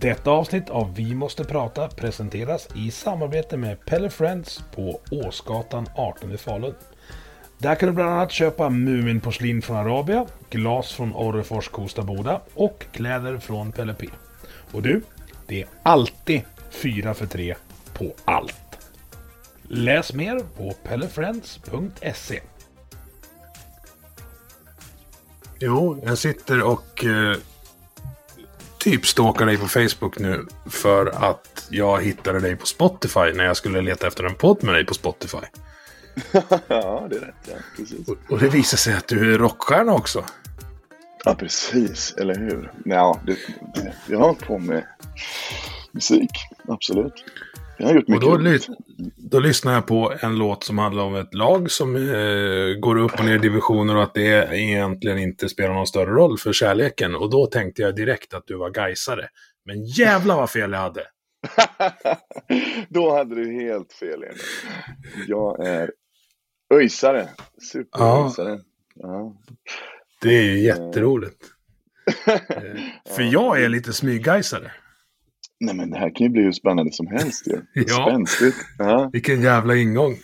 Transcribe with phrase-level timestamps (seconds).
[0.00, 6.32] Detta avsnitt av Vi måste prata presenteras i samarbete med Pelle Friends på Åsgatan 18
[6.32, 6.74] i Falun.
[7.58, 12.86] Där kan du bland annat köpa Muminporslin från Arabia, glas från Orrefors Kosta Boda och
[12.92, 14.08] kläder från Pelle P.
[14.72, 15.02] Och du,
[15.46, 17.54] det är alltid 4 för 3
[17.92, 18.78] på allt.
[19.62, 22.40] Läs mer på pellefriends.se.
[25.58, 27.36] Jo, jag sitter och eh,
[28.82, 33.56] typ stalkar dig på Facebook nu för att jag hittade dig på Spotify när jag
[33.56, 35.36] skulle leta efter en podd med dig på Spotify.
[36.68, 37.34] ja, det är rätt.
[37.48, 38.08] Ja, precis.
[38.08, 40.24] Och, och det visar sig att du är rockstjärna också.
[41.24, 42.14] Ja, precis.
[42.18, 42.72] Eller hur?
[42.84, 43.36] Ja, det,
[43.74, 44.86] det, jag har hållit på med
[45.92, 46.30] musik.
[46.68, 47.24] Absolut.
[47.78, 48.22] Jag har gjort Och mycket.
[48.28, 48.68] då, roligt.
[48.68, 48.74] ly-
[49.16, 53.18] då lyssnar jag på en låt som handlar om ett lag som eh, går upp
[53.18, 57.14] och ner i divisioner och att det egentligen inte spelar någon större roll för kärleken.
[57.14, 59.28] Och då tänkte jag direkt att du var gaisare.
[59.66, 61.02] Men jävla vad fel jag hade!
[62.88, 64.36] då hade du helt fel, Emil.
[65.28, 65.90] Jag är
[66.74, 67.28] öjsare.
[67.72, 68.60] Superöjsare.
[68.94, 69.36] Ja.
[70.22, 71.44] Det är ju jätteroligt.
[72.26, 74.72] Eh, För jag är lite smyggaisare.
[75.64, 77.56] Nej, men det här kan ju bli hur spännande som helst ju.
[77.86, 78.06] Ja.
[78.08, 78.56] Spänstigt.
[78.78, 80.14] Ja, Vilken jävla ingång.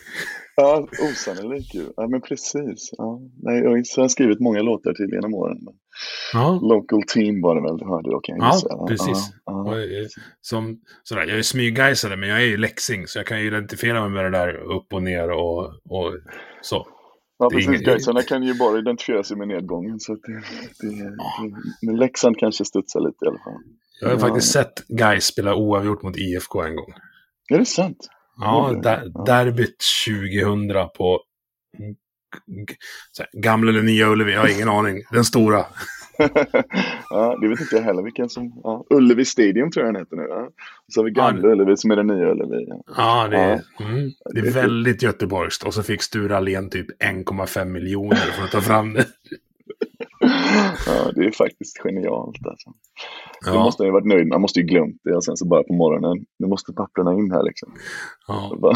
[0.55, 1.83] ja osannolikt ju.
[1.95, 2.89] Ja, men precis.
[2.97, 3.21] Ja.
[3.43, 5.57] Nej, ÖIS har skrivit många låtar till genom åren.
[6.33, 8.85] Ja, Local Team var det väl du hörde då kan jag ja gissa.
[8.87, 9.31] precis.
[9.45, 9.81] Ja, ja.
[9.81, 10.07] eh,
[10.41, 13.07] som, sådär, jag är smyggaisare, men jag är ju läxing.
[13.07, 16.13] Så jag kan ju identifiera mig med det där upp och ner och, och
[16.61, 16.87] så.
[17.39, 17.81] Ja, precis.
[17.81, 19.99] Gaisarna kan ju bara identifiera sig med nedgången.
[19.99, 20.41] Så att det,
[20.81, 21.17] det, det,
[21.81, 23.61] men Leksand kanske studsar lite i alla fall.
[23.99, 24.19] Jag har Ja.
[24.19, 26.93] faktiskt sett Gais spela oavgjort mot IFK en gång.
[27.53, 28.09] Är det sant?
[28.41, 29.77] Ja, där, derbyt
[30.07, 31.19] 2000 på
[33.33, 35.01] gamla eller nya Ullevi, jag har ingen aning.
[35.11, 35.65] Den stora.
[37.09, 38.59] ja, det vet inte jag heller vilken som...
[38.63, 40.23] Ja, Ullevi Stadium tror jag den heter nu.
[40.29, 40.49] Ja.
[40.87, 41.51] Så har vi gamla Ja.
[41.53, 42.65] Ullevi som är den nya Ullevi.
[42.67, 42.83] Ja.
[42.97, 45.63] Ja, det är, mm, det är Det är väldigt göteborgskt.
[45.63, 49.05] Och så fick Sture Allén typ 1,5 miljoner för att ta fram det.
[50.87, 52.69] ja, det är faktiskt genialt alltså.
[53.45, 54.33] Ja, måste han ju varit nöjd med.
[54.33, 56.25] Han måste ju glömt det och sen så bara på morgonen.
[56.39, 57.73] Nu måste papperna in här liksom.
[58.27, 58.75] ja, Bara-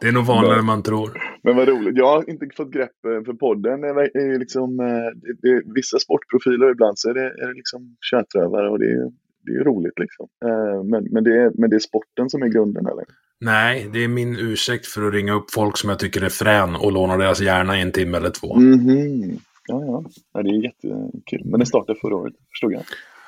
[0.00, 1.10] det är nog vanligare än man tror.
[1.42, 1.96] Men vad roligt.
[1.96, 3.84] Jag har inte fått grepp eh, för podden.
[3.84, 4.86] är är liksom, eh,
[5.22, 9.10] det, det, vissa sportprofiler ibland så är det, är det liksom tjätrövare och det är,
[9.44, 10.28] det är roligt liksom.
[10.44, 13.04] Eh, Men, men, det är, men det är sporten som är grunden eller?
[13.40, 16.76] Nej, det är min ursäkt för att ringa upp folk som jag tycker är frän
[16.76, 18.56] och låna deras hjärna i en timme eller två.
[18.56, 19.38] Mhm.
[19.66, 20.04] Ja, ja.
[20.32, 21.42] ja, det är jättekul.
[21.44, 22.82] Men den startade förra året, förstod jag.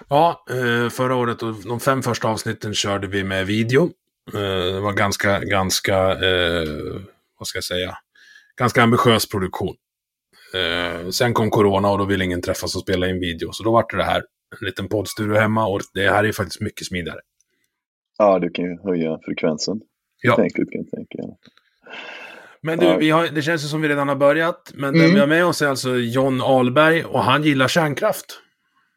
[0.09, 3.91] Ja, eh, förra året och de fem första avsnitten körde vi med video.
[4.35, 4.41] Eh,
[4.75, 6.69] Det var ganska, ganska, eh,
[7.39, 7.99] vad ska jag säga,
[8.59, 9.75] ganska ambitiös produktion.
[11.13, 13.53] Sen kom corona och då ville ingen träffas och spela in video.
[13.53, 14.23] Så då var det det här,
[14.61, 17.21] en liten poddstudio hemma och det här är faktiskt mycket smidigare.
[18.19, 19.81] Ja, du kan ju höja frekvensen.
[20.23, 20.37] Ja.
[20.37, 21.35] Tänkligt kan jag tänka.
[22.61, 24.73] Men du, vi har, det känns ju som vi redan har börjat.
[24.75, 25.15] Men den Mm.
[25.15, 28.27] vi har med oss är alltså John Ahlberg och han gillar kärnkraft.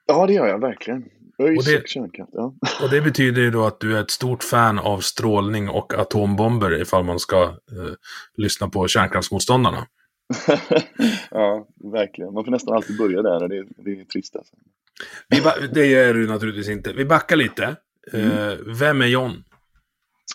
[0.06, 1.06] Ja, det gör jag verkligen.
[1.40, 2.32] ÖIS Och det- kärnkraft.
[2.34, 2.54] Ja.
[2.84, 6.82] Och det betyder ju då att du är ett stort fan av strålning och atombomber
[6.82, 7.94] ifall man ska eh,
[8.38, 9.88] lyssna på kärnkraftsmotståndarna.
[11.32, 12.34] ja, verkligen.
[12.34, 14.56] Man får nästan alltid börja där och det, är- det är trist alltså.
[15.74, 16.94] Det gör du naturligtvis inte.
[16.94, 17.64] Vi backar lite.
[18.14, 19.44] Eh, vem är John?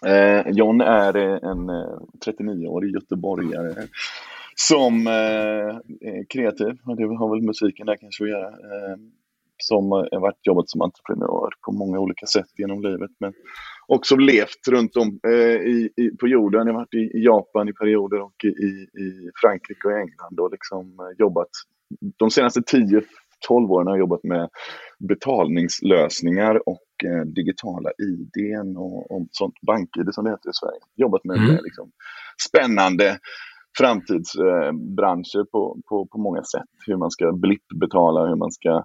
[0.07, 3.75] Eh, John är eh, en eh, 39-årig göteborgare
[4.55, 5.13] som eh,
[6.11, 6.75] är kreativ.
[6.97, 8.49] Det har väl musiken där kanske att göra.
[8.49, 8.97] Eh,
[9.63, 13.11] som har varit jobbat som entreprenör på många olika sätt genom livet.
[13.21, 13.33] Men
[13.87, 16.67] också levt runt om eh, i, i, på jorden.
[16.67, 18.49] Jag har varit i, i Japan i perioder och i,
[19.03, 21.49] i Frankrike och England och liksom eh, jobbat.
[22.17, 23.03] De senaste 10-12
[23.49, 24.49] åren har jag jobbat med
[24.99, 30.81] betalningslösningar och eh, digitala IDn och, och sånt bank-ID som det heter i Sverige.
[30.97, 31.49] Jobbat med Mm.
[31.57, 31.91] det, liksom,
[32.49, 33.19] spännande
[33.79, 36.71] framtidsbranscher på, på, på många sätt.
[36.87, 38.85] Hur man ska blippbetala, hur man ska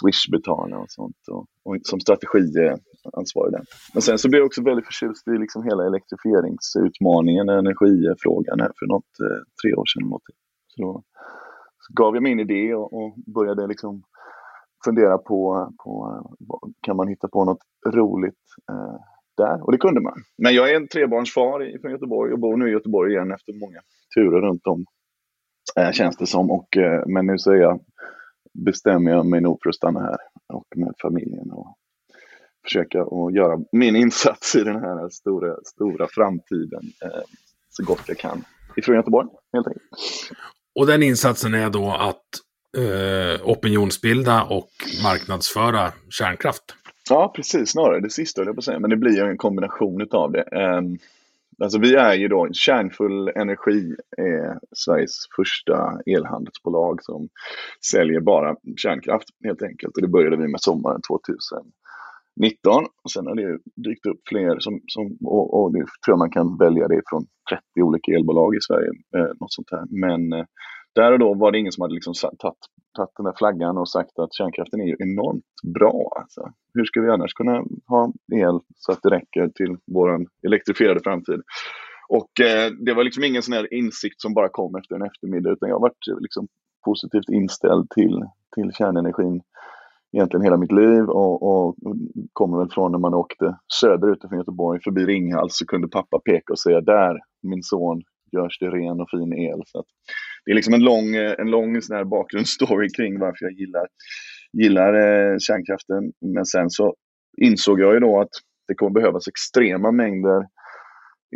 [0.00, 1.16] swishbetala och sånt.
[1.30, 3.64] Och, och som strategiansvarig där.
[3.94, 8.86] Men sen så blev jag också väldigt förtjust i liksom hela elektrifieringsutmaningen, energifrågan här för
[8.86, 10.08] något, eh, tre år sedan.
[10.08, 10.22] Något.
[10.66, 11.02] Så då
[11.86, 14.02] så gav jag mig in i det och, och började liksom
[14.84, 16.20] fundera på, på
[16.80, 18.96] kan man hitta på något roligt eh,
[19.36, 19.64] där?
[19.66, 20.24] Och det kunde man.
[20.38, 23.80] Men jag är en trebarnsfar från Göteborg och bor nu i Göteborg igen efter många
[24.14, 24.84] turer runt om,
[25.76, 26.50] eh, känns det som.
[26.50, 27.80] Och, eh, men nu så är jag,
[28.64, 30.16] bestämmer jag mig nog för att stanna här
[30.52, 31.76] och med familjen och
[32.64, 37.22] försöka att göra min insats i den här stora, stora framtiden eh,
[37.68, 38.44] så gott jag kan.
[38.76, 39.84] Ifrån Göteborg, helt enkelt.
[40.78, 42.24] Och den insatsen är då att
[42.76, 44.70] eh, opinionsbilda och
[45.02, 46.62] marknadsföra kärnkraft.
[47.10, 47.70] Ja, precis.
[47.70, 48.78] Snarare det sista, jag på att säga.
[48.78, 50.44] Men det blir ju en kombination av det.
[50.78, 50.98] Um,
[51.62, 57.28] alltså vi är ju då, Kärnfull Energi är Sveriges första elhandelsbolag som
[57.90, 59.96] säljer bara kärnkraft helt enkelt.
[59.96, 62.84] Och det började vi med sommaren 2019.
[63.04, 66.30] Och sen har det dykt upp fler som, som och, och det tror jag man
[66.30, 68.90] kan välja det från 30 olika elbolag i Sverige.
[69.16, 69.84] Eh, något sånt här.
[69.90, 70.44] Men eh,
[70.96, 72.58] där och då var det ingen som hade liksom tagit,
[73.16, 75.44] den där flaggan och sagt att kärnkraften är ju enormt
[75.74, 76.16] bra.
[76.20, 76.52] Alltså.
[76.74, 81.40] Hur ska vi annars kunna ha el så att det räcker till vår elektrifierade framtid?
[82.08, 85.50] Och eh, det var liksom ingen sån här insikt som bara kom efter en eftermiddag,
[85.50, 86.48] utan jag har varit eh, liksom
[86.84, 88.22] positivt inställd till,
[88.54, 89.42] till kärnenergin
[90.12, 91.76] egentligen hela mitt liv och, och
[92.32, 96.52] kommer väl från när man åkte söderut från Göteborg förbi Ringhals så kunde pappa peka
[96.52, 98.02] och säga där, min son,
[98.32, 99.62] görs det ren och fin el.
[99.66, 99.84] Så
[100.46, 103.86] det är liksom en lång, eh, en lång sån här bakgrundsstory kring varför jag gillar,
[104.52, 106.12] gillar eh, kärnkraften.
[106.34, 106.94] Men sen så
[107.36, 108.30] insåg jag ju då att
[108.68, 110.46] det kommer behövas extrema mängder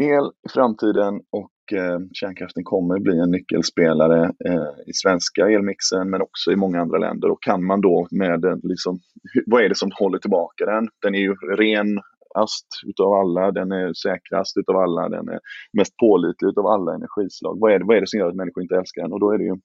[0.00, 6.22] el i framtiden och eh, kärnkraften kommer bli en nyckelspelare eh, i svenska elmixen men
[6.22, 7.30] också i många andra länder.
[7.30, 9.00] Och kan man då med den, liksom,
[9.46, 10.88] vad är det som håller tillbaka den?
[11.02, 12.00] Den är ju ren
[12.34, 15.40] ast utav alla, den är säkrast utav alla, den är
[15.78, 17.60] mest pålitlig utav alla energislag.
[17.60, 19.12] Vad är, det, vad är det som gör att människor inte älskar den?
[19.12, 19.56] Och då är det ju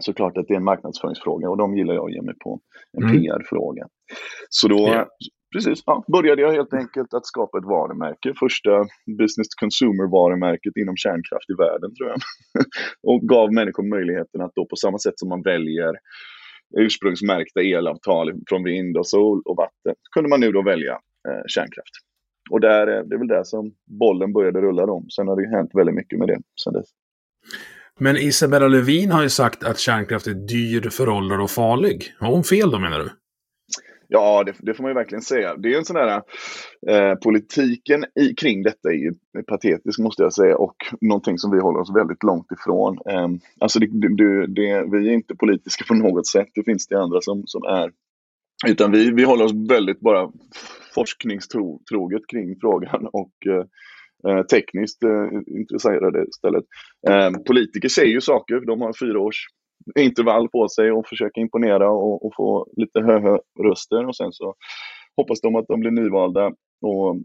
[0.00, 2.60] såklart att det är en marknadsföringsfråga och de gillar jag att ge mig på.
[2.96, 3.12] En mm.
[3.20, 3.86] PR-fråga.
[4.48, 5.06] Så då yeah.
[5.54, 8.34] precis, ja, började jag helt enkelt att skapa ett varumärke.
[8.38, 8.70] Första
[9.18, 12.18] business consumer-varumärket inom kärnkraft i världen tror jag.
[13.12, 15.92] och gav människor möjligheten att då på samma sätt som man väljer
[16.78, 21.94] ursprungsmärkta elavtal från vind och sol och vatten kunde man nu då välja eh, kärnkraft.
[22.50, 25.04] Och där, det är väl där som bollen började rulla då.
[25.16, 26.88] Sen har det hänt väldigt mycket med det sen dess.
[27.98, 32.14] Men Isabella Lövin har ju sagt att kärnkraft är dyr, föråldrad och farlig.
[32.18, 33.10] Har hon fel då menar du?
[34.08, 35.56] Ja, det, det, får man ju verkligen säga.
[35.56, 36.22] Det är en sån där,
[36.88, 39.14] eh, politiken i, kring detta är ju
[39.46, 42.98] patetisk måste jag säga och någonting som vi håller oss väldigt långt ifrån.
[43.10, 43.28] Eh,
[43.60, 43.86] alltså det,
[44.46, 47.90] det, vi är inte politiska på något sätt, det finns det andra som, som är.
[48.66, 50.30] Utan vi, vi håller oss väldigt bara
[50.94, 53.64] forskningstroget kring frågan och eh,
[54.30, 56.64] eh tekniskt eh, intresserade istället.
[57.08, 59.46] Eh, politiker säger ju saker, de har fyra års
[59.98, 64.06] intervall på sig och försöker imponera och, och få lite höga röster.
[64.06, 64.54] och sen så
[65.16, 66.46] hoppas de att de blir nyvalda.
[66.82, 67.16] Och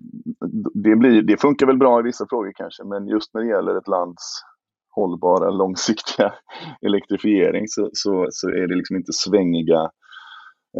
[0.74, 3.78] det, blir, det funkar väl bra i vissa frågor kanske, men just när det gäller
[3.78, 4.42] ett lands
[4.96, 6.34] hållbara, långsiktiga
[6.86, 9.90] elektrifiering så, så, så är det liksom inte svängiga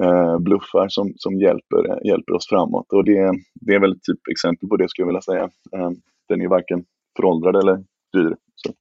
[0.04, 2.86] eh, bluffar som, som hjälper, hjälper oss framåt.
[2.94, 5.44] Och det, det är väl typ exempel på det skulle jag vilja säga.
[5.76, 5.92] Eh,
[6.30, 6.84] den är varken
[7.18, 7.76] föråldrad eller
[8.14, 8.36] dyr.
[8.56, 8.74] Så.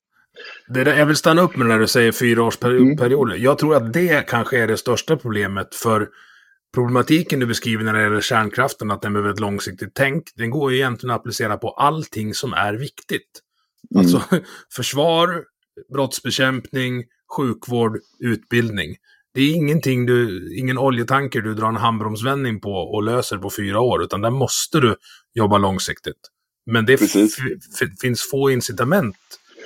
[0.69, 3.35] Det där, jag vill stanna upp med när du säger fyraårsperioder.
[3.35, 3.43] Mm.
[3.43, 6.09] Jag tror att det kanske är det största problemet för
[6.75, 10.73] problematiken du beskriver när det gäller kärnkraften, att den behöver ett långsiktigt tänk, den går
[10.73, 13.41] ju egentligen att applicera på allting som är viktigt.
[13.95, 14.01] Mm.
[14.01, 14.23] Alltså
[14.77, 15.45] försvar,
[15.93, 17.05] brottsbekämpning,
[17.37, 18.97] sjukvård, utbildning.
[19.35, 23.81] Det är ingenting du, ingen oljetanker du drar en handbromsvändning på och löser på fyra
[23.81, 24.97] år, utan där måste du
[25.35, 26.21] jobba långsiktigt.
[26.67, 26.97] Men det
[28.01, 29.17] finns få incitament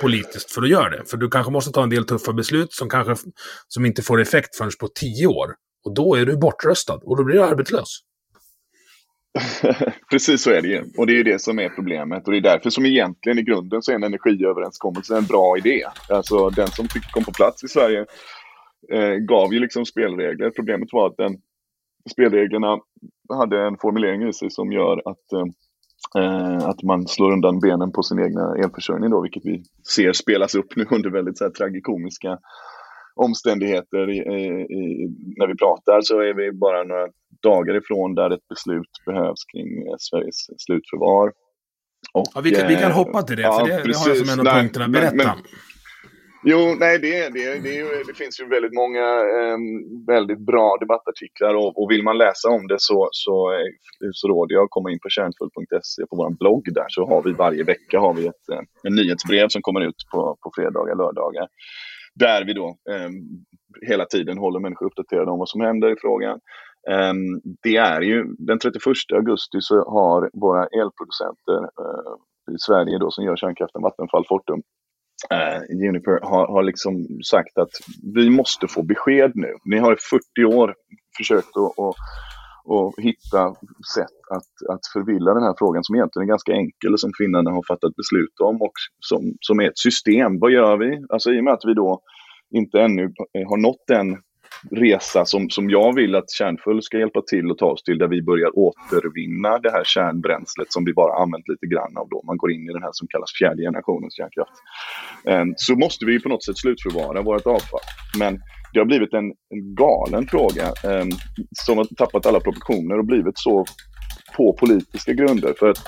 [0.00, 1.04] politiskt för att göra det.
[1.10, 3.30] För du kanske måste ta en del tuffa beslut som kanske
[3.68, 5.54] som inte får effekt förrän på tio år.
[5.84, 7.98] Och då är du bortröstad och då blir du arbetslös.
[10.10, 10.84] Precis så är det ju.
[10.96, 12.26] Och det är ju det som är problemet.
[12.26, 15.84] Och det är därför som egentligen i grunden så är en energiöverenskommelse en bra idé.
[16.08, 18.06] Alltså den som fick kom på plats i Sverige
[18.92, 20.50] eh, gav ju liksom spelregler.
[20.50, 21.36] Problemet var att den,
[22.10, 22.78] spelreglerna
[23.32, 25.32] hade en formulering i sig som gör att,
[26.18, 29.62] eh, att man slår undan benen på sin egna elförsörjning då, vilket vi
[29.94, 32.38] ser spelas upp nu under väldigt så här, tragikomiska
[33.16, 34.10] omständigheter.
[34.10, 37.08] I, i, när vi pratar så är vi bara några
[37.42, 41.32] dagar ifrån där ett beslut behövs kring eh, Sveriges slutförvar.
[42.12, 44.16] Och, ja, vi, kan, vi kan hoppa till det, ja, för det, det har jag
[44.16, 44.88] som en av punkterna.
[44.88, 45.16] Berätta.
[45.16, 45.36] Men, men,
[46.46, 49.04] Jo, nej, det, det, det, det finns ju väldigt många
[49.36, 49.58] eh,
[50.06, 53.52] väldigt bra debattartiklar och, och, vill man läsa om det så, så,
[54.12, 57.32] så råder jag att komma in på kärnfull.se på vår blogg där så har vi
[57.32, 61.48] varje vecka har vi ett eh, nyhetsbrev som kommer ut på, på fredagar, lördagar.
[62.14, 63.10] Där vi då eh,
[63.88, 66.40] hela tiden håller människor uppdaterade om vad som händer i frågan.
[66.90, 67.14] Eh,
[67.62, 68.82] det är ju den 31
[69.14, 72.14] augusti så har våra elproducenter eh,
[72.54, 74.62] i Sverige då som gör kärnkraften, Vattenfall, Fortum,
[75.30, 76.94] eh, Juniper har, har liksom
[77.32, 77.74] sagt att
[78.14, 79.52] vi måste få besked nu.
[79.64, 79.96] Ni har i
[80.36, 80.74] 40 år
[81.16, 81.96] försökt att, att,
[82.74, 83.54] att hitta
[83.94, 87.50] sätt att, att förvilla den här frågan som egentligen är ganska enkel och som finnarna
[87.50, 90.38] har fattat beslut om och som, som är ett system.
[90.38, 91.04] Vad gör vi?
[91.08, 92.00] Alltså i och med att vi då
[92.50, 93.02] inte ännu
[93.50, 94.08] har nått den
[94.70, 98.08] resa som, som jag vill att Kärnfull ska hjälpa till att ta oss till där
[98.08, 102.22] vi börjar återvinna det här kärnbränslet som vi bara använt lite grann av då.
[102.26, 104.52] Man går in i den här som kallas fjärde generationens kärnkraft.
[105.24, 107.80] Ehm, så måste vi på något sätt slutförvara vårt avfall.
[108.18, 108.40] Men
[108.72, 111.10] det har blivit en, en galen fråga ehm,
[111.52, 113.64] som har tappat alla proportioner och blivit så
[114.36, 115.54] på politiska grunder.
[115.58, 115.78] För att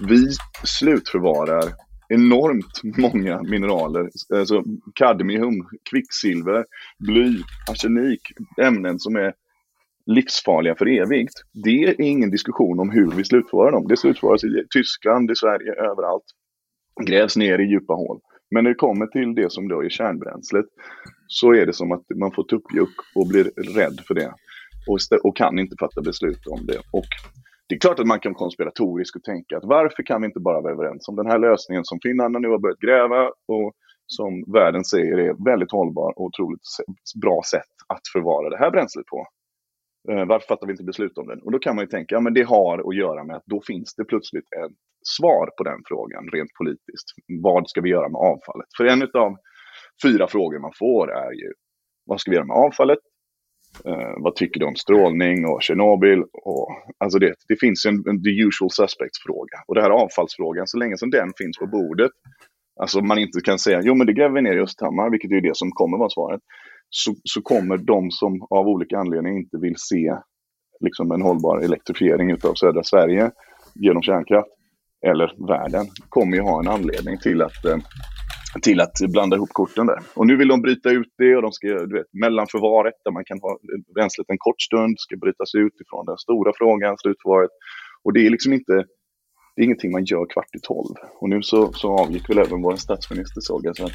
[0.00, 0.26] vi
[0.64, 1.64] slutförvarar
[2.14, 4.10] enormt många mineraler.
[4.34, 4.62] Alltså
[4.94, 6.64] kadmium, kvicksilver,
[6.98, 7.38] bly,
[7.70, 8.20] arsenik,
[8.62, 9.34] ämnen som är
[10.06, 11.34] livsfarliga för evigt.
[11.64, 13.88] Det är ingen diskussion om hur vi slutförvarar dem.
[13.88, 16.24] Det slutförvaras i Tyskland, i Sverige, överallt.
[17.06, 18.20] Grävs ner i djupa hål.
[18.50, 20.66] Men när det kommer till det som då är kärnbränslet
[21.26, 24.32] så är det som att man får tuppjuck och blir rädd för det.
[24.88, 26.78] Och, och kan inte fatta beslut om det.
[26.92, 27.06] Och
[27.72, 30.60] det är klart att man kan konspiratoriskt och tänka att varför kan vi inte bara
[30.60, 33.72] vara överens om den här lösningen som finnarna nu har börjat gräva och
[34.06, 36.60] som världen säger är väldigt hållbar och otroligt
[37.22, 39.26] bra sätt att förvara det här bränslet på.
[40.10, 41.42] Eh, varför fattar vi inte beslut om den?
[41.42, 43.60] Och då kan man ju tänka, ja men det har att göra med att då
[43.66, 44.76] finns det plötsligt ett
[45.16, 47.08] svar på den frågan rent politiskt.
[47.42, 48.68] Vad ska vi göra med avfallet?
[48.76, 49.36] För en av
[50.02, 51.52] fyra frågor man får är ju,
[52.06, 52.98] vad ska vi göra med avfallet?
[53.84, 56.22] Eh, vad tycker du om strålning och Tjernobyl?
[56.32, 59.58] Och, alltså det, det finns en, en the usual suspects-fråga.
[59.66, 62.10] Och det här avfallsfrågan, så länge som den finns på bordet,
[62.80, 65.40] alltså man inte kan säga jo men det gräver vi ner i Östhammar, vilket är
[65.40, 66.40] det som kommer vara svaret,
[66.90, 70.16] så, så kommer de som av olika anledningar inte vill se
[70.80, 73.30] liksom en hållbar elektrifiering av södra Sverige
[73.74, 74.48] genom kärnkraft,
[75.06, 77.76] eller världen, kommer ju ha en anledning till att eh,
[78.60, 79.98] till att blanda ihop korten där.
[80.14, 83.24] Och nu vill de bryta ut det och de ska, du vet, mellanförvaret där man
[83.24, 83.58] kan ha
[83.94, 87.50] bränslet en kort stund ska brytas ut ifrån den stora frågan, slutförvaret.
[88.04, 88.72] Och det är liksom inte,
[89.54, 90.94] det är ingenting man gör kvart i tolv.
[91.20, 93.76] Och nu så, så avgick väl även vår statsminister såg jag.
[93.76, 93.88] Så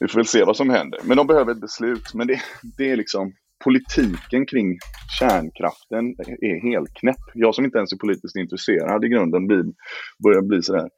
[0.00, 1.00] vi får väl se vad som händer.
[1.04, 2.14] Men de behöver ett beslut.
[2.14, 2.40] Men det,
[2.78, 3.32] det är liksom
[3.64, 4.78] politiken kring
[5.18, 6.04] kärnkraften
[6.48, 7.24] är helt knäpp.
[7.34, 9.64] Jag som inte ens är politiskt intresserad i grunden blir,
[10.24, 10.88] börjar bli sådär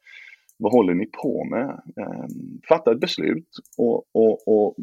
[0.57, 1.81] vad håller ni på med?
[1.95, 4.75] Um, fatta ett beslut och, och, och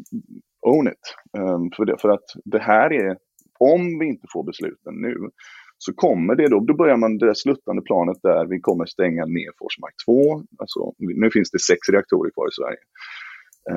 [0.61, 1.15] own it.
[1.37, 3.17] Um, för, det, för att det här är,
[3.59, 5.15] om vi inte får besluten nu,
[5.77, 9.51] så kommer det då, då börjar man det sluttande planet där vi kommer stänga ner
[9.59, 10.43] Forsmark 2.
[10.57, 12.81] Alltså, nu finns det sex reaktorer kvar i Sverige.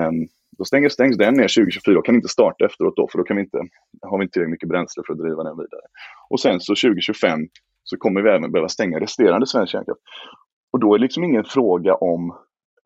[0.09, 0.28] Um,
[0.59, 3.37] då stängs, stängs den ner 2024 och kan inte starta efteråt då, för då kan
[3.37, 3.59] vi inte,
[4.02, 5.87] har vi inte tillräckligt mycket bränsle för att driva den vidare.
[6.31, 7.49] Och sen så 2025
[7.85, 10.00] så kommer vi även behöva stänga resterande svensk kärnkraft.
[10.78, 12.37] Och då är det liksom ingen fråga om,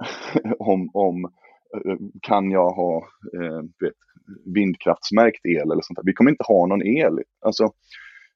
[0.59, 1.25] om, om
[1.77, 2.97] eh, kan jag ha
[3.37, 3.99] eh, vet,
[4.55, 6.05] vindkraftsmärkt el eller sånt där.
[6.07, 7.19] Vi kommer inte ha någon el.
[7.47, 7.65] Alltså,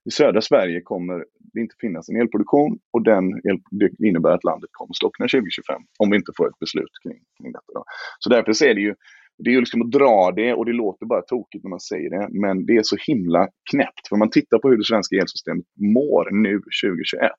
[0.04, 4.44] I södra Sverige kommer det inte finnas en elproduktion och den el, det innebär att
[4.44, 7.72] landet kommer slockna 2025 om vi inte får ett beslut kring, kring detta.
[7.74, 7.84] Då.
[8.18, 8.94] Så därför så är det ju
[9.38, 12.10] det är ju liksom att dra det och det låter bara tokigt när man säger
[12.10, 14.08] det, men det är så himla knäppt.
[14.08, 17.32] För om man tittar på hur det svenska elsystemet mår nu 2021,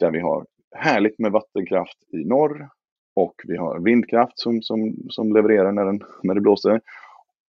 [0.00, 2.68] där vi har härligt med vattenkraft i norr
[3.16, 6.80] och vi har vindkraft som, som, som levererar när, den, när det blåser.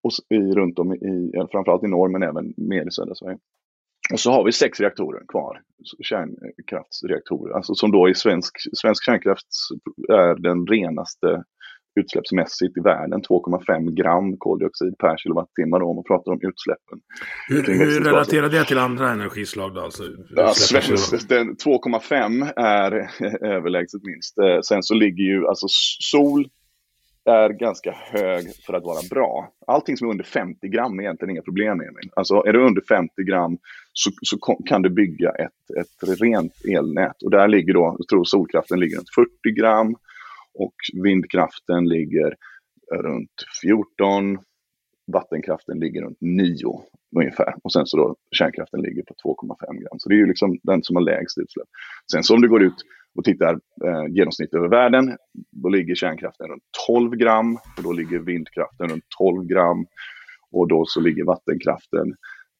[0.02, 3.38] Och i, runt om i, framförallt i norr men även mer i södra Sverige.
[4.12, 5.62] Och så har vi sex reaktorer kvar,
[6.02, 9.46] kärnkraftsreaktorer, alltså som då i svensk, svensk kärnkraft
[10.08, 11.44] är den renaste
[11.96, 16.98] utsläppsmässigt i världen 2,5 gram koldioxid per kilowattimme om man pratar om utsläppen.
[17.48, 19.80] Hur, hur relaterar det till andra energislag då?
[19.80, 20.02] Alltså,
[20.36, 23.10] ja, 2,5 är
[23.46, 24.38] överlägset minst.
[24.38, 25.66] Eh, sen så ligger ju, alltså
[26.00, 26.48] sol
[27.26, 29.48] är ganska hög för att vara bra.
[29.66, 31.88] Allting som är under 50 gram är egentligen inga problem med.
[32.16, 33.58] Alltså är du under 50 gram
[33.92, 37.22] så, så kan du bygga ett, ett rent elnät.
[37.22, 39.96] Och där ligger då, jag tror solkraften ligger runt 40 gram
[40.58, 42.36] och vindkraften ligger
[42.94, 44.38] runt 14,
[45.12, 46.54] vattenkraften ligger runt 9
[47.16, 47.54] ungefär.
[47.62, 49.98] Och sen så då kärnkraften ligger på 2,5 gram.
[49.98, 51.68] Så det är ju liksom den som har lägst utsläpp.
[52.12, 52.74] Sen så om du går ut
[53.14, 53.52] och tittar
[53.84, 55.16] eh, genomsnitt över världen,
[55.50, 59.86] då ligger kärnkraften runt 12 gram och då ligger vindkraften runt 12 gram
[60.50, 62.14] och då så ligger vattenkraften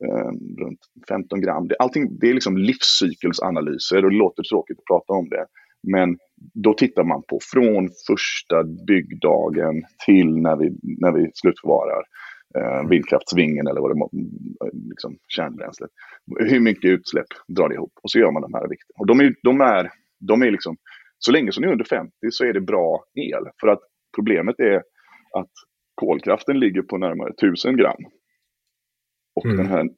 [0.05, 1.69] eh, runt 15 gram.
[1.69, 5.47] Det, allting, det är liksom livscykelsanalyser och det låter tråkigt att prata om det.
[5.83, 6.19] Men
[6.55, 12.03] då tittar man på från första byggdagen till när vi, när vi slutförvarar
[12.59, 14.09] eh, vindkraftsvingen eller vad det
[14.89, 15.91] liksom kärnbränslet.
[16.39, 17.93] Hur mycket utsläpp drar det ihop?
[18.03, 18.97] Och så gör man de här vikterna.
[18.99, 19.91] Och de är, de är,
[20.21, 20.77] de är liksom,
[21.19, 23.45] så länge som det är under 50 så är det bra el.
[23.61, 23.81] För att
[24.17, 24.77] problemet är
[25.39, 25.53] att
[25.95, 28.05] kolkraften ligger på närmare 1000 gram.
[29.37, 29.57] Och mm.
[29.57, 29.89] den här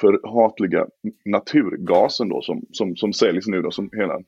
[0.00, 0.86] förhatliga
[1.24, 4.18] naturgasen då som, som, som säljs nu då som hela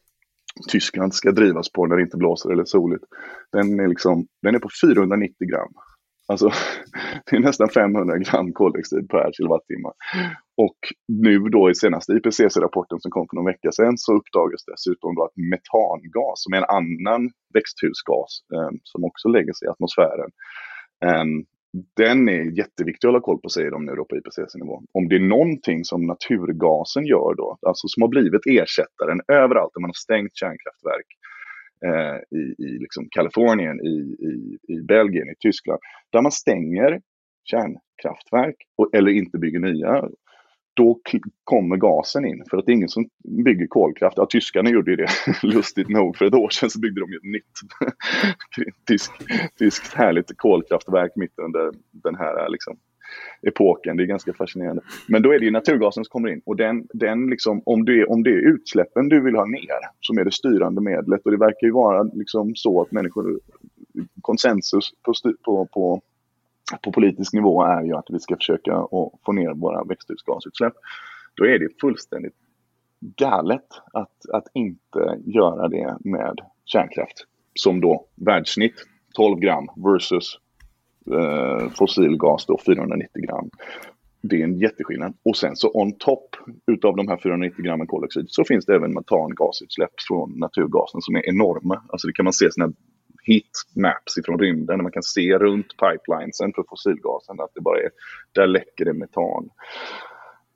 [0.69, 3.05] Tyskland ska drivas på när det inte blåser eller soligt.
[3.53, 5.73] Den är, liksom, den är på 490 gram.
[6.29, 6.51] Alltså,
[7.27, 9.89] det är nästan 500 gram koldioxid per kilowattimme.
[10.57, 15.15] Och nu då i senaste IPCC-rapporten som kom för någon vecka sedan så uppdagas dessutom
[15.15, 20.31] då att metangas, som är en annan växthusgas eh, som också lägger sig i atmosfären,
[21.05, 21.25] eh,
[21.97, 24.83] den är jätteviktig att hålla koll på, säger de nu då på IPCC-nivå.
[24.93, 29.81] Om det är någonting som naturgasen gör då, alltså som har blivit ersättaren överallt där
[29.81, 31.09] man har stängt kärnkraftverk,
[31.87, 33.97] eh, i, i liksom Kalifornien, i,
[34.31, 35.81] i, i Belgien, i Tyskland,
[36.13, 37.01] där man stänger
[37.45, 40.09] kärnkraftverk och, eller inte bygger nya,
[40.75, 41.01] då
[41.45, 42.45] kommer gasen in.
[42.51, 43.09] För att det är ingen som
[43.45, 44.17] bygger kolkraft.
[44.17, 45.09] Ja, tyskarna gjorde ju det
[45.43, 46.17] lustigt nog.
[46.17, 47.45] För ett år sedan så byggde de ett nytt
[48.89, 49.13] tysk,
[49.59, 52.77] tyskt härligt kolkraftverk mitt under den här liksom,
[53.43, 53.97] epoken.
[53.97, 54.83] Det är ganska fascinerande.
[55.09, 56.43] Men då är det ju naturgasen som kommer in.
[56.47, 59.81] Och den, den liksom, om, det är, om det är utsläppen du vill ha ner
[60.01, 61.21] som är det styrande medlet.
[61.25, 63.41] Och det verkar ju vara liksom så att människor,
[64.23, 65.13] konsensus på,
[65.45, 66.03] på, på
[66.83, 70.73] på politisk nivå är ju att vi ska försöka att få ner våra växthusgasutsläpp.
[71.35, 72.35] Då är det fullständigt
[73.01, 77.27] galet att, att inte göra det med kärnkraft.
[77.55, 78.75] Som då världssnitt
[79.15, 80.39] 12 gram versus
[81.11, 83.51] eh, fossilgas då 490 gram.
[84.23, 85.15] Det är en jätteskillnad.
[85.23, 88.95] Och sen så on top utav de här 490 grammen koldioxid så finns det även
[88.95, 91.83] metangasutsläpp från naturgasen som är enorma.
[91.89, 92.73] Alltså det kan man se sådana
[93.25, 94.77] heatmaps ifrån rymden.
[94.77, 97.91] Där man kan se runt pipelinesen för fossilgasen att det bara är,
[98.35, 99.49] där läcker det metan.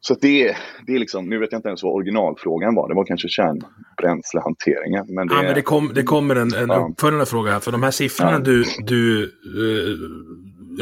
[0.01, 2.95] Så det är, det är liksom, nu vet jag inte ens vad originalfrågan var, det
[2.95, 5.07] var kanske kärnbränslehanteringen.
[5.09, 6.89] Men det, ja, men det, kom, det kommer en, en ja.
[6.91, 8.39] uppföljande fråga här, för de här siffrorna ja.
[8.39, 9.99] du, du uh,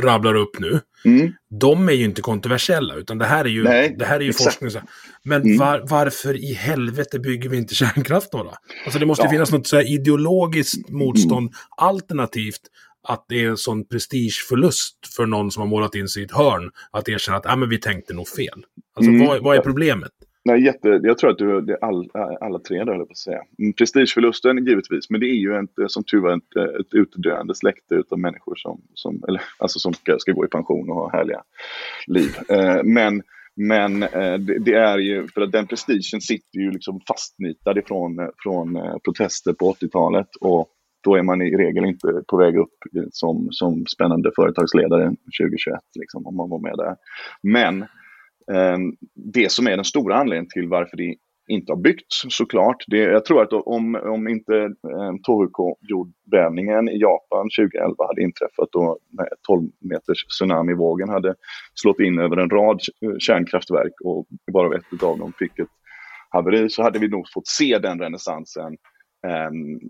[0.03, 1.33] rabblar upp nu, mm.
[1.61, 4.33] de är ju inte kontroversiella, utan det här är ju, Nej, det här är ju
[4.33, 4.71] forskning.
[5.25, 5.59] Men mm.
[5.59, 8.43] var, varför i helvete bygger vi inte kärnkraft då?
[8.43, 8.55] då?
[8.85, 9.31] Alltså det måste ja.
[9.31, 11.53] finnas något så ideologiskt motstånd, mm.
[11.77, 12.61] alternativt
[13.09, 16.33] att det är en sån prestigeförlust för någon som har målat in sig i ett
[16.33, 18.65] hörn, att erkänna att ah, men vi tänkte nog fel.
[18.97, 19.27] Alltså mm.
[19.27, 20.13] vad, vad är problemet?
[20.47, 23.17] Nej, jätte, jag tror att du, det är all, alla tre där, höll på att
[23.17, 23.43] säga.
[23.59, 26.95] Mm, prestigeförlusten givetvis, men det är ju inte, eh, som tur var ett, eh, ett
[26.95, 30.97] utdöende släkte av människor som, som, eller, alltså som ska, ska gå i pension och
[30.97, 31.43] ha härliga
[32.07, 32.31] liv.
[32.49, 33.23] Eh, men
[33.57, 38.19] men eh, det, det, är ju, för att den prestigen sitter ju liksom fastnitad ifrån
[38.19, 40.69] eh, från, eh, protester på 80-talet och
[41.05, 42.79] då är man i regel inte på väg upp
[43.11, 45.05] som, som spännande företagsledare
[45.41, 46.97] 2021, liksom, om man var med där.
[47.43, 47.87] Men
[48.53, 51.17] Ehm, det som är den stora anledningen till varför det
[51.49, 52.85] inte har byggts såklart.
[52.87, 58.99] Det, jag tror att om, om inte eh, Tohoku-jordbävningen i Japan 2011 hade inträffat och
[59.47, 61.35] 12 meters tsunamivågen hade
[61.75, 65.69] slått in över en rad eh, kärnkraftverk och bara ett av dem fick ett
[66.31, 68.77] haveri så hade vi nog fått se den renässansen
[69.27, 69.81] Ehm,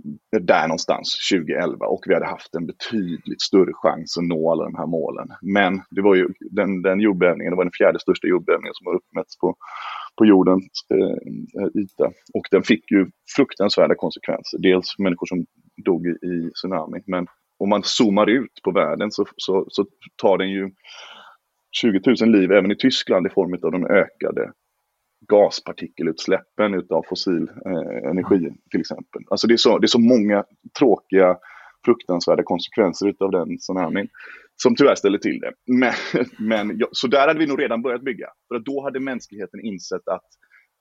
[0.40, 4.74] där någonstans 2011 och vi hade haft en betydligt större chans att nå alla de
[4.74, 5.28] här målen.
[5.42, 8.94] Men det var ju den, den jordbävningen, det var den fjärde största jordbävningen som har
[8.94, 9.56] uppmätts på,
[10.18, 12.06] på jordens eh, yta.
[12.34, 14.58] Och den fick ju fruktansvärda konsekvenser.
[14.58, 15.46] Dels människor som
[15.84, 17.26] dog i, i tsunami, men
[17.58, 19.86] om man zoomar ut på världen så, så, så
[20.22, 20.70] tar den ju
[21.80, 24.52] 20 000 liv även i Tyskland i form av de ökade
[25.28, 29.22] gaspartikelutsläppen utav fossil eh, energi till exempel.
[29.30, 30.44] Alltså det är, så, det är så många
[30.78, 31.36] tråkiga,
[31.84, 34.08] fruktansvärda konsekvenser utav den tsunamin
[34.56, 35.52] som tyvärr ställer till det.
[35.66, 35.92] Men,
[36.38, 38.28] men ja, så där hade vi nog redan börjat bygga.
[38.48, 40.24] För att då hade mänskligheten insett att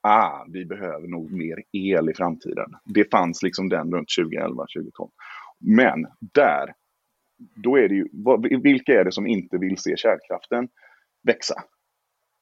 [0.01, 2.71] ah, vi behöver nog mer el i framtiden.
[2.85, 5.11] Det fanns liksom den runt 2011, 2012.
[5.59, 6.73] Men där,
[7.63, 8.07] då är det ju,
[8.63, 10.67] vilka är det som inte vill se kärnkraften
[11.23, 11.55] växa?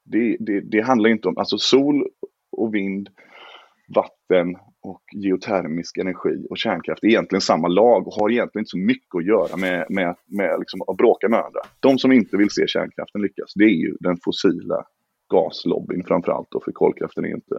[0.03, 2.07] Det, det, det handlar inte om, alltså sol
[2.51, 3.09] och vind,
[3.95, 8.77] vatten och geotermisk energi och kärnkraft är egentligen samma lag och har egentligen inte så
[8.77, 11.59] mycket att göra med, med, med liksom att bråka med andra.
[11.79, 14.85] De som inte vill se kärnkraften lyckas, det är ju den fossila
[15.33, 17.55] gaslobbyn framförallt då, för kolkraften är inte,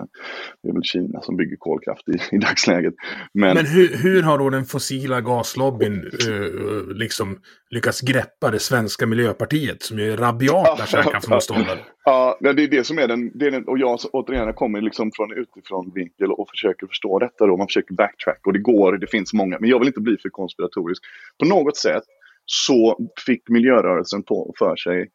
[0.63, 2.95] det är väl Kina som bygger kolkraft i, i dagsläget.
[3.35, 7.39] Men, Men hur, hur, har då den fossila gaslobbyn uh, liksom
[7.71, 11.79] lyckats greppa det svenska miljöpartiet som är rabiata kärnkraftsmotståndare?
[12.07, 14.81] Ja, det är det som är den, det är den och jag återigen jag kommer
[14.81, 18.93] liksom från utifrån vinkel och försöker förstå detta då, man försöker backtrack och det går,
[18.93, 21.03] det finns många, men jag vill inte bli för konspiratorisk.
[21.39, 22.05] På något sätt
[22.47, 25.07] så fick miljörörelsen på för sig eh,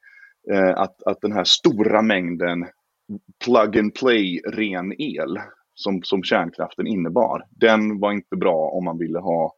[0.51, 2.65] Eh, att, att den här stora mängden
[3.45, 5.39] plug and play ren el
[5.73, 9.53] som, som kärnkraften innebar, den var inte bra om man ville ha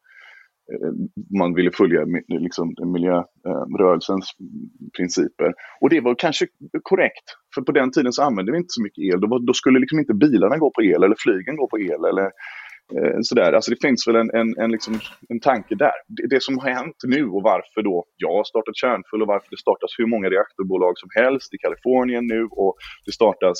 [0.73, 0.91] eh,
[1.39, 4.31] man ville följa liksom, miljörörelsens
[4.97, 5.53] principer.
[5.81, 6.47] Och det var kanske
[6.81, 7.25] korrekt,
[7.55, 9.21] för på den tiden så använde vi inte så mycket el.
[9.21, 12.31] Då, då skulle liksom inte bilarna gå på el eller flygen gå på el eller
[12.97, 13.53] Eh, sådär.
[13.53, 14.99] Alltså det finns väl en, en, en, liksom,
[15.29, 15.97] en tanke där.
[16.07, 19.47] Det, det, som har hänt nu och varför då jag har startat Kärnfull och varför
[19.49, 22.75] det startas hur många reaktorbolag som helst i Kalifornien nu och
[23.05, 23.57] det startas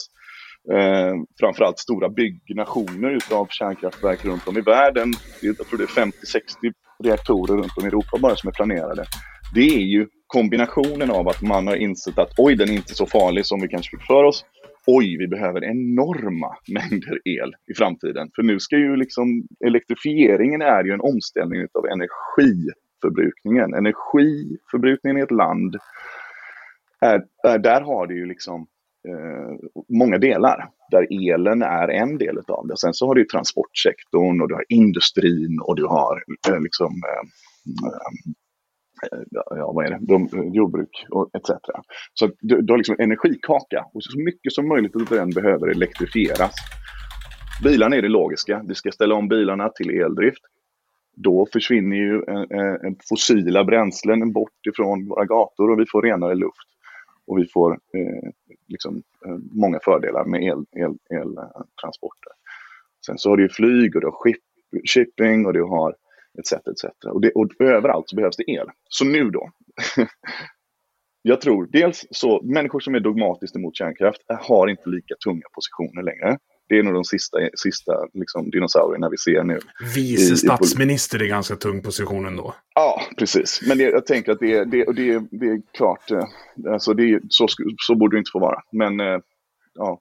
[0.74, 5.14] eh, framförallt stora byggnationer utav kärnkraftverk runt om i världen.
[5.42, 9.06] Jag tror det är 50-60 reaktorer runt om i Europa bara som är planerade.
[9.54, 13.06] Det är ju kombinationen av att man har insett att oj, den är inte så
[13.06, 14.46] farlig som vi kanske fick för oss
[14.88, 18.30] oj, vi behöver enorma mängder el i framtiden.
[18.36, 23.74] För nu ska ju liksom, elektrifieringen är ju en omställning av energiförbrukningen.
[23.74, 25.76] Energiförbrukningen i ett land,
[27.02, 28.68] är, är, där har det ju liksom
[29.08, 29.56] eh,
[29.98, 30.70] många delar.
[30.92, 32.78] Där elen är en del av det.
[32.78, 37.28] Sen så har du transportsektorn och du har industrin och du har eh, liksom eh,
[37.88, 38.34] eh
[39.04, 41.50] Eh, ja, vad är det, De, eh, jordbruk och etc.
[42.14, 45.68] Så du, du har liksom en energikaka och så mycket som möjligt av den behöver
[45.68, 46.56] elektrifieras.
[47.64, 48.64] Bilarna är det logiska.
[48.68, 50.42] Vi ska ställa om bilarna till eldrift.
[51.16, 56.36] Då försvinner ju eh, eh fossila bränslen bort ifrån våra gator och vi får renare
[56.36, 56.68] luft.
[57.28, 58.30] Och vi får eh,
[58.68, 62.32] liksom, eh, många fördelar med eltransporter.
[62.32, 62.42] El, el,
[63.06, 64.34] Sen så har du flyg och du har
[64.86, 65.96] shipping och du har
[66.40, 66.54] etc.
[66.54, 66.86] etc.
[67.06, 68.68] Och, det, och överallt så behövs det el.
[68.90, 69.50] Så nu då.
[71.22, 76.04] jag tror dels så människor som är dogmatiskt emot kärnkraft har inte lika tunga positioner
[76.04, 76.38] längre.
[76.70, 79.60] Det är nog de sista, sista liksom, dinosaurierna vi ser nu.
[79.96, 82.56] Vice statsminister är ganska tung position ändå.
[82.76, 83.62] Ja, precis.
[83.68, 86.24] Men det, jag tänker att det, är, det, det, det är klart, eh,
[86.68, 88.62] alltså det, så, så borde det inte få vara.
[88.72, 89.20] Men eh,
[89.74, 90.00] ja,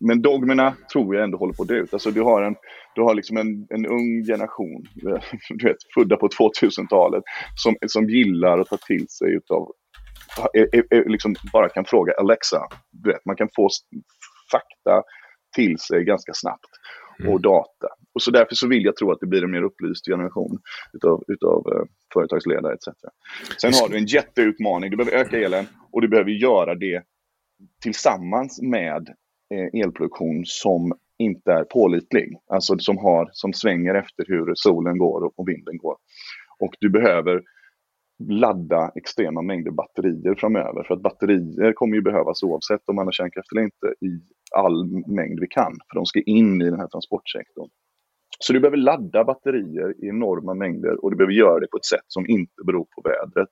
[0.00, 1.92] men dogmerna tror jag ändå håller på att dö ut.
[1.92, 2.56] Alltså du har, en,
[2.94, 4.84] du har liksom en, en ung generation,
[5.48, 9.72] du vet, födda på 2000-talet, som, som gillar att ta till sig utav,
[11.06, 12.62] liksom bara kan fråga Alexa.
[12.90, 13.68] Du vet, man kan få
[14.52, 15.02] fakta
[15.56, 16.70] till sig ganska snabbt
[17.18, 17.42] och mm.
[17.42, 17.88] data.
[18.14, 20.58] Och så därför så vill jag tro att det blir en mer upplyst generation
[20.92, 22.88] utav, utav uh, företagsledare etc.
[23.60, 27.02] Sen har du en jätteutmaning, du behöver öka elen och du behöver göra det
[27.82, 29.08] tillsammans med
[29.54, 32.36] eh, elproduktion som inte är pålitlig.
[32.46, 35.96] Alltså som, har, som svänger efter hur solen går och vinden går.
[36.58, 37.42] Och du behöver
[38.28, 40.84] ladda extrema mängder batterier framöver.
[40.84, 44.20] För att batterier kommer ju behövas oavsett om man har kärnkraft eller inte i
[44.54, 45.72] all mängd vi kan.
[45.72, 47.68] För de ska in i den här transportsektorn.
[48.38, 51.84] Så du behöver ladda batterier i enorma mängder och du behöver göra det på ett
[51.84, 53.48] sätt som inte beror på vädret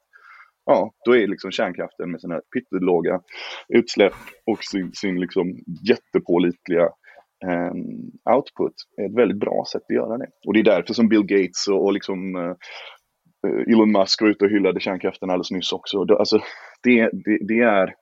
[0.67, 3.21] ja, då är liksom kärnkraften med sina pyttelåga
[3.69, 4.15] utsläpp
[4.47, 6.85] och sin, sin liksom jättepålitliga
[7.47, 7.73] eh,
[8.35, 8.75] output
[9.07, 10.27] ett väldigt bra sätt att göra det.
[10.47, 12.55] Och det är därför som Bill Gates och, och liksom, eh,
[13.47, 16.15] eh Elon Musk var ute och hyllade kärnkraften alldeles nyss också.
[16.15, 16.41] Alltså,
[16.83, 17.95] det, det, det är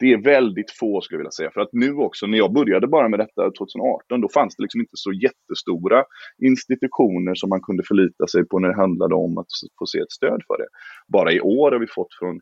[0.00, 1.50] det är väldigt få skulle jag vilja säga.
[1.50, 4.80] För att nu också, när jag började bara med detta 2018, då fanns det liksom
[4.80, 6.04] inte så jättestora
[6.42, 9.46] institutioner som man kunde förlita sig på när det handlade om att
[9.78, 10.68] få se ett stöd för det.
[11.08, 12.40] Bara i år har vi fått från,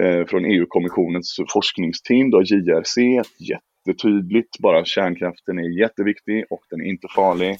[0.00, 2.96] eh, från EU-kommissionens forskningsteam, då JRC,
[3.52, 7.58] jättetydligt, bara kärnkraften är jätteviktig och den är inte farlig.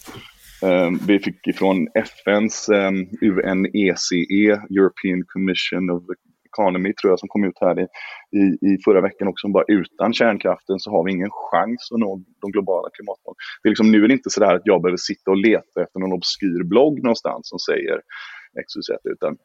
[0.63, 4.17] Ehm, vi fick ifrån FNs um, ehm, UNECE,
[4.71, 6.03] European Commission of
[6.53, 7.87] Economy tror jag som kom ut här i,
[8.41, 9.49] i, i förra veckan också.
[9.49, 13.37] Bara utan kärnkraften så har vi ingen chans att nå de globala klimatmålen.
[13.63, 16.01] Det är liksom, nu är det inte så att jag behöver sitta och leta efter
[16.01, 18.01] någon obskyr blogg någonstans som säger
[18.67, 19.37] XYZ, utan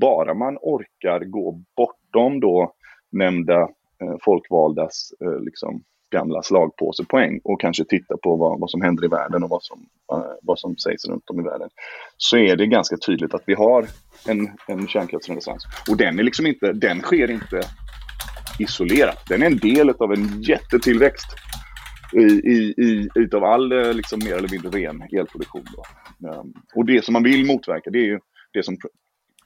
[0.00, 2.74] bara man orkar gå bortom då
[3.12, 3.60] nämnda
[4.02, 5.82] eh, folkvaldas eh, liksom,
[6.14, 9.78] gamla slagpåsepoäng och kanske titta på vad, vad som händer i världen och vad som,
[10.12, 11.68] uh, vad som sägs runt om i världen.
[12.16, 13.86] Så är det ganska tydligt att vi har
[14.28, 15.66] en, en kärnkraftsrenässans.
[15.90, 17.60] Och den, är liksom inte, den sker inte
[18.58, 19.18] isolerat.
[19.28, 21.28] Den är en del av en jättetillväxt
[22.12, 22.24] i,
[22.54, 25.64] i, i, utav all eh, liksom, mer eller mindre ren elproduktion.
[26.18, 28.18] Um, och det som man vill motverka det är ju
[28.52, 28.76] det som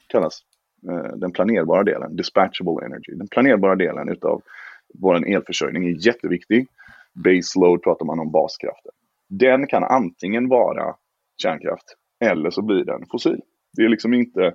[0.06, 0.40] kallas
[0.90, 3.12] uh, den planerbara delen, dispatchable energy.
[3.14, 4.42] Den planerbara delen utav
[4.94, 6.66] vår elförsörjning är jätteviktig.
[7.14, 8.92] Baseload pratar man om baskraften.
[9.28, 10.94] Den kan antingen vara
[11.42, 13.40] kärnkraft eller så blir den fossil.
[13.76, 14.54] Det är liksom inte...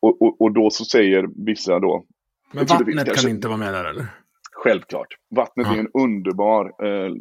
[0.00, 2.04] Och, och, och då så säger vissa då...
[2.52, 4.06] Men vattnet kan inte vara med där eller?
[4.52, 5.06] Självklart.
[5.30, 5.74] Vattnet ja.
[5.74, 7.12] är en underbar, eh,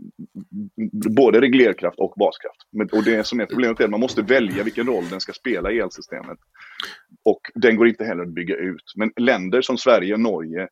[1.16, 2.58] både reglerkraft och baskraft.
[2.72, 5.34] Men, och det som är problemet är att man måste välja vilken roll den ska
[5.34, 6.38] spela i elsystemet.
[7.26, 8.94] Och den går inte heller att bygga ut.
[8.96, 10.68] Men länder som Sverige, Norge,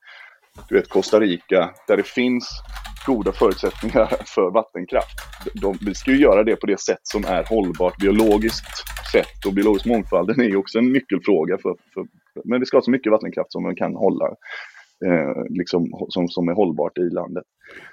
[0.70, 2.50] du vet Costa Rica, där det finns
[3.06, 5.20] goda förutsättningar för vattenkraft.
[5.54, 8.66] De, vi ska ju göra det på det sätt som är hållbart biologiskt
[9.12, 9.46] sett.
[9.46, 11.58] Och biologisk mångfald är ju också en nyckelfråga.
[11.58, 12.06] För, för,
[12.46, 14.26] men vi ska ha så mycket vattenkraft som man kan hålla
[15.06, 17.44] eh, liksom, som, som är hållbart i landet.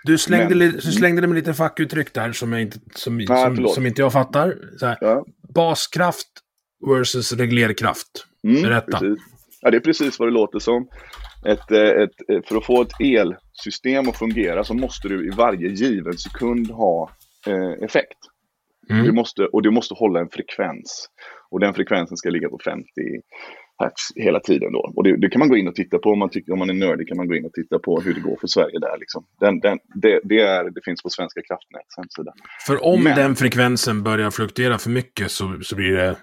[0.05, 3.55] Du slängde, Men, du slängde det med lite fackuttryck där som, jag inte, som, ja,
[3.57, 4.57] som, som, inte jag fattar.
[4.81, 5.25] Ja.
[5.55, 6.29] Baskraft
[6.87, 8.27] versus reglerkraft.
[8.48, 8.98] Mm, Berätta.
[8.98, 9.18] Precis.
[9.61, 10.88] Ja, det är precis vad det låter som.
[11.46, 15.31] Ett, eh, ett, eh, för att få ett elsystem att fungera så måste du i
[15.31, 17.11] varje given sekund ha
[17.46, 18.18] eh, effekt.
[18.90, 19.05] Mm.
[19.05, 21.09] Du måste, och du måste hålla en frekvens.
[21.50, 22.83] Och den frekvensen ska ligga på 50
[24.16, 24.92] hela tiden då.
[24.96, 26.70] Och det, det, kan man gå in och titta på om man, tycker, om man
[26.70, 28.98] är nördig kan man gå in och titta på hur det går för Sverige där.
[28.98, 29.24] Liksom.
[29.40, 32.33] Den, den, det, det, är, det finns på Svenska kraftnäts hemsida.
[32.66, 36.16] För om Men, den frekvensen börjar fluktuera för mycket så, så blir det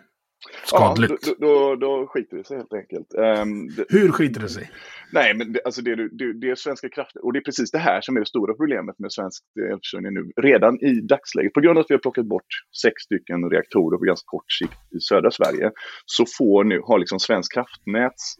[0.65, 1.27] skadligt?
[1.27, 3.07] Ja, då, då, då skiter det sig helt enkelt.
[3.13, 4.71] Um, det, hur skiter det sig?
[5.13, 7.77] Nej, men det, alltså det, det, det är Svenska kraftnät och det är precis det
[7.77, 10.31] här som är det stora problemet med svensk elförsörjning nu.
[10.41, 14.03] Redan i dagsläget, på grund av att vi har plockat bort sex stycken reaktorer på
[14.03, 15.71] ganska kort sikt i södra Sverige,
[16.05, 18.35] så får nu, har liksom Svensk kraftnäts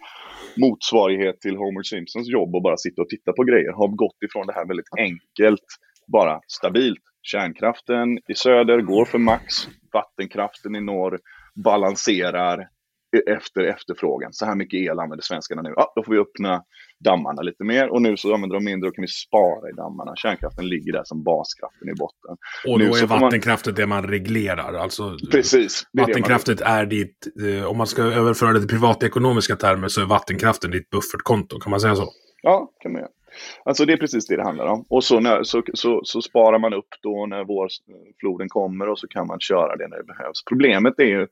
[0.57, 4.47] motsvarighet till Homer Simpsons jobb och bara sitta och titta på grejer, har gått ifrån
[4.47, 5.67] det här väldigt enkelt,
[6.07, 7.03] bara stabilt.
[7.21, 11.19] Kärnkraften i söder går för max, vattenkraften i norr
[11.55, 12.67] balanserar
[13.27, 14.33] efter efterfrågan.
[14.33, 15.73] Så här mycket el använder svenskarna nu.
[15.75, 16.63] Ja, då får vi öppna
[16.99, 20.15] dammarna lite mer och nu så använder de mindre och kan vi spara i dammarna.
[20.15, 22.37] Kärnkraften ligger där som baskraften i botten.
[22.67, 23.75] Och då nu är vattenkraften man...
[23.75, 24.73] det man reglerar?
[24.73, 25.83] Alltså, Precis.
[25.93, 30.71] Vattenkraften är ditt, eh, om man ska överföra det till privatekonomiska termer så är vattenkraften
[30.71, 32.07] ditt buffertkonto, kan man säga så?
[32.41, 33.11] Ja, kan man göra.
[33.63, 34.85] Alltså det är precis det det handlar om.
[34.89, 38.99] Och så, när, så, så, så sparar man upp då när vårfloden eh, kommer och
[38.99, 40.43] så kan man köra det när det behövs.
[40.49, 41.27] Problemet är ju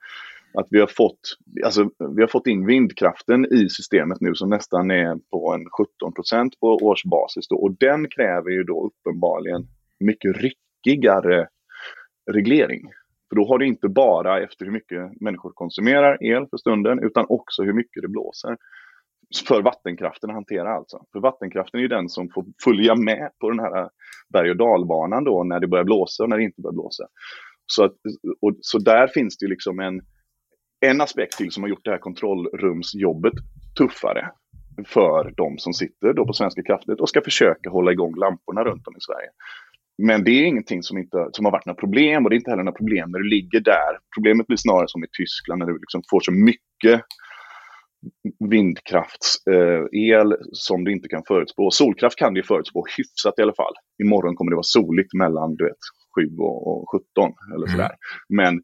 [0.54, 1.20] att vi har fått,
[1.66, 5.66] alltså, vi har fått in vindkraften i systemet nu som nästan är på en
[6.00, 7.48] 17 procent på årsbasis.
[7.48, 9.68] Då, och den kräver ju då uppenbarligen
[10.00, 11.48] mycket ryckigare
[12.32, 12.92] reglering.
[13.30, 17.26] För då har du inte bara efter hur mycket människor konsumerar el för stunden utan
[17.30, 18.58] också hur mycket det blåser.
[19.48, 21.06] För vattenkraften att hantera alltså.
[21.12, 23.90] För vattenkraften är ju den som får följa med på den här
[24.34, 27.04] berg och dalbanan då när det börjar blåsa och när det inte börjar blåsa.
[27.66, 27.96] Så, att,
[28.42, 30.02] och, så där finns det ju liksom en,
[30.86, 33.34] en aspekt till som har gjort det här kontrollrumsjobbet
[33.78, 34.32] tuffare
[34.86, 38.88] för de som sitter då på Svenska kraftnät och ska försöka hålla igång lamporna runt
[38.88, 39.30] om i Sverige.
[39.98, 42.52] Men det är ingenting som, inte, som har varit några problem och det är inte
[42.52, 44.00] heller några problem när du ligger där.
[44.16, 47.02] Problemet blir snarare som i Tyskland när du liksom får så mycket
[48.50, 51.72] vindkraftsel eh, som du inte kan förutspå.
[51.72, 53.74] Solkraft kan du förutspå hyfsat i alla fall.
[54.04, 55.78] Imorgon kommer det vara soligt mellan du vet,
[56.16, 57.86] 7 och 17 eller sådär.
[57.86, 57.96] Mm.
[58.30, 58.62] Men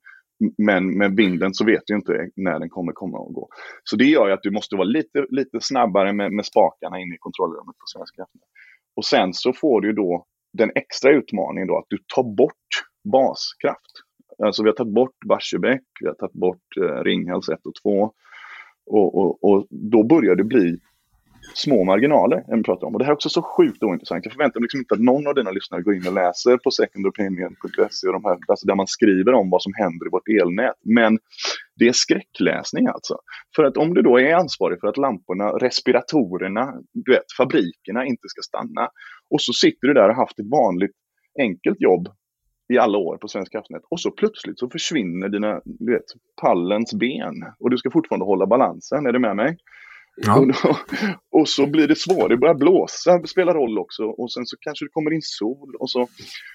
[0.57, 3.49] men med vinden så vet du inte när den kommer komma och gå.
[3.83, 7.15] Så det gör ju att du måste vara lite, lite snabbare med, med spakarna inne
[7.15, 8.43] i kontrollrummet på Svenska kraftnät.
[8.95, 12.67] Och sen så får du då den extra utmaningen då att du tar bort
[13.13, 13.91] baskraft.
[14.43, 18.13] Alltså vi har tagit bort Barsebäck, vi har tagit bort eh, Ringhals 1 och 2.
[18.85, 20.77] Och, och, och, då börjar det bli
[21.53, 22.93] små marginaler än vi pratar om.
[22.93, 24.25] Och det här är också så sjukt ointressant.
[24.25, 26.71] Jag förväntar mig liksom inte att någon av dina lyssnare går in och läser på
[26.71, 30.75] secondopinion.se och de här, alltså där man skriver om vad som händer i vårt elnät.
[30.83, 31.19] Men
[31.75, 33.17] det är skräckläsning alltså.
[33.55, 38.27] För att om du då är ansvarig för att lamporna, respiratorerna, du vet, fabrikerna inte
[38.27, 38.89] ska stanna
[39.29, 40.95] och så sitter du där och har haft ett vanligt
[41.39, 42.07] enkelt jobb
[42.73, 46.05] i alla år på Svenska kraftnät och så plötsligt så försvinner dina, du vet,
[46.41, 49.05] pallens ben och du ska fortfarande hålla balansen.
[49.05, 49.57] Är du med mig?
[50.15, 50.39] Ja.
[50.39, 50.77] Och, då,
[51.31, 54.03] och, så blir det svårt, det börjar blåsa, spelar roll också.
[54.03, 55.75] Och sen så kanske det kommer in sol.
[55.79, 56.07] Och så,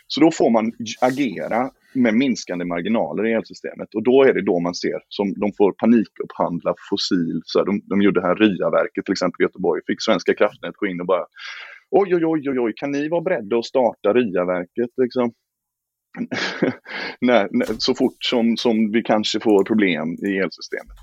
[0.07, 3.94] så då får man agera med minskande marginaler i elsystemet.
[3.94, 7.40] Och då är det då man ser som de får panikupphandla fossil.
[7.44, 9.83] Så de, de gjorde det här RIA-verket till exempel i Göteborg.
[9.87, 11.26] Fick Svenska kraftnät gå in och bara
[11.90, 14.90] oj, oj, oj, oj, oj, kan ni vara beredda att starta RIA-verket?
[15.02, 15.33] Liksom?
[17.20, 20.96] när, när, så fort som, som vi kanske får problem i elsystemet.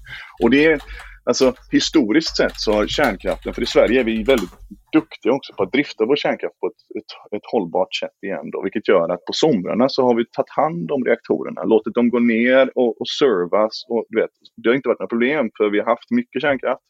[0.44, 0.80] Och det är,
[1.24, 4.50] alltså historiskt sett så har kärnkraften, för i Sverige är vi väldigt
[4.92, 8.62] duktiga också på att drifta vår kärnkraft på ett, ett, ett hållbart sätt igen då,
[8.64, 12.20] vilket gör att på somrarna så har vi tagit hand om reaktorerna, låtit dem gå
[12.20, 15.80] ner och, och servas och du vet, det har inte varit några problem för vi
[15.80, 16.84] har haft mycket kärnkraft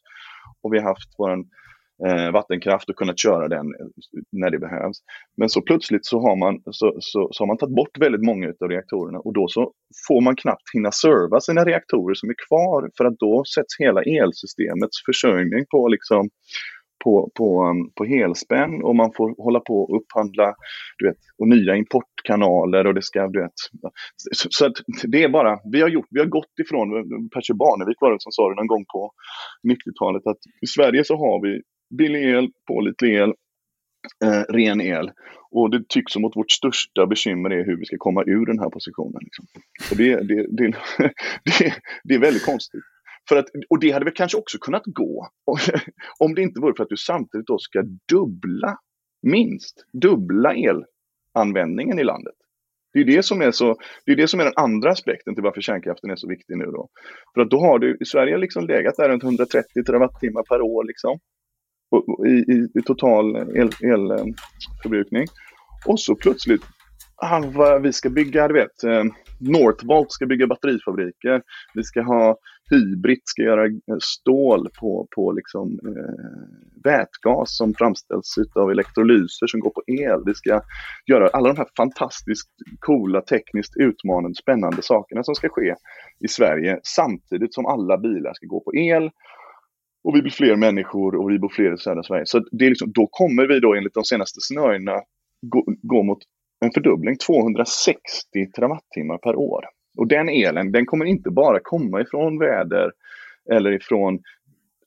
[0.61, 1.45] och vi har haft våran
[2.07, 3.87] eh, vattenkraft och kunnat köra den eh,
[4.31, 4.97] när det behövs.
[5.37, 8.47] Men så plötsligt så har man, så, så, så har man tagit bort väldigt många
[8.47, 9.71] av reaktorerna och då så
[10.07, 14.01] får man knappt hinna serva sina reaktorer som är kvar för att då sätts hela
[14.01, 16.29] elsystemets försörjning på liksom
[17.03, 20.55] på, på, um, på helspänn och man får hålla på och upphandla
[20.97, 23.57] du vet, och nya importkanaler och det ska, du vet.
[24.31, 24.73] Så, så
[25.07, 26.87] det är bara, vi har, gjort, vi har gått ifrån,
[27.29, 29.11] Percy Barnevik var det som sa det någon gång på
[29.67, 33.33] 90-talet, att i Sverige så har vi billig el, pålitlig el,
[34.23, 35.11] eh, ren el.
[35.51, 38.59] Och det tycks som att vårt största bekymmer är hur vi ska komma ur den
[38.59, 39.21] här positionen.
[39.21, 39.45] Liksom.
[39.91, 40.67] Och det, det, det,
[41.59, 42.83] det, det är väldigt konstigt.
[43.29, 45.27] För att, och det hade väl kanske också kunnat gå
[46.19, 48.77] om det inte vore för att du samtidigt då ska dubbla,
[49.21, 52.35] minst dubbla elanvändningen i landet.
[52.93, 55.43] Det är det som är, så, det är det som är den andra aspekten till
[55.43, 56.89] varför kärnkraften är så viktig nu då.
[57.33, 60.83] För att då har du i Sverige liksom legat där runt 130 terawattimmar per år
[60.83, 61.19] liksom.
[62.27, 65.21] I, i, i total elförbrukning.
[65.21, 66.61] El, eh, och så plötsligt,
[67.15, 69.03] ah, vi ska bygga, du vet, eh,
[69.39, 71.41] Northvolt ska bygga batterifabriker.
[71.73, 72.37] Vi ska ha
[72.69, 79.59] Hybrid ska göra eh, stål på, på liksom, eh, vätgas som framställs av elektrolyser som
[79.59, 80.23] går på el.
[80.25, 80.61] Vi ska
[81.05, 85.75] göra alla de här fantastiskt coola, tekniskt utmanande, spännande sakerna som ska ske
[86.19, 89.09] i Sverige samtidigt som alla bilar ska gå på el.
[90.05, 92.25] Och vi blir fler människor och vi bor fler i södra Sverige.
[92.25, 95.01] Så det är liksom, då kommer vi då enligt de senaste scenarierna
[95.41, 96.17] gå, gå mot
[96.65, 98.01] en fördubbling, 260
[98.55, 99.65] terawattimmar per år.
[99.97, 102.91] Och den elen, den kommer inte bara komma ifrån väder
[103.51, 104.19] eller ifrån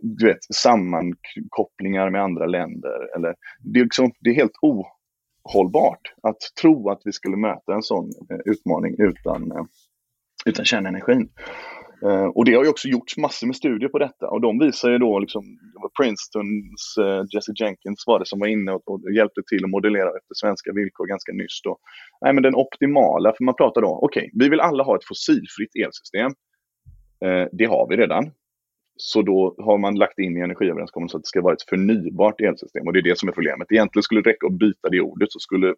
[0.01, 3.17] du vet, sammankopplingar med andra länder.
[3.17, 7.83] Eller, det, är liksom, det är helt ohållbart att tro att vi skulle möta en
[7.83, 9.65] sån eh, utmaning utan, eh,
[10.47, 11.29] utan kärnenergin.
[12.03, 14.91] Eh, och det har ju också gjorts massor med studier på detta och de visar
[14.91, 15.59] ju då liksom,
[16.01, 20.09] Princetons uh, Jesse Jenkins var det som var inne och, och, hjälpte till att modellera
[20.09, 21.79] efter svenska villkor ganska nyss då.
[22.21, 25.09] Nej men den optimala, för man pratar då, okej, okay, vi vill alla ha ett
[25.09, 26.31] fossilfritt elsystem.
[27.25, 28.31] Uh, det har vi redan.
[29.01, 32.87] Så då har man lagt in i energiöverenskommelsen att det ska vara ett förnybart elsystem
[32.87, 33.73] och det är det som är problemet.
[33.73, 35.75] Egentligen skulle det räcka att byta det ordet så skulle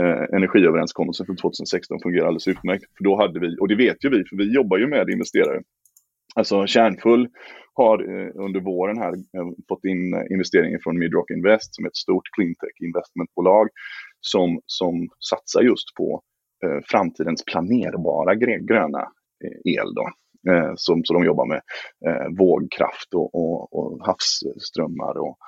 [0.00, 2.84] eh, energiöverenskommelsen från 2016 fungerar alldeles utmärkt.
[2.96, 5.62] För då hade vi, och det vet ju vi, för vi jobbar ju med investerare.
[6.34, 7.28] Alltså Kärnfull
[7.74, 11.88] har eh, under våren här eh, fått in eh, investeringar från Midrock Invest som är
[11.88, 13.68] ett stort cleantech investmentbolag
[14.20, 16.22] som, som satsar just på
[16.64, 19.02] eh, framtidens planerbara gröna
[19.44, 19.94] eh, el.
[19.94, 20.08] Då.
[20.50, 21.60] Eh, som, som de jobbar med
[22.06, 25.38] eh, vågkraft och, och, och havsströmmar och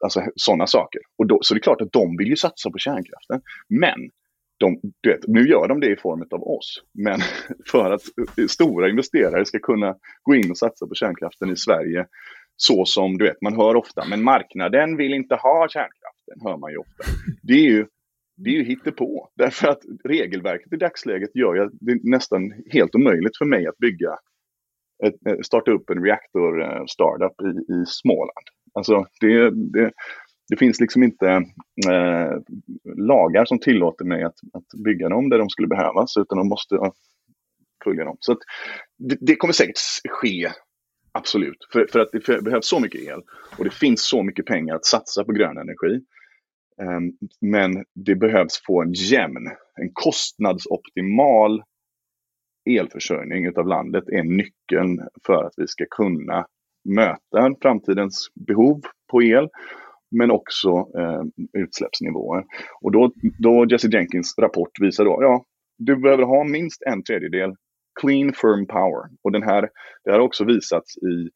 [0.00, 1.00] alltså, sådana saker.
[1.18, 3.40] Och då, så det är klart att de vill ju satsa på kärnkraften.
[3.68, 4.10] Men
[4.58, 6.82] de, vet, nu gör de det i form av oss.
[6.94, 7.20] Men
[7.70, 8.02] för att
[8.38, 12.06] eh, stora investerare ska kunna gå in och satsa på kärnkraften i Sverige
[12.60, 16.70] så som du vet, man hör ofta, men marknaden vill inte ha kärnkraften, hör man
[16.70, 17.04] ju ofta.
[17.42, 17.86] Det är ju,
[18.36, 19.28] det är ju hittepå.
[19.36, 24.10] Därför att regelverket i dagsläget gör ju det nästan helt omöjligt för mig att bygga,
[25.04, 28.46] ett, starta upp en reaktor-startup i, i Småland.
[28.78, 29.92] Alltså det, det,
[30.48, 31.26] det finns liksom inte
[31.88, 32.32] eh,
[32.96, 36.78] lagar som tillåter mig att, att bygga dem där de skulle behövas, utan de måste
[37.84, 38.16] följa dem.
[38.20, 38.38] Så
[38.98, 40.50] det, det, kommer säkert ske,
[41.12, 43.22] absolut, för, för att det behövs så mycket el
[43.58, 46.00] och det finns så mycket pengar att satsa på grön energi.
[46.82, 47.00] Eh,
[47.40, 51.62] men det behövs få en jämn, en kostnadsoptimal
[52.70, 56.46] elförsörjning utav landet är nyckeln för att vi ska kunna
[56.84, 59.48] möta framtidens behov på el
[60.10, 61.22] men också eh,
[61.62, 62.44] utsläppsnivåer.
[62.80, 65.44] Och då, då Jesse Jenkins rapport visar då, ja,
[65.78, 67.54] du behöver ha minst en tredjedel
[68.00, 69.02] clean firm power.
[69.22, 69.62] Och den här,
[70.04, 71.28] det här har också visats i,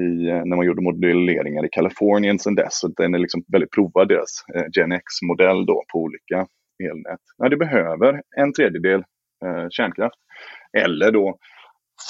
[0.00, 2.80] i, eh, när man gjorde modelleringar i Kalifornien sedan dess.
[2.80, 6.46] Så den är liksom väldigt provad, deras eh, Gen X-modell då på olika
[6.84, 7.20] elnät.
[7.36, 9.00] Ja, du behöver en tredjedel
[9.44, 10.18] eh, kärnkraft.
[10.78, 11.38] Eller då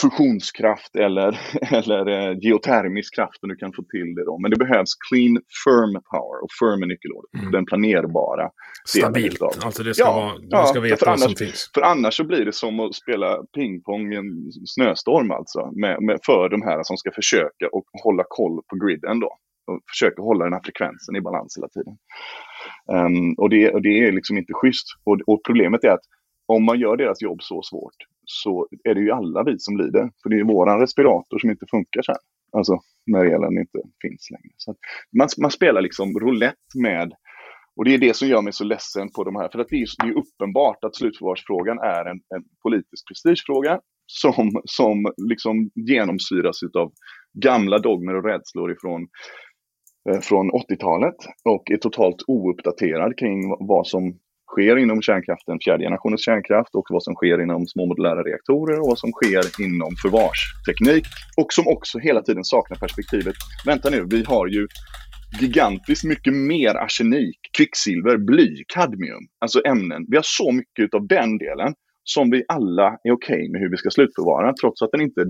[0.00, 4.24] fusionskraft eller, eller eh, geotermisk kraft om du kan få till det.
[4.24, 4.38] Då.
[4.38, 7.34] Men det behövs clean firm power och firm är nyckelordet.
[7.38, 7.52] Mm.
[7.52, 8.50] Den planerbara.
[8.88, 11.70] Stabilt, alltså det ska, ja, vara, ja, ska veta vad som finns.
[11.74, 15.70] För annars så blir det som att spela pingpong i en snöstorm alltså.
[15.74, 19.38] Med, med, för de här som ska försöka och hålla koll på griden då.
[19.66, 21.96] Och försöka hålla den här frekvensen i balans hela tiden.
[22.92, 24.86] Um, och, det, och det är liksom inte schysst.
[25.04, 26.04] Och, och problemet är att
[26.46, 27.94] om man gör deras jobb så svårt
[28.26, 30.10] så är det ju alla vi som lider.
[30.22, 32.16] För det är våran respirator som inte funkar sen.
[32.52, 34.54] Alltså när elen inte finns längre.
[34.56, 34.74] Så
[35.18, 37.12] man, man spelar liksom roulette med
[37.76, 39.48] och det är det som gör mig så ledsen på de här.
[39.48, 44.62] För att det är, det är uppenbart att slutförvarsfrågan är en, en politisk prestigefråga som,
[44.64, 46.92] som liksom genomsyras av
[47.38, 49.06] gamla dogmer och rädslor ifrån
[50.10, 54.18] eh, från 80-talet och är totalt ouppdaterad kring vad som
[54.52, 58.86] sker inom kärnkraften, fjärde generationens kärnkraft och vad som sker inom små modulära reaktorer och
[58.86, 61.04] vad som sker inom förvarsteknik
[61.40, 63.34] och som också hela tiden saknar perspektivet.
[63.66, 64.66] Vänta nu, vi har ju
[65.40, 70.04] gigantiskt mycket mer arsenik, kvicksilver, bly, kadmium, alltså ämnen.
[70.08, 71.74] Vi har så mycket av den delen
[72.04, 75.24] som vi alla är okej okay med hur vi ska slutförvara, trots att den inte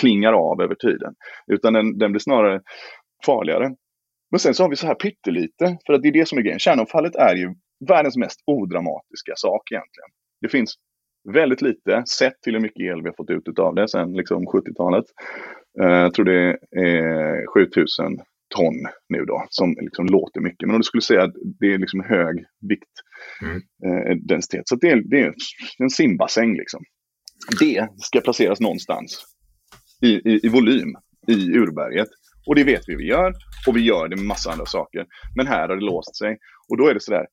[0.00, 1.14] klingar av över tiden.
[1.46, 2.60] Utan den, den blir snarare
[3.26, 3.70] farligare.
[4.30, 6.42] Men sen så har vi så här pyttelite, för att det är det som är
[6.42, 6.58] grejen.
[6.58, 7.54] Kärnavfallet är ju
[7.88, 10.10] världens mest odramatiska sak egentligen.
[10.40, 10.74] Det finns
[11.32, 14.46] väldigt lite sett till hur mycket el vi har fått ut av det sedan liksom
[14.46, 15.04] 70-talet.
[15.80, 18.18] Uh, eh, jag tror det är 7000
[18.54, 18.74] ton
[19.08, 20.66] nu då, som liksom låter mycket.
[20.66, 22.96] Men om du skulle säga att det är liksom hög vikt,
[23.42, 23.56] mm.
[23.56, 24.68] eh, densitet.
[24.68, 25.34] Så det är, det är
[25.78, 26.82] en simbassäng liksom.
[27.60, 29.24] Det ska placeras någonstans
[30.02, 30.94] i, i, i volym
[31.28, 32.08] i urberget.
[32.46, 33.32] Och det vet vi vi gör.
[33.66, 35.06] Och vi gör det med massa andra saker.
[35.36, 36.38] Men här har det låst sig.
[36.68, 37.26] Och då är det sådär,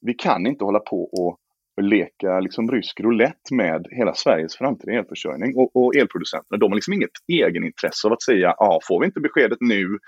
[0.00, 1.38] vi kan inte hålla på och
[1.82, 5.56] leka liksom rysk roulette med hela Sveriges framtida elförsörjning.
[5.56, 9.06] Och, och elproducenterna, de har liksom inget egenintresse av att säga, ja, ah, får vi
[9.06, 9.98] inte beskedet nu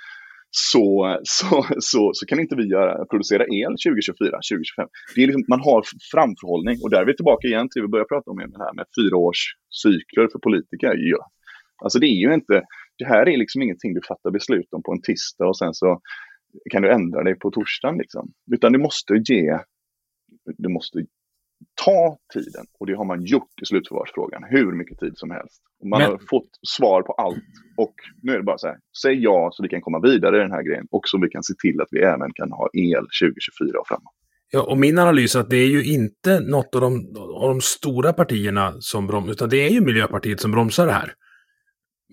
[0.50, 4.88] så, så, så, så kan inte vi göra, producera el 2024, 2025.
[5.14, 5.82] Det är liksom, man har
[6.12, 8.86] framförhållning och där är vi tillbaka igen till vi börjar prata om det här med
[8.96, 10.94] fyraårscykler för politiker.
[10.96, 11.30] Ja.
[11.84, 12.62] Alltså det är ju inte,
[12.98, 16.00] det här är liksom ingenting du fattar beslut om på en tisdag och sen så
[16.70, 17.98] kan du ändra dig på torsdagen.
[17.98, 18.32] Liksom.
[18.52, 19.58] Utan du måste ge,
[20.58, 21.04] du måste
[21.84, 25.62] ta tiden och det har man gjort i slutförvarsfrågan hur mycket tid som helst.
[25.84, 26.10] Man Men...
[26.10, 27.44] har fått svar på allt
[27.76, 30.40] och nu är det bara så här, säg ja så vi kan komma vidare i
[30.40, 33.06] den här grejen och så vi kan se till att vi även kan ha el
[33.22, 34.14] 2024 och framåt.
[34.54, 37.60] Ja, och min analys är att det är ju inte något av de, av de
[37.60, 41.14] stora partierna som bromsar, utan det är ju Miljöpartiet som bromsar det här.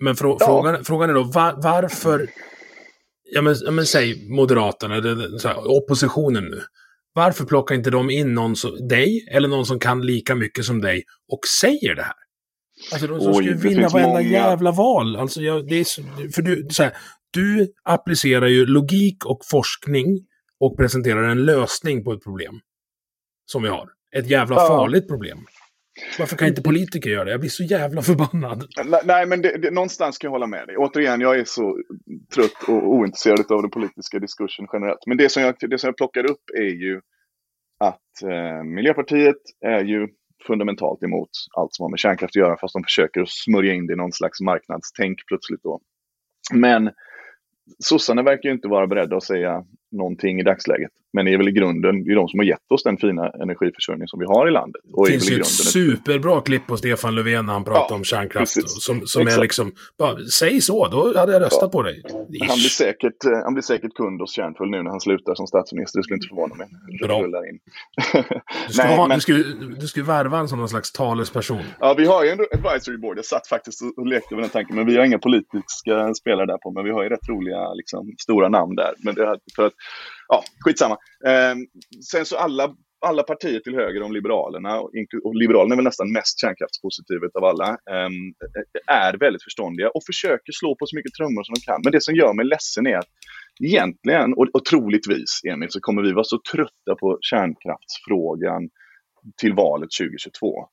[0.01, 0.45] Men frå, ja.
[0.45, 2.29] frågan, frågan är då var, varför,
[3.23, 6.61] ja men, ja men säg Moderaterna, eller här, oppositionen nu.
[7.13, 10.81] Varför plockar inte de in någon som dig, eller någon som kan lika mycket som
[10.81, 12.13] dig, och säger det här?
[12.93, 14.21] Alltså de som Oj, ska vinna varenda många...
[14.21, 15.15] jävla val.
[15.15, 16.97] Alltså, jag, det är för du, så här,
[17.31, 20.05] du applicerar ju logik och forskning
[20.59, 22.59] och presenterar en lösning på ett problem.
[23.45, 23.89] Som vi har.
[24.15, 24.67] Ett jävla ja.
[24.67, 25.37] farligt problem.
[26.19, 27.31] Varför kan inte politiker göra det?
[27.31, 28.63] Jag blir så jävla förbannad.
[29.05, 30.77] Nej, men det, det, någonstans kan jag hålla med dig.
[30.77, 31.77] Återigen, jag är så
[32.35, 35.05] trött och ointresserad av den politiska diskursen generellt.
[35.05, 37.01] Men det som jag, det som jag plockar upp är ju
[37.79, 40.07] att eh, Miljöpartiet är ju
[40.47, 43.93] fundamentalt emot allt som har med kärnkraft att göra, fast de försöker smörja in det
[43.93, 45.79] i någon slags marknadstänk plötsligt då.
[46.53, 46.89] Men
[47.79, 50.91] sossarna verkar ju inte vara beredda att säga någonting i dagsläget.
[51.13, 53.29] Men det är väl i grunden, det är de som har gett oss den fina
[53.29, 54.81] energiförsörjning som vi har i landet.
[54.93, 58.03] Och det finns ju ett superbra klipp på Stefan Löfven när han pratar ja, om
[58.03, 58.69] kärnkraft.
[58.69, 61.69] Som, som är liksom, bara, säg så, då hade jag röstat ja.
[61.69, 62.03] på dig.
[62.07, 65.47] Han blir, säkert, eh, han blir säkert kund hos Kärnfull nu när han slutar som
[65.47, 65.99] statsminister.
[65.99, 66.67] Det skulle inte förvåna mig.
[67.01, 67.19] Bra.
[67.19, 67.59] In.
[68.67, 69.17] du, ska Nej, ha, men...
[69.17, 69.43] du, skulle,
[69.79, 71.63] du skulle värva en som någon slags talesperson.
[71.79, 73.17] Ja, vi har ju en advisory board.
[73.17, 74.75] Jag satt faktiskt och lekte med den tanken.
[74.75, 76.71] Men vi har inga politiska spelare där på.
[76.71, 78.93] Men vi har ju rätt roliga, liksom, stora namn där.
[79.03, 79.73] Men det för att
[80.29, 80.97] ja, skitsamma.
[81.25, 81.55] Eh,
[82.11, 82.75] sen så alla,
[83.05, 84.79] alla partier till höger om Liberalerna,
[85.23, 88.09] och Liberalerna är väl nästan mest kärnkraftspositivet av alla, eh,
[88.87, 91.81] är väldigt förståndiga och försöker slå på så mycket trummor som de kan.
[91.83, 93.09] Men det som gör mig ledsen är att
[93.63, 98.69] egentligen, och, och troligtvis, Emil, så kommer vi vara så trötta på kärnkraftsfrågan
[99.41, 100.69] till valet 2022.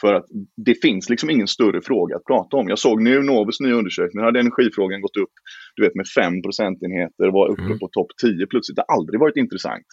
[0.00, 2.68] För att det finns liksom ingen större fråga att prata om.
[2.68, 5.32] Jag såg nu Novus nya undersökning, hade energifrågan gått upp
[5.76, 7.78] du vet, med 5 procentenheter, var uppe mm.
[7.78, 8.76] på topp 10 plötsligt.
[8.76, 9.86] Det har aldrig varit intressant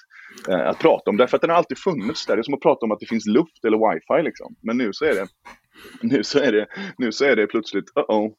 [0.50, 2.36] eh, att prata om, därför att den har alltid funnits där.
[2.36, 4.56] Det är som att prata om att det finns luft eller wifi liksom.
[4.62, 5.28] Men nu så är det
[6.02, 6.66] nu så är det,
[6.98, 8.34] nu så är det plötsligt, uh -oh.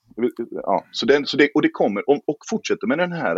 [0.51, 3.37] Ja, så den, så det, och det kommer, och, och fortsätter med den här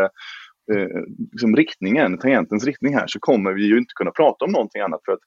[0.72, 4.82] eh, liksom riktningen, tangentens riktning här, så kommer vi ju inte kunna prata om någonting
[4.82, 5.00] annat.
[5.04, 5.20] För att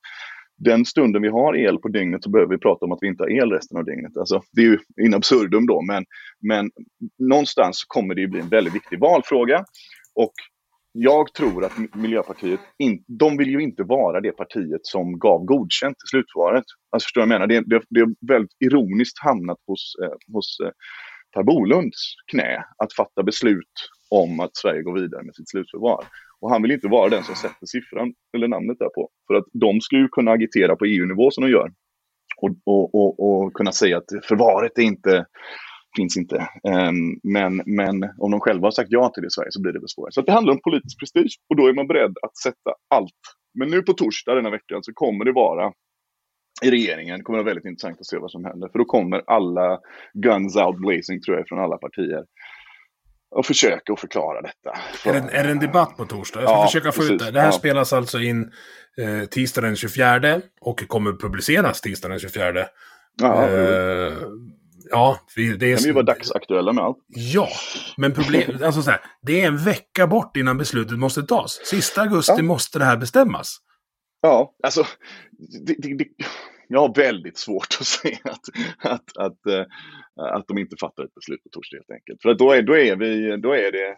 [0.58, 3.24] den stunden vi har el på dygnet så behöver vi prata om att vi inte
[3.24, 4.18] har el resten av dygnet.
[4.18, 6.06] Alltså, det är ju in absurdum då, men,
[6.42, 6.72] men
[7.20, 9.66] någonstans kommer det ju bli en väldigt viktig valfråga.
[10.16, 10.34] Och
[10.92, 15.96] jag tror att Miljöpartiet, in, de vill ju inte vara det partiet som gav godkänt
[15.96, 16.64] i slutförvaret.
[16.92, 17.48] Alltså förstår du vad jag menar?
[17.48, 20.72] Det, det, det är väldigt ironiskt hamnat hos, eh, hos eh,
[21.34, 23.74] Per Bolunds knä att fatta beslut
[24.10, 26.06] om att Sverige går vidare med sitt slutförvar.
[26.40, 29.10] Och han vill inte vara den som sätter siffran eller namnet därpå.
[29.28, 31.72] För att de ska ju kunna agitera på EU-nivå som de gör.
[32.38, 35.26] Och, och, och, och kunna säga att förvaret är inte,
[35.96, 36.48] finns inte.
[36.68, 39.74] Ehm, men, men om de själva har sagt ja till det i Sverige så blir
[39.74, 40.12] det väl svårare.
[40.12, 43.22] Så det handlar om politisk prestige och då är man beredd att sätta allt.
[43.54, 45.74] Men nu på torsdag denna veckan så kommer det vara
[46.62, 48.68] i regeringen kommer det vara väldigt intressant att se vad som händer.
[48.72, 49.80] För då kommer alla
[50.14, 52.24] guns out blazing tror jag från alla partier
[53.36, 54.72] och försöka att förklara detta.
[55.10, 56.40] Är det, är det en debatt på torsdag?
[56.42, 57.26] Jag ska Ja, försöka få ut precis.
[57.26, 57.32] det.
[57.32, 57.52] Det här Ja.
[57.52, 58.52] spelas alltså in
[58.98, 62.66] eh, tisdag den 24 och kommer publiceras tisdag den 24.
[63.22, 64.14] Ja, Eh,
[64.90, 65.78] ja, vi, det är...
[65.78, 66.98] kan ju vara dagsaktuella med allt.
[67.08, 67.48] Ja,
[67.98, 71.62] men problem, alltså så här, det är en vecka bort innan beslutet måste tas.
[71.66, 72.44] Sista augusti Ja.
[72.44, 73.58] måste det här bestämmas.
[74.26, 74.86] Ja, alltså,
[75.66, 76.08] det, det, det,
[76.68, 78.42] jag har väldigt svårt att se att,
[78.80, 79.66] att, att, eh,
[80.16, 82.22] att de inte fattar ett beslut på torsdag helt enkelt.
[82.22, 83.98] För då är, då är, vi, då är det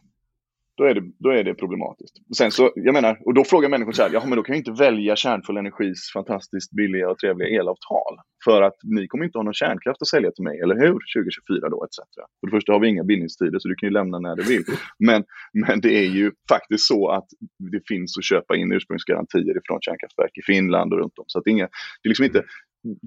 [0.77, 2.15] då är, det, då är det problematiskt.
[2.37, 4.59] Sen så, jag menar, och då frågar människor så här, ja men då kan jag
[4.59, 8.15] inte välja kärnfull energis fantastiskt billiga och trevliga elavtal.
[8.43, 10.97] För att ni kommer inte ha någon kärnkraft att sälja till mig, eller hur?
[11.15, 11.97] 2024 då, etc.
[12.39, 14.63] För det första har vi inga bindningstider, så du kan ju lämna när du vill.
[14.99, 15.23] Men,
[15.53, 17.27] men det är ju faktiskt så att
[17.71, 21.25] det finns att köpa in ursprungsgarantier ifrån kärnkraftverk i Finland och runt om.
[21.27, 21.69] Så att det, är inga,
[22.01, 22.43] det är liksom inte,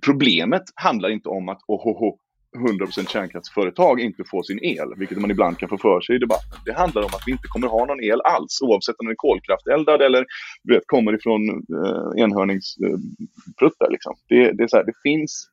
[0.06, 2.18] problemet handlar inte om att ohoho,
[2.56, 6.58] 100% kärnkraftsföretag inte får sin el, vilket man ibland kan få för sig i debatten.
[6.64, 9.16] Det handlar om att vi inte kommer ha någon el alls, oavsett om den är
[9.16, 10.26] kolkrafteldad eller
[10.68, 13.90] vet, kommer ifrån eh, enhörningspruttar.
[13.90, 14.14] liksom.
[14.28, 15.48] det, det, är så här, det finns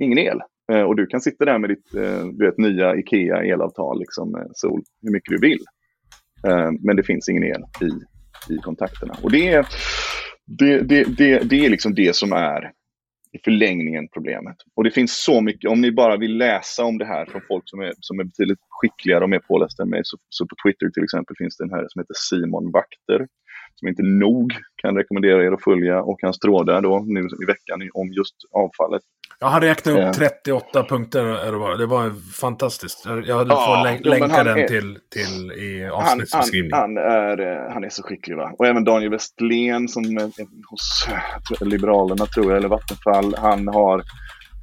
[0.00, 0.40] ingen el.
[0.72, 4.48] Eh, och du kan sitta där med ditt eh, du vet, nya Ikea elavtal, liksom,
[4.54, 5.64] sol, hur mycket du vill.
[6.46, 7.90] Eh, men det finns ingen el i,
[8.54, 9.14] i kontakterna.
[9.22, 9.66] Och det är,
[10.46, 12.72] det, det, det, det är liksom det som är
[13.34, 14.56] i förlängningen problemet.
[14.76, 17.64] Och det finns så mycket, om ni bara vill läsa om det här från folk
[17.66, 20.88] som är, som är betydligt skickligare och mer pålästa än mig, så, så på Twitter
[20.90, 23.26] till exempel finns det en herre som heter Simon Vakter,
[23.74, 27.90] som inte nog kan rekommendera er att följa, och hans trådar då nu i veckan
[27.94, 29.02] om just avfallet.
[29.44, 30.12] Jag har räknat upp Ja.
[30.12, 31.24] 38 punkter.
[31.78, 32.32] det var.
[32.40, 33.04] Fantastiskt.
[33.06, 36.78] Jag får län- länka han den är- till, till i Han, han, avsnittsbeskrivningen.
[36.78, 38.52] han, är, eh, han är så skicklig va.
[38.58, 40.30] Och även Daniel Westlén som är
[40.70, 44.02] hos jag tror, Liberalerna tror jag, eller Vattenfall, han har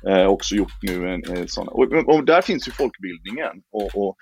[0.10, 1.68] eh, också gjort nu en, en sån.
[1.68, 1.84] Och,
[2.16, 3.52] och där finns ju folkbildningen.
[3.72, 4.16] Och, och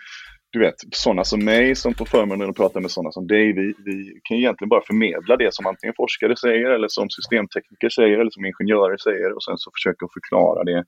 [0.51, 3.73] du vet, sådana som mig som får förmånen att prata med sådana som dig, vi,
[3.85, 8.19] vi kan ju egentligen bara förmedla det som antingen forskare säger eller som systemtekniker säger
[8.19, 10.83] eller som ingenjörer säger och sen så försöka förklara det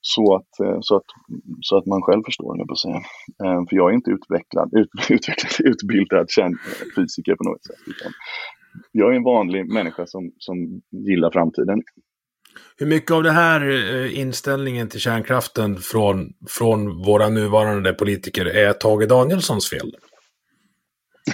[0.00, 1.08] så att, eh, så att,
[1.60, 3.00] så att man själv förstår, jag på säga.
[3.44, 7.82] Eh, för jag är inte utvecklad, ut, utvecklad utbildad kärnfysiker på något sätt.
[7.86, 8.12] Utan
[8.92, 10.56] jag är en vanlig människa som, som
[10.90, 11.82] gillar framtiden.
[12.76, 18.72] Hur mycket av den här eh, inställningen till kärnkraften från, från våra nuvarande politiker är
[18.72, 19.96] Tage Danielssons fel?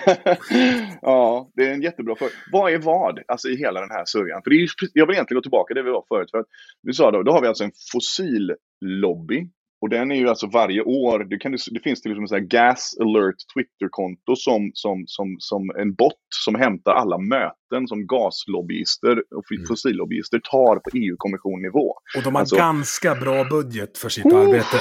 [1.02, 2.32] ja, det är en jättebra fråga.
[2.52, 4.40] Vad är vad alltså, i hela den här sörjan?
[4.44, 6.30] För det är jag vill egentligen gå tillbaka till det vi var förut.
[6.30, 6.46] För att,
[6.82, 9.48] du sa då, då har vi alltså en fossillobby.
[9.81, 12.97] Och den är ju alltså varje år, det, kan, det finns till exempel en Gas
[13.01, 16.12] Alert Twitterkonto som, som, som, som en bot
[16.45, 21.95] som hämtar alla möten som gaslobbyister och fossillobbyister tar på EU-kommissionnivå.
[22.16, 24.41] Och de har Alltså- ganska bra budget för sitt Oh!
[24.41, 24.76] arbete.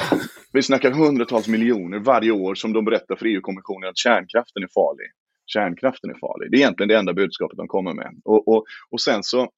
[0.52, 5.06] Vi snackar hundratals miljoner varje år som de berättar för EU-kommissionen att kärnkraften är farlig.
[5.46, 6.50] Kärnkraften är farlig.
[6.50, 8.10] Det är egentligen det enda budskapet de kommer med.
[8.24, 9.48] Och, och, och sen så,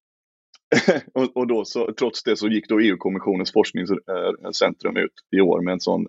[1.14, 5.60] och, och då så, trots det så gick då EU-kommissionens forskningscentrum eh, ut i år
[5.62, 6.06] med en sån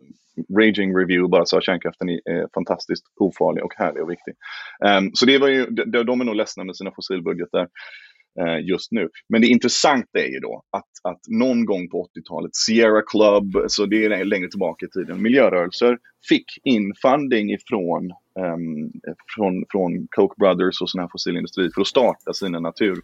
[0.59, 4.34] raging review, bara sa att kärnkraften är fantastiskt ofarlig och härlig och viktig.
[4.86, 7.68] Um, så det var ju, de, de är nog ledsna med sina fossilbudgetar
[8.39, 9.09] eh, just nu.
[9.30, 13.86] Men det intressanta är ju då att, att någon gång på 80-talet, Sierra Club, så
[13.86, 15.97] det är längre tillbaka i tiden, miljörörelser
[16.30, 18.91] fick in funding ifrån um,
[19.36, 23.01] från, från Koch Brothers och sådana här fossilindustri för att starta sina natur,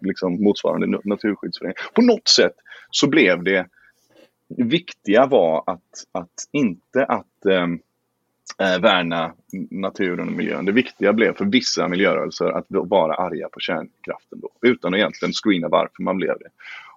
[0.00, 1.76] liksom motsvarande naturskyddsförening.
[1.94, 2.54] På något sätt
[2.90, 3.66] så blev det
[4.56, 7.78] det viktiga var att, att inte att ehm,
[8.58, 9.32] eh, värna
[9.70, 10.64] naturen och miljön.
[10.64, 15.32] Det viktiga blev för vissa miljörörelser att vara arga på kärnkraften då, utan att egentligen
[15.32, 16.48] screena varför man blev det.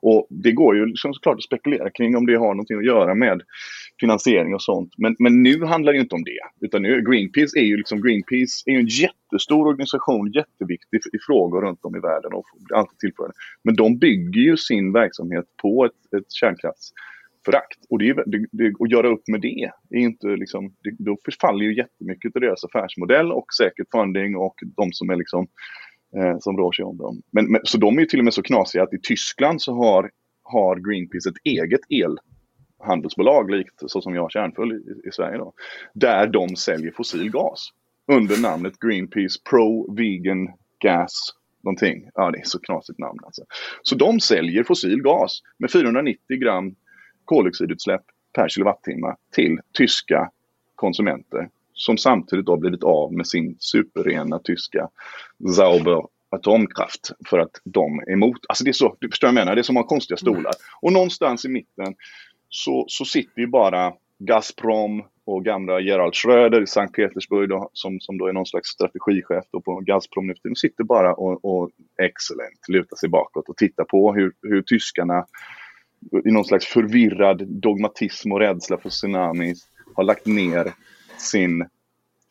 [0.01, 3.15] Och det går ju liksom såklart att spekulera kring om det har någonting att göra
[3.15, 3.41] med
[4.03, 4.93] finansiering och sånt.
[4.97, 6.65] Men, men nu handlar det ju inte om det.
[6.65, 11.85] Utan nu, Greenpeace är ju liksom Greenpeace är en jättestor organisation, jätteviktig i frågor runt
[11.85, 13.33] om i världen och alltid tillförande.
[13.63, 17.79] Men de bygger ju sin verksamhet på ett, ett kärnkraftsförakt.
[17.89, 21.65] Och det det, det, att göra upp med det, är inte liksom, det, då förfaller
[21.65, 25.47] ju jättemycket av deras affärsmodell och säkert funding och de som är liksom
[26.17, 27.21] eh, som rör sig om dem.
[27.31, 29.73] Men, men, så de är ju till och med så knasiga att i Tyskland så
[29.73, 30.11] har,
[30.43, 32.17] har Greenpeace ett eget el
[32.83, 35.53] elhandelsbolag likt så som jag har kärnfull i, i Sverige då.
[35.93, 37.69] Där de säljer fossil gas
[38.07, 42.09] under namnet Greenpeace Pro Vegan Gas någonting.
[42.13, 43.41] Ja, det är så knasigt namn alltså.
[43.81, 46.75] Så de säljer fossil gas med 490 gram
[47.25, 48.03] koldioxidutsläpp
[48.35, 50.29] per kilowattimme till tyska
[50.75, 54.89] konsumenter som samtidigt då blivit av med sin superrena tyska
[55.55, 58.45] Sauber atomkraft för att de är emot.
[58.49, 59.55] Alltså det är så, du förstår vad jag menar?
[59.55, 60.53] Det är som att ha konstiga stolar.
[60.81, 61.95] Och någonstans i mitten
[62.55, 67.99] så, så sitter ju bara Gazprom, och gamla Gerald Schröder i Sankt Petersburg då, som,
[67.99, 71.69] som då är någon slags strategichef då på Gazprom nu De sitter bara och, och
[72.01, 75.25] excellent, lutar sig bakåt och tittar på hur, hur tyskarna
[76.25, 80.73] i någon slags förvirrad dogmatism och rädsla för tsunamis har lagt ner
[81.17, 81.67] sin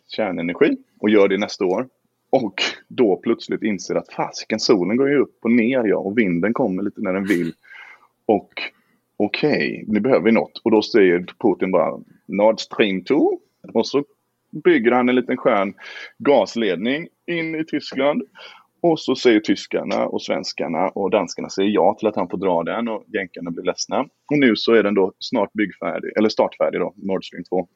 [0.08, 1.88] kärnenergi och gör det nästa år.
[2.30, 6.52] Och då plötsligt inser att fasiken, solen går ju upp och ner ja, och vinden
[6.52, 7.52] kommer lite när den vill.
[8.26, 8.52] Och
[9.24, 10.60] okej, okay, nu behöver vi något.
[10.64, 13.40] Och då säger Putin bara Nord Stream 2.
[13.74, 14.04] Och så
[14.64, 15.74] bygger han en liten skön
[16.18, 18.22] gasledning in i Tyskland.
[18.80, 22.62] Och så säger tyskarna och svenskarna och danskarna säger ja till att han får dra
[22.62, 24.00] den och jänkarna blir ledsna.
[24.00, 27.68] Och nu så är den då snart byggfärdig, eller startfärdig då, Nord Stream 2.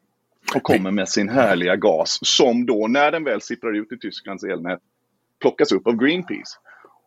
[0.54, 4.44] Och kommer med sin härliga gas som då när den väl sipprar ut i Tysklands
[4.44, 4.80] elnät
[5.40, 6.58] plockas upp av Greenpeace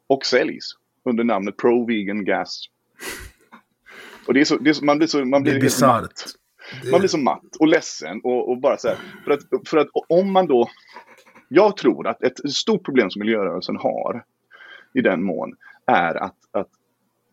[0.08, 0.72] och säljs
[1.06, 2.66] under namnet Pro Vegan Gas.
[4.30, 6.24] Och det är så, det är så man blir så, man blir det är bisarrt.
[6.84, 6.92] Det...
[6.92, 9.88] Man blir så matt och ledsen och, och bara så här, för att, för att
[10.10, 10.70] om man då
[11.48, 14.24] jag tror att ett stort problem som miljörörelsen har
[14.94, 15.56] i den mån
[15.86, 16.70] är att, att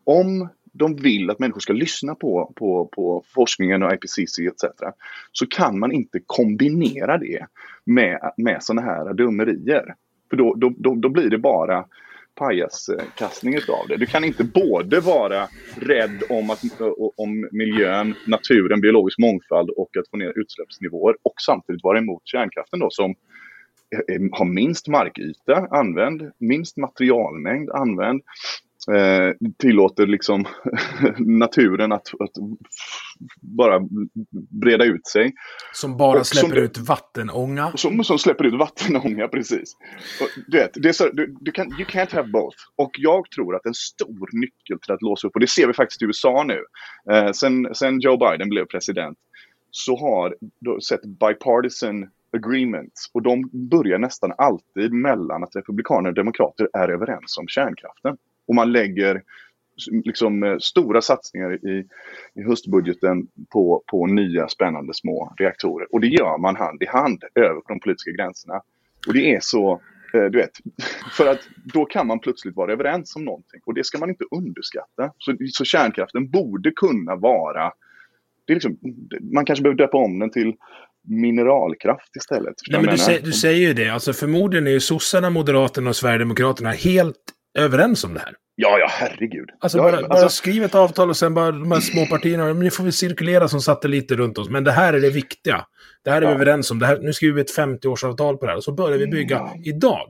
[0.05, 4.65] om de vill att människor ska lyssna på, på, på forskningen och IPCC etc.
[5.33, 7.47] Så kan man inte kombinera det
[7.85, 9.95] med, med sådana här dummerier.
[10.31, 11.85] För då, då, då, då blir det bara
[12.37, 13.97] pajaskastning av det.
[13.97, 16.63] Du kan inte både vara rädd om, att,
[17.17, 22.81] om miljön, naturen, biologisk mångfald och att få ner utsläppsnivåer och samtidigt vara emot kärnkraften
[22.81, 23.15] då som
[24.33, 28.23] har minst markyta använd, minst materialmängd använd,
[28.95, 30.45] eh, tillåter liksom
[31.19, 32.31] naturen att, att,
[33.41, 33.81] bara
[34.63, 35.35] breda ut sig.
[35.73, 37.73] Som bara och släpper som, ut vattenånga.
[37.75, 39.77] Som, som släpper ut vattenånga, precis.
[40.21, 42.57] Och, du vet, det är så, du, du kan, you can't have both.
[42.77, 45.73] Och jag tror att en stor nyckel till att låsa upp, och det ser vi
[45.73, 46.65] faktiskt i USA nu,
[47.15, 49.19] eh, sen, sen Joe Biden blev president,
[49.71, 53.11] så har du sett bipartisan agreements.
[53.13, 58.17] Och de börjar nästan alltid mellan att republikaner och demokrater är överens om kärnkraften.
[58.47, 59.23] Och man lägger
[60.05, 61.87] liksom eh, stora satsningar i,
[62.35, 65.95] i höstbudgeten på, på nya spännande små reaktorer.
[65.95, 68.61] Och det gör man hand i hand över de politiska gränserna.
[69.07, 69.81] Och det är så,
[70.15, 70.51] eh, du vet,
[71.17, 73.61] för att då kan man plötsligt vara överens om någonting.
[73.67, 75.13] Och det ska man inte underskatta.
[75.19, 77.73] Så, så kärnkraften borde kunna vara
[78.47, 78.79] det är liksom,
[79.33, 80.55] man kanske behöver döpa om den till
[81.03, 82.55] mineralkraft istället.
[82.71, 83.89] Nej, men du, säger, du säger ju det.
[83.89, 87.17] Alltså förmodligen är ju sossarna, moderaterna och sverigedemokraterna helt
[87.57, 88.35] överens om det här.
[88.55, 89.51] Ja, ja, herregud.
[89.61, 90.09] Alltså, ja, bara, alltså...
[90.09, 93.49] bara skriv ett avtal och sen bara de här små partierna, nu får vi cirkulera
[93.49, 94.49] som satelliter runt oss.
[94.49, 95.67] Men det här är det viktiga.
[96.05, 96.29] Det här är ja.
[96.29, 96.79] vi överens om.
[96.79, 99.37] Det här, nu skriver vi ett 50-årsavtal på det här och så börjar vi bygga
[99.37, 99.55] ja.
[99.65, 100.09] idag.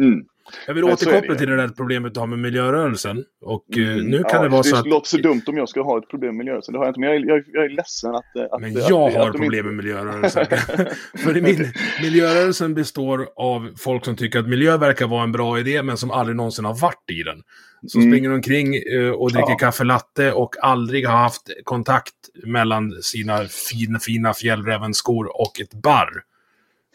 [0.00, 0.24] Mm.
[0.66, 3.24] Jag vill återkoppla till det där problemet du har med miljörörelsen.
[3.40, 4.84] Och eh, mm, nu kan ja, det vara så det att...
[4.84, 6.72] Det låter så dumt om jag ska ha ett problem med miljörörelsen.
[6.72, 7.00] Det har jag inte.
[7.00, 8.52] Men jag är, jag, jag är ledsen att...
[8.52, 10.46] att men jag att, har att problem med miljörörelsen.
[11.24, 11.72] För min,
[12.02, 16.10] miljörörelsen består av folk som tycker att miljö verkar vara en bra idé, men som
[16.10, 17.42] aldrig någonsin har varit i den.
[17.86, 18.12] Som mm.
[18.12, 19.56] springer omkring uh, och dricker ja.
[19.58, 26.22] kaffe latte och aldrig har haft kontakt mellan sina fina, fina fjällrävenskor och ett barr.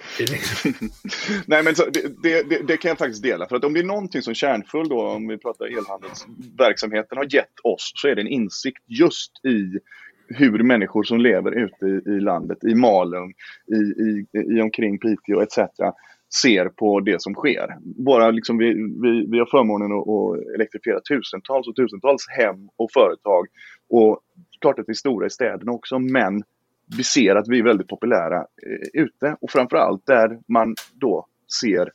[1.46, 3.48] Nej, men så, det, det, det, kan jag faktiskt dela.
[3.48, 7.60] För att om det är någonting som Kärnfull, då, om vi pratar elhandelsverksamheten, har gett
[7.64, 9.80] oss så är det en insikt just i
[10.28, 13.34] hur människor som lever ute i, i landet, i Malung,
[13.68, 14.26] i, i,
[14.58, 15.58] i omkring Piteå etc.
[16.42, 17.78] ser på det som sker.
[17.82, 22.92] Bara liksom vi, vi, vi har förmånen att, att elektrifiera tusentals och tusentals hem och
[22.94, 23.48] företag.
[23.90, 24.20] Och
[24.62, 26.44] klart att det är stora i städerna också, men
[26.98, 31.26] vi ser att vi är väldigt populära eh, ute och framförallt där man då
[31.62, 31.92] ser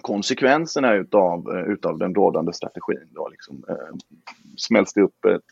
[0.00, 3.08] konsekvenserna utav, eh, utav den rådande strategin.
[3.10, 3.96] Då, liksom, eh,
[4.56, 5.42] smälls det upp ett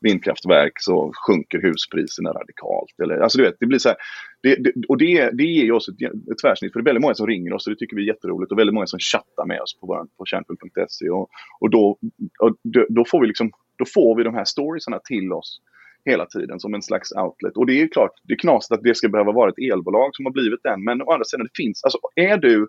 [0.00, 3.00] vindkraftverk så sjunker huspriserna radikalt.
[3.02, 3.98] Eller, alltså du vet, det blir så här,
[4.42, 7.14] det, det, och det, det ger oss ett, ett tvärsnitt, för det är väldigt många
[7.14, 9.60] som ringer oss och det tycker vi är jätteroligt och väldigt många som chattar med
[9.60, 11.28] oss på, vår, på kärnpunkt.se och,
[11.60, 11.98] och, då,
[12.38, 12.56] och
[12.88, 15.60] då, får vi liksom, då får vi de här storiesarna till oss
[16.06, 17.56] hela tiden som en slags outlet.
[17.56, 20.14] Och det är ju klart, det är knasigt att det ska behöva vara ett elbolag
[20.14, 20.84] som har blivit den.
[20.84, 22.68] Men å andra sidan, det finns, alltså är du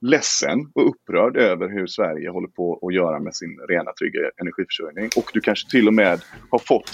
[0.00, 5.10] ledsen och upprörd över hur Sverige håller på att göra med sin rena trygga energiförsörjning
[5.16, 6.90] och du kanske till och med har fått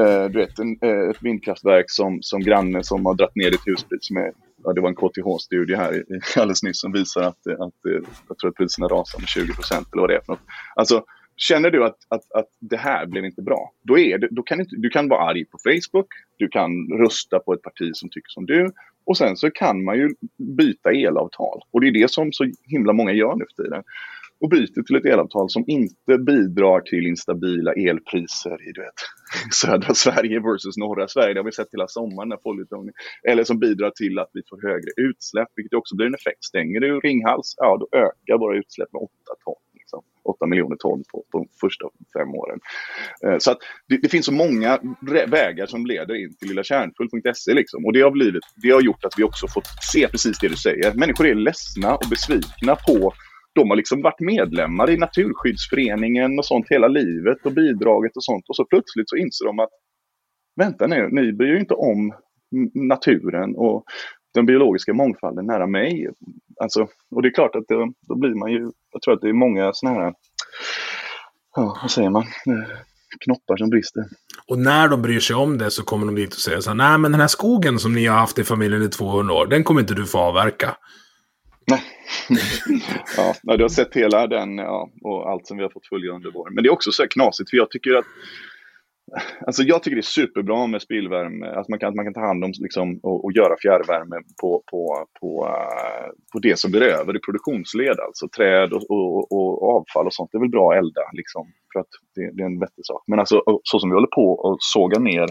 [0.00, 3.66] eh, du vet, en, eh, ett vindkraftverk som, som granne som har dratt ner ditt
[3.66, 4.32] huspris med
[4.64, 6.02] Ja, det var en KTH-studie här i,
[6.36, 7.74] alldeles nyss som visar att, eh, att, att
[8.28, 10.42] jag tror att priserna rasar med 20 procent eller vad det är för något.
[10.74, 11.04] Alltså,
[11.40, 14.60] Känner du att, att, att det här blev inte bra, då, är det, då kan
[14.60, 18.28] inte, du kan vara arg på Facebook, du kan rösta på ett parti som tycker
[18.28, 18.70] som du
[19.08, 20.08] och sen så kan man ju
[20.56, 21.60] byta elavtal.
[21.70, 23.82] Och det är det som så himla många gör nu för tiden.
[24.40, 29.00] och byter till ett elavtal som inte bidrar till instabila elpriser i du vet,
[29.54, 31.34] södra Sverige versus norra Sverige.
[31.34, 32.94] Det har vi sett hela sommaren när folkutgången.
[33.28, 36.44] Eller som bidrar till att vi får högre utsläpp, vilket också blir en effekt.
[36.44, 39.12] Stänger du Ringhals, ja då ökar våra utsläpp med 8
[39.44, 39.54] ton.
[40.28, 41.86] 8 miljoner ton på, på de första
[42.18, 42.58] fem åren.
[43.26, 43.58] Eh, så att
[43.88, 44.78] det, det, finns så många
[45.26, 47.54] vägar som leder in till lilla kärnfull.se.
[47.54, 47.86] Liksom.
[47.86, 50.56] Och det har, blivit, det har gjort att vi också fått se precis det du
[50.56, 50.94] säger.
[50.94, 53.12] Människor är ledsna och besvikna på
[53.54, 58.48] de har liksom varit medlemmar i Naturskyddsföreningen och sånt hela livet och bidraget och sånt.
[58.48, 59.70] Och så plötsligt så inser de att
[60.56, 62.12] vänta nu, ni bryr ju inte om
[62.74, 63.84] naturen och
[64.34, 66.08] den biologiska mångfalden nära mig.
[66.60, 69.28] Alltså, och det är klart att det, då blir man ju, jag tror att det
[69.28, 70.14] är många sådana här,
[71.56, 72.68] ja, vad säger man, eh,
[73.24, 74.04] knoppar som brister.
[74.46, 76.74] Och när de bryr sig om det så kommer de dit och säger så här,
[76.74, 79.64] nej men den här skogen som ni har haft i familjen i 200 år, den
[79.64, 80.76] kommer inte du få avverka.
[81.66, 81.82] Nej.
[83.16, 86.30] ja, du har sett hela den ja, och allt som vi har fått följa under
[86.30, 86.54] våren.
[86.54, 88.04] Men det är också så här knasigt för jag tycker att
[89.46, 92.20] Alltså jag tycker det är superbra med spillvärme, att man kan, att man kan ta
[92.20, 96.82] hand om liksom, och, och göra fjärrvärme på, på, på, uh, på det som blir
[96.82, 98.00] över i produktionsled.
[98.06, 100.30] Alltså träd och, och, och, avfall och sånt.
[100.32, 103.02] Det är väl bra att elda, liksom, för att det, det är en vettig sak.
[103.06, 105.28] Men alltså så som vi håller på och såga ner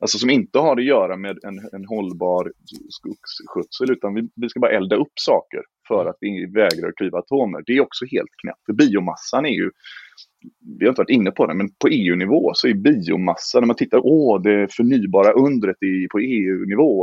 [0.00, 2.52] Alltså som inte har att göra med en, en hållbar
[2.88, 7.62] skogsskötsel utan vi, vi ska bara elda upp saker för att vi vägrar klyva atomer.
[7.66, 8.64] Det är också helt knäppt.
[8.66, 9.70] För biomassan är ju,
[10.78, 13.76] vi har inte varit inne på det, men på EU-nivå så är biomassa, när man
[13.76, 17.00] tittar, åh, det förnybara undret i, på EU-nivå,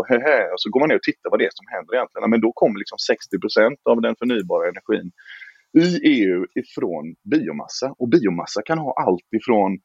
[0.54, 2.30] och så går man ner och tittar vad det är som händer egentligen.
[2.30, 5.12] Men då kommer liksom 60 procent av den förnybara energin
[5.78, 7.96] i EU ifrån biomassa.
[7.98, 9.80] Och biomassa kan ha allt ifrån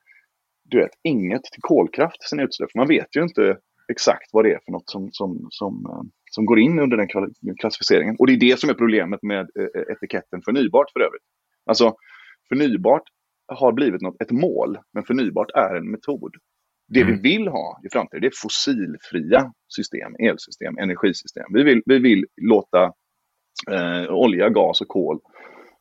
[0.70, 2.70] du vet, inget till kolkraft i sina utsläpp.
[2.74, 3.56] Man vet ju inte
[3.88, 7.08] exakt vad det är för något som, som, som, eh, som går in under den
[7.56, 8.16] klassificeringen.
[8.18, 11.22] Och det är det som är problemet med eh, eh, etiketten förnybart för övrigt.
[11.66, 11.94] Alltså,
[12.48, 13.02] förnybart
[13.50, 16.34] har blivit något, ett mål, men förnybart är en metod.
[16.88, 17.14] Det mm.
[17.14, 21.46] vi vill ha i framtiden det är fossilfria system, elsystem, energisystem.
[21.52, 22.82] Vi vill, vi vill låta
[23.70, 25.20] eh, olja, gas och kol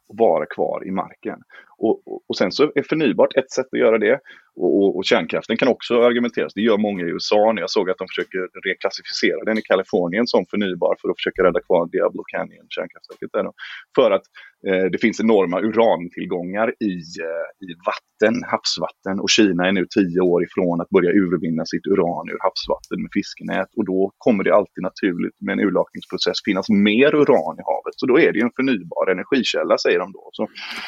[0.07, 1.39] vara kvar i marken.
[1.79, 1.95] Och,
[2.29, 4.19] och, sen så är förnybart ett sätt att göra det.
[4.55, 6.53] Och, och, kärnkraften kan också argumenteras.
[6.53, 7.61] Det gör många i USA nu.
[7.61, 11.61] Jag såg att de försöker reklassificera den i Kalifornien som förnybar för att försöka rädda
[11.67, 13.43] kvar Diablo Canyon, kärnkraftverket där.
[13.43, 13.53] Då.
[13.95, 14.25] För att
[14.67, 16.95] eh, det finns enorma urantillgångar i,
[17.27, 19.15] eh, i vatten, havsvatten.
[19.23, 23.11] Och Kina är nu tio år ifrån att börja urvinna sitt uran ur havsvatten med
[23.17, 23.69] fiskenät.
[23.77, 27.95] Och då kommer det alltid naturligt med en urlakningsprocess finnas mer uran i havet.
[28.01, 30.23] Så då är det en förnybar energikälla, säger de då.
[30.37, 30.43] Så,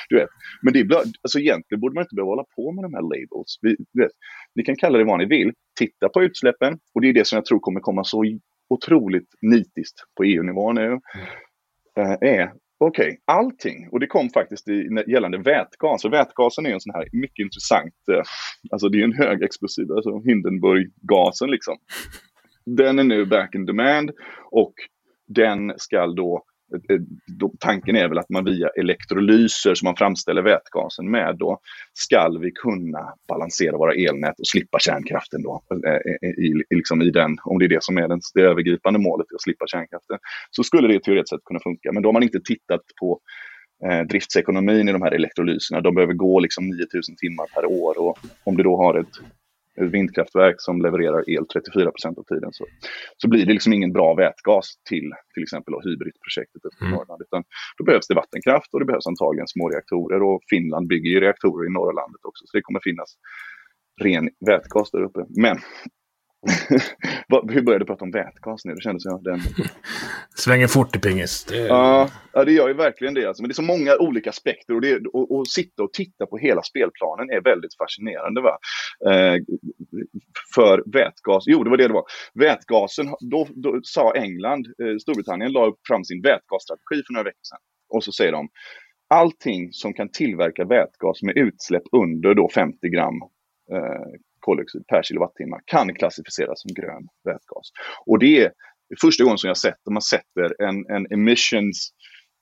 [0.09, 0.31] du vet.
[0.63, 3.59] Men det är, alltså egentligen borde man inte behöva hålla på med de här labels.
[3.61, 4.11] Vi, vet,
[4.55, 5.51] ni kan kalla det vad ni vill.
[5.79, 8.23] Titta på utsläppen och det är det som jag tror kommer komma så
[8.69, 10.88] otroligt nitiskt på EU-nivå nu.
[10.88, 12.17] Mm.
[12.21, 12.51] är
[12.84, 13.89] Okej, okay, allting.
[13.91, 16.05] Och det kom faktiskt i, gällande vätgas.
[16.05, 18.23] Och vätgasen är en sån här mycket intressant, eh,
[18.71, 21.77] alltså det är en högexplosiv, alltså Hindenburg-gasen liksom.
[22.65, 24.11] Den är nu back in demand
[24.51, 24.73] och
[25.27, 26.43] den ska då
[26.74, 27.01] Eh, eh,
[27.59, 31.59] tanken är väl att man via elektrolyser som man framställer vätgasen med då
[31.93, 35.63] ska vi kunna balansera våra elnät och slippa kärnkraften då.
[35.86, 38.99] Eh, I, I, liksom i den, om det är det som är den, det övergripande
[38.99, 40.17] målet, att slippa kärnkraften.
[40.51, 41.91] Så skulle det teoretiskt sett kunna funka.
[41.91, 43.19] Men då har man inte tittat på
[43.86, 45.82] eh, driftsekonomin i de här elektrolyserna.
[45.82, 49.19] De behöver gå liksom 9000 timmar per år och om du då har ett
[49.82, 52.65] ett vindkraftverk som levererar el 34 procent av tiden så,
[53.17, 56.91] så blir det liksom ingen bra vätgas till till exempel Hybrid-projektet uppe mm.
[56.95, 57.22] Norrland.
[57.22, 57.43] Utan
[57.78, 61.67] då behövs det vattenkraft och det behövs antagligen små reaktorer och Finland bygger ju reaktorer
[61.69, 63.09] i norra landet också så det kommer finnas
[64.01, 65.26] ren vätgas där uppe.
[65.30, 65.57] Men
[67.49, 68.73] Hur började du prata om vätgas nu?
[68.73, 69.39] Det kändes som den...
[70.35, 71.45] Svänger fort i pingis.
[71.45, 71.57] Det...
[71.57, 73.25] Ja, ja, det gör ju verkligen det.
[73.25, 73.43] Alltså.
[73.43, 76.37] Men det är så många olika aspekter och, det, och, och sitta och titta på
[76.37, 78.41] hela spelplanen är väldigt fascinerande.
[78.41, 78.57] Va?
[79.11, 79.35] Eh,
[80.55, 82.05] för vätgas, jo det var det det var.
[82.33, 87.59] Vätgasen, då, då sa England, eh, Storbritannien la fram sin vätgasstrategi för några veckor sedan.
[87.89, 88.49] Och så säger de,
[89.07, 93.15] allting som kan tillverka vätgas med utsläpp under då 50 gram
[93.71, 94.07] eh,
[94.41, 97.67] koldioxid per kilowattimme kan klassificeras som grön vätgas.
[98.05, 98.51] Och det är
[99.01, 101.93] första gången som jag sett att man sätter en, en emissions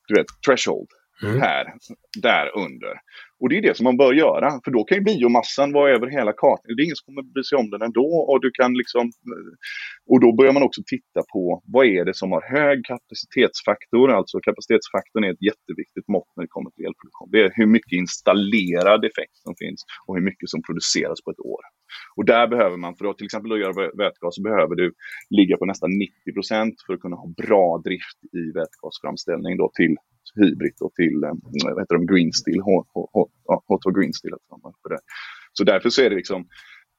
[0.08, 0.88] du vet, threshold
[1.24, 1.42] mm.
[1.42, 1.74] här,
[2.22, 2.94] där under.
[3.40, 6.08] Och det är det som man bör göra, för då kan ju biomassan vara över
[6.08, 6.76] hela kartan.
[6.76, 8.10] Det är ingen som kommer bry sig om den ändå.
[8.30, 9.52] Och, du kan liksom, eh,
[10.12, 14.12] och då börjar man också titta på vad är det som har hög kapacitetsfaktor.
[14.12, 17.30] Alltså kapacitetsfaktorn är ett jätteviktigt mått när det kommer till elproduktion.
[17.32, 21.44] Det är hur mycket installerad effekt som finns och hur mycket som produceras på ett
[21.54, 21.64] år.
[22.18, 24.94] Och där behöver man, för att till exempel att göra vätgas, så behöver du
[25.40, 29.96] ligga på nästan 90 procent för att kunna ha bra drift i vätgasframställning då till
[30.36, 31.32] Hybrid och till eh,
[31.64, 34.34] vad heter de, Green Steel, H2 Green Steel.
[35.54, 36.48] Så därför så är det liksom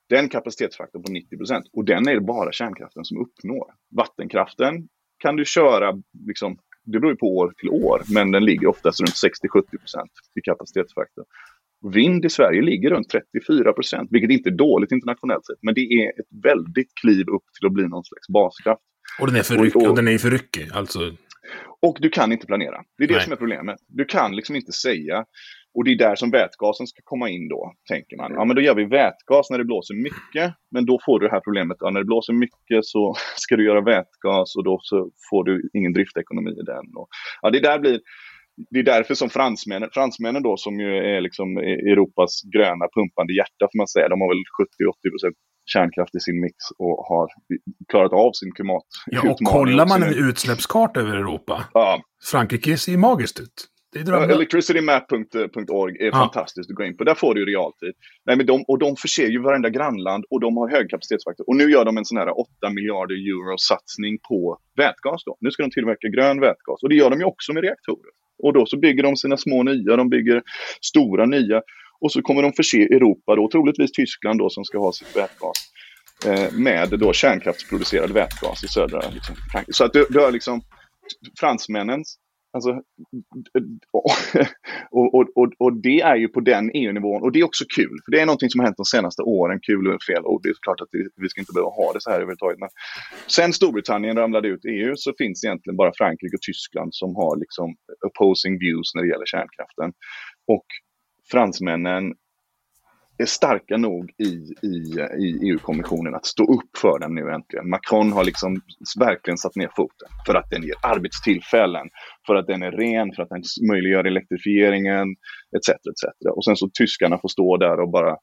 [0.08, 3.66] den kapacitetsfaktorn på 90 procent och den är det bara kärnkraften som uppnår.
[3.96, 8.66] Vattenkraften kan du köra, liksom, det beror ju på år till år, men den ligger
[8.66, 11.24] oftast runt 60-70 procent i kapacitetsfaktor.
[11.92, 15.80] Vind i Sverige ligger runt 34 procent, vilket inte är dåligt internationellt sett, men det
[15.80, 18.82] är ett väldigt kliv upp till att bli någon slags baskraft.
[19.20, 21.00] Och den är för, ryck, och, den är för ryckig, alltså?
[21.82, 22.82] Och du kan inte planera.
[22.98, 23.22] Det är det Nej.
[23.22, 23.76] som är problemet.
[23.88, 25.24] Du kan liksom inte säga,
[25.74, 28.32] och det är där som vätgasen ska komma in då, tänker man.
[28.32, 31.32] Ja, men då gör vi vätgas när det blåser mycket, men då får du det
[31.32, 31.76] här problemet.
[31.80, 35.70] Ja, när det blåser mycket så ska du göra vätgas och då så får du
[35.72, 36.86] ingen driftekonomi i den.
[36.96, 37.08] Och,
[37.42, 38.00] ja, det där blir
[38.70, 41.56] det är därför som fransmännen, fransmännen då som ju är liksom
[41.92, 44.44] Europas gröna pumpande hjärta får man säga, de har väl
[45.06, 45.14] 70-80
[45.70, 47.28] kärnkraft i sin mix och har
[47.88, 48.86] klarat av sin klimat.
[49.06, 52.02] Ja, och kollar man en utsläppskarta över Europa, ja.
[52.30, 53.66] Frankrike ser ju magiskt ut.
[53.96, 56.12] Electricitymap.org är ja.
[56.12, 57.04] fantastiskt att gå in på.
[57.04, 57.92] Där får du realtid.
[58.26, 61.48] Nej, men de, och de förser ju varenda grannland och de har hög kapacitetsfaktor.
[61.48, 65.24] Och nu gör de en sån här 8 miljarder euro satsning på vätgas.
[65.24, 65.36] Då.
[65.40, 68.10] Nu ska de tillverka grön vätgas och det gör de ju också med reaktorer.
[68.42, 70.42] Och då så bygger de sina små nya, de bygger
[70.82, 71.62] stora nya.
[72.00, 75.56] Och så kommer de förse Europa, då, troligtvis Tyskland då, som ska ha sitt vätgas,
[76.26, 79.76] eh, med då kärnkraftsproducerad vätgas i södra liksom, Frankrike.
[79.76, 80.62] Så att du, du har liksom
[81.40, 82.18] fransmännens
[82.52, 82.70] Alltså,
[84.90, 87.98] och, och, och, och, det är ju på den EU-nivån och det är också kul.
[88.04, 89.60] För det är någonting som har hänt de senaste åren.
[89.62, 92.10] Kul och fel och det är klart att vi ska inte behöva ha det så
[92.10, 92.58] här överhuvudtaget.
[92.58, 92.68] Men
[93.26, 97.76] sen Storbritannien ramlade ut EU så finns egentligen bara Frankrike och Tyskland som har liksom
[98.06, 99.92] opposing views när det gäller kärnkraften.
[100.54, 100.66] Och
[101.30, 102.14] fransmännen
[103.18, 104.76] är starka nog i, i,
[105.18, 107.70] i EU-kommissionen att stå upp för den nu äntligen.
[107.70, 108.60] Macron har liksom
[108.98, 111.86] verkligen satt ner foten för att den ger arbetstillfällen,
[112.26, 115.06] för att den är ren, för att den möjliggör elektrifieringen
[115.56, 115.68] etc.
[115.68, 116.04] etc.
[116.36, 118.16] Och sen så tyskarna får stå där och bara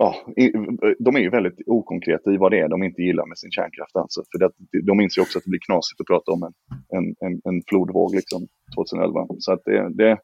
[0.00, 0.14] ja,
[0.98, 3.96] de är ju väldigt okonkreta i vad det är de inte gillar med sin kärnkraft.
[3.96, 4.22] Alltså.
[4.32, 4.50] För det,
[4.82, 6.54] de inser också att det blir knasigt att prata om en,
[6.96, 8.46] en, en, en flodvåg liksom,
[8.76, 9.26] 2011.
[9.38, 10.18] Så att det, det,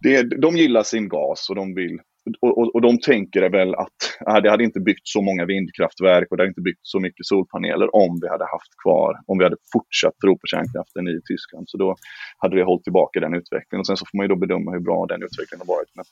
[0.00, 2.00] det, de gillar sin gas och de vill
[2.40, 6.26] och, och, och, de tänker väl att äh, det hade inte byggt så många vindkraftverk
[6.30, 9.44] och det hade inte byggt så mycket solpaneler om vi hade haft kvar, om vi
[9.44, 11.64] hade fortsatt tro på kärnkraften i Tyskland.
[11.68, 11.96] Så då
[12.38, 13.80] hade vi hållit tillbaka den utvecklingen.
[13.80, 15.90] Och sen så får man ju då bedöma hur bra den utvecklingen har varit.
[15.96, 16.04] Men,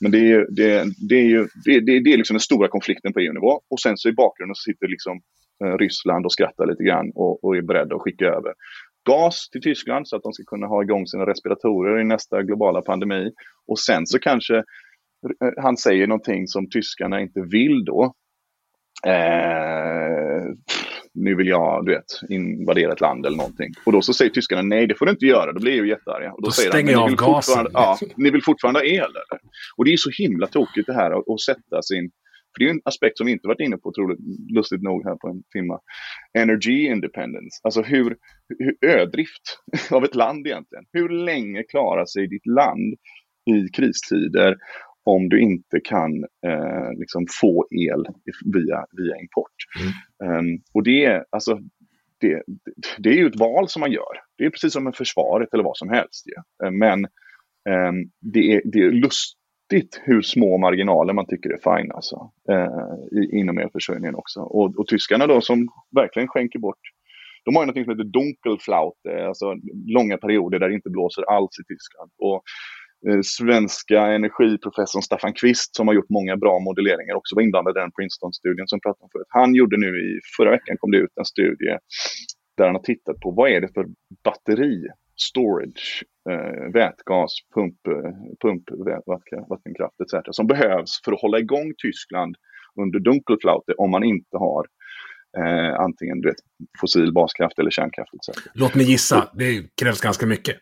[0.00, 2.68] men det är ju, det, det är ju det, det, det, är liksom den stora
[2.68, 3.52] konflikten på EU-nivå.
[3.70, 5.20] Och sen så i bakgrunden så sitter liksom
[5.64, 8.52] eh, Ryssland och skrattar lite grann och, och är beredda att skicka över
[9.06, 12.82] gas till Tyskland så att de ska kunna ha igång sina respiratorer i nästa globala
[12.82, 13.32] pandemi.
[13.66, 14.64] Och sen så kanske
[15.56, 18.14] han säger någonting som tyskarna inte vill då.
[19.06, 20.44] Eh,
[21.14, 23.72] nu vill jag, du vet, invadera ett land eller någonting.
[23.86, 25.52] Och då så säger tyskarna nej, det får du inte göra.
[25.52, 26.32] Då blir ju jättearga.
[26.32, 27.66] Och då, då säger stänger jag av gasen.
[27.72, 29.40] Ja, ni vill fortfarande ha el eller?
[29.76, 32.10] Och det är så himla tokigt det här att, att sätta sin
[32.52, 34.18] för det är en aspekt som vi inte varit inne på, otroligt
[34.54, 35.78] lustigt nog, här på en timme.
[36.38, 37.60] Energy independence.
[37.62, 38.16] Alltså hur,
[38.58, 39.42] hur ödrift
[39.90, 40.84] av ett land egentligen.
[40.92, 42.94] Hur länge klarar sig ditt land
[43.50, 44.56] i kristider
[45.04, 48.06] om du inte kan eh, liksom få el
[48.44, 49.56] via, via import.
[50.20, 50.38] Mm.
[50.38, 51.58] Um, och det, alltså,
[52.20, 52.42] det,
[52.98, 54.20] det är ju ett val som man gör.
[54.38, 56.24] Det är precis som med försvaret eller vad som helst.
[56.24, 56.66] Ja.
[56.66, 57.04] Ehm, men
[57.88, 63.38] um, det, är, det är lustigt hur små marginaler man tycker är fine alltså, uh,
[63.40, 64.40] inom elförsörjningen också.
[64.40, 66.80] Och, och tyskarna då som verkligen skänker bort
[67.44, 69.54] de har ju något som heter Dunkelflaute, alltså
[69.86, 72.10] långa perioder där det inte blåser alls i Tyskland.
[72.18, 72.42] Och
[73.08, 77.80] Eh, svenska energiprofessorn Staffan Kvist som har gjort många bra modelleringar också var inblandad i
[77.80, 79.26] den Princeton-studien som pratade om förut.
[79.28, 81.78] Han gjorde nu i förra veckan kom det ut en studie
[82.56, 83.86] där han har tittat på vad är det för
[84.24, 84.86] batteri,
[85.16, 87.76] storage, eh, vätgas, pump,
[88.42, 88.62] pump
[89.48, 90.14] vattenkraft etc.
[90.30, 92.36] som behövs för att hålla igång Tyskland
[92.80, 94.66] under Dunkelflaute om man inte har
[95.38, 96.36] eh, antingen vet,
[96.80, 98.48] fossil baskraft eller kärnkraft etc.
[98.54, 100.56] Låt mig gissa, det krävs ganska mycket.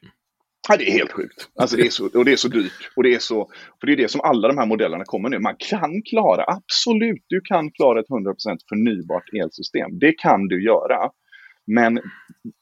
[0.68, 1.48] Ja, det är helt sjukt.
[1.60, 2.90] Alltså det är så, och det är så dyrt.
[2.96, 3.50] Och det är så,
[3.80, 5.38] för det är det som alla de här modellerna kommer nu.
[5.38, 9.98] Man kan klara, absolut, du kan klara ett 100% förnybart elsystem.
[9.98, 11.10] Det kan du göra.
[11.66, 12.00] Men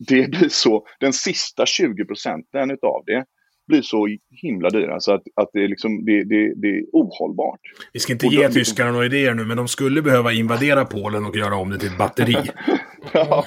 [0.09, 3.25] det blir så, den sista 20 procenten utav det
[3.69, 7.61] blir så himla dyra så att, att det, är liksom, det, det, det är ohållbart.
[7.93, 11.37] Vi ska inte ge tyskarna några idéer nu, men de skulle behöva invadera Polen och
[11.37, 12.37] göra om det till ett batteri.
[13.13, 13.45] ja.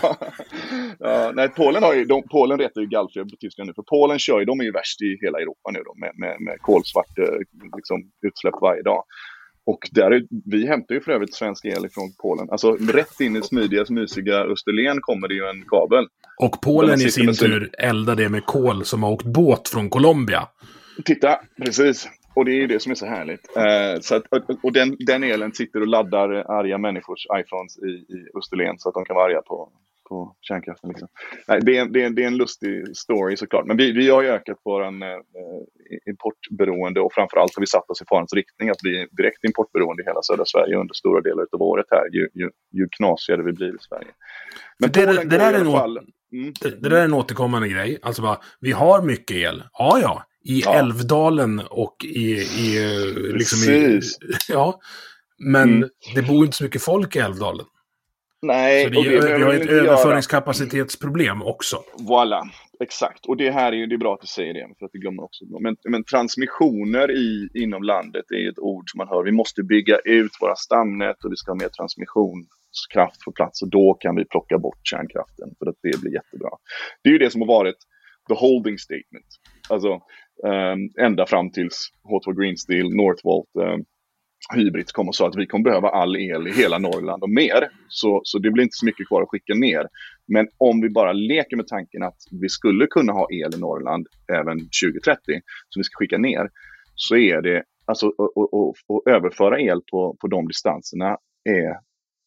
[0.99, 4.19] ja, nej, Polen, har ju, de, Polen retar ju gallfeber på Tyskland nu, för Polen
[4.19, 7.17] kör ju, de är ju värst i hela Europa nu då, med, med, med kolsvart
[7.17, 7.37] eh,
[7.75, 7.97] liksom,
[8.27, 9.03] utsläpp varje dag.
[9.65, 12.49] Och där, vi hämtar ju för övrigt svensk el från Polen.
[12.49, 16.07] Alltså rätt in i smidiga, mysiga Österlen kommer det ju en kabel
[16.37, 20.47] Och Polen i sin tur eldar det med kol som har åkt båt från Colombia.
[21.05, 22.09] Titta, precis.
[22.33, 23.57] Och det är ju det som är så härligt.
[23.57, 24.23] Eh, så att,
[24.63, 28.95] och den, den elen sitter och laddar arga människors iPhones i, i Österlen så att
[28.95, 29.69] de kan vara arga på,
[30.09, 30.89] på kärnkraften.
[30.89, 31.07] Liksom.
[31.47, 33.65] Nej, det, är, det, är, det är en lustig story såklart.
[33.65, 34.89] Men vi, vi har ökat vår eh,
[36.09, 40.05] importberoende och framförallt har vi satt oss i farans riktning att bli direkt importberoende i
[40.05, 42.09] hela södra Sverige under stora delar av året här.
[42.11, 44.11] Ju, ju, ju knasigare vi blir i Sverige.
[44.79, 46.53] Men det, det, där är fall, mm.
[46.61, 47.99] det, det, där är en återkommande grej.
[48.01, 49.63] Alltså bara, vi har mycket el.
[49.73, 50.23] Ja, ja.
[50.43, 50.73] I ja.
[50.73, 52.31] Älvdalen och i...
[52.41, 52.79] i
[53.33, 54.01] liksom i,
[54.49, 54.79] ja.
[55.39, 55.89] Men mm.
[56.15, 57.65] det bor inte så mycket folk i Älvdalen.
[58.41, 61.83] Nej, så det, det vi har ett överföringskapacitetsproblem också.
[61.97, 62.41] Voilà,
[62.79, 63.25] exakt.
[63.25, 64.99] Och det här är ju det är bra att du säger det, för att det
[64.99, 65.45] glömmer också.
[65.61, 69.23] Men, men transmissioner i, inom landet är ett ord som man hör.
[69.23, 73.69] Vi måste bygga ut våra stamnät och det ska ha mer transmissionskraft på plats och
[73.69, 76.49] då kan vi plocka bort kärnkraften för att det blir jättebra.
[77.03, 77.77] Det är ju det som har varit
[78.27, 79.27] the holding statement.
[79.69, 79.99] Alltså
[80.47, 83.85] Ehm, ända fram tills H2 Green Steel, Northvolt, ehm, um,
[84.55, 87.69] Hybrid kom och sa att vi kommer behöva all el i hela Norrland och mer.
[87.89, 89.87] Så, så det blir inte så mycket kvar att skicka ner.
[90.27, 94.07] Men om vi bara leker med tanken att vi skulle kunna ha el i Norrland
[94.31, 95.21] även 2030,
[95.69, 96.49] som vi ska skicka ner,
[96.95, 101.17] så är det, alltså att överföra el på, på de distanserna
[101.49, 101.79] är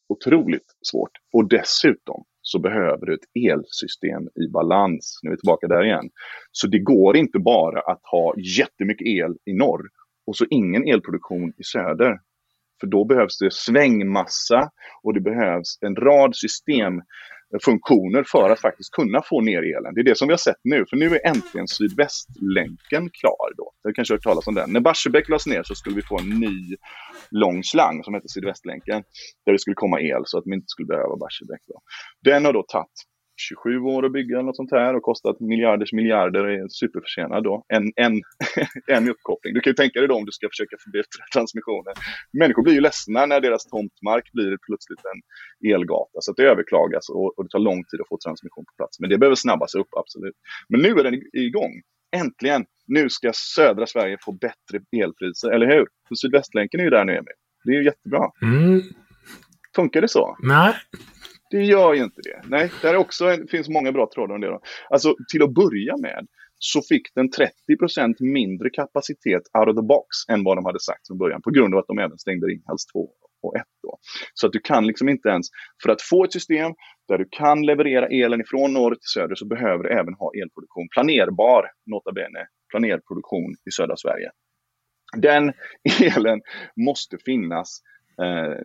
[0.09, 1.13] otroligt svårt.
[1.33, 5.21] Och dessutom så behöver du ett elsystem i balans.
[5.23, 6.11] Nu är vi tillbaka där igen.
[6.53, 9.83] Så det går inte bara att ha jättemycket el i norr
[10.27, 12.21] och så ingen elproduktion i söder.
[12.83, 14.71] För då behövs det svängmassa
[15.03, 19.95] och det behövs en rad systemfunktioner för att faktiskt kunna få ner elen.
[19.95, 23.57] Det är det som vi har sett nu, för nu är äntligen Sydvästlänken klar.
[23.57, 23.73] Då.
[23.83, 24.73] Jag kanske har hört talas om den.
[24.73, 26.77] När Barsebäck lades ner så skulle vi få en ny
[27.31, 29.03] lång slang som heter Sydvästlänken.
[29.45, 31.63] Där det skulle komma el så att vi inte skulle behöva Barsebäck.
[31.67, 31.81] Då.
[32.31, 33.12] Den har då tagit
[33.49, 37.65] 27 år att bygga något sånt här och kostat miljarders miljarder är superförsenad då.
[37.69, 38.15] En, en,
[38.97, 39.55] en uppkoppling.
[39.55, 41.95] Du kan ju tänka dig då om du ska försöka förbättra transmissionen.
[42.33, 45.21] Människor blir ju ledsna när deras tomtmark blir plötsligt en
[45.75, 48.73] elgata så att det överklagas och, och det tar lång tid att få transmission på
[48.77, 49.01] plats.
[49.01, 50.37] Men det behöver snabbas upp, absolut.
[50.69, 51.73] Men nu är den igång.
[52.17, 52.65] Äntligen!
[52.87, 55.87] Nu ska södra Sverige få bättre elpriser, eller hur?
[56.09, 57.35] För Sydvästlänken är ju där nu, Emil.
[57.65, 58.31] Det är ju jättebra.
[58.43, 58.83] Mm.
[59.77, 60.37] Funkar det så?
[60.43, 60.75] Nej.
[61.53, 62.43] Det gör ju inte det.
[62.45, 64.47] Nej, där också en, finns många bra trådar om det.
[64.47, 64.61] Då.
[64.91, 66.27] Alltså till att börja med
[66.59, 71.07] så fick den 30% mindre kapacitet out of the box än vad de hade sagt
[71.07, 73.09] från början på grund av att de även stängde Ringhals 2
[73.43, 73.63] och 1.
[73.83, 73.99] Då.
[74.35, 75.47] Så att du kan liksom inte ens,
[75.83, 76.73] för att få ett system
[77.09, 80.89] där du kan leverera elen ifrån norr till söder så behöver du även ha elproduktion,
[80.95, 84.31] planerbar, nota bene, planerproduktion i södra Sverige.
[85.17, 85.53] Den
[86.17, 86.41] elen
[86.77, 87.81] måste finnas
[88.23, 88.59] eh,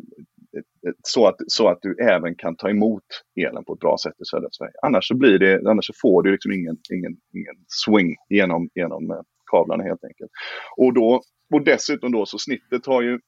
[1.04, 3.04] så, att, så att du även kan ta emot
[3.36, 4.74] elen på ett bra sätt i södra Sverige.
[4.82, 9.12] Annars så, blir det, annars så får du liksom ingen, ingen, ingen swing genom, genom
[9.12, 9.22] eh,
[9.52, 10.32] kablarna helt enkelt.
[10.78, 11.22] Och, då,
[11.54, 13.20] och dessutom då så snittet har ju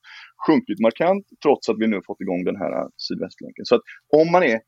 [0.48, 3.66] sjunkit markant trots att vi nu fått igång den här eh, sydvästlänken.
[3.66, 3.82] Så att
[4.18, 4.60] om man är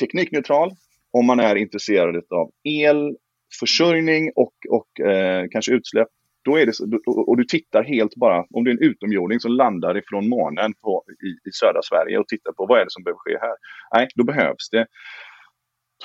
[0.00, 0.70] teknikneutral,
[1.10, 6.08] om man är intresserad av elförsörjning och, och eh, kanske utsläpp
[6.44, 9.52] då är det så, och du tittar helt bara, om du är en utomjording som
[9.52, 13.02] landar ifrån månen på, i, i södra Sverige och tittar på vad är det som
[13.02, 13.56] behöver ske här.
[13.94, 14.86] Nej, då behövs det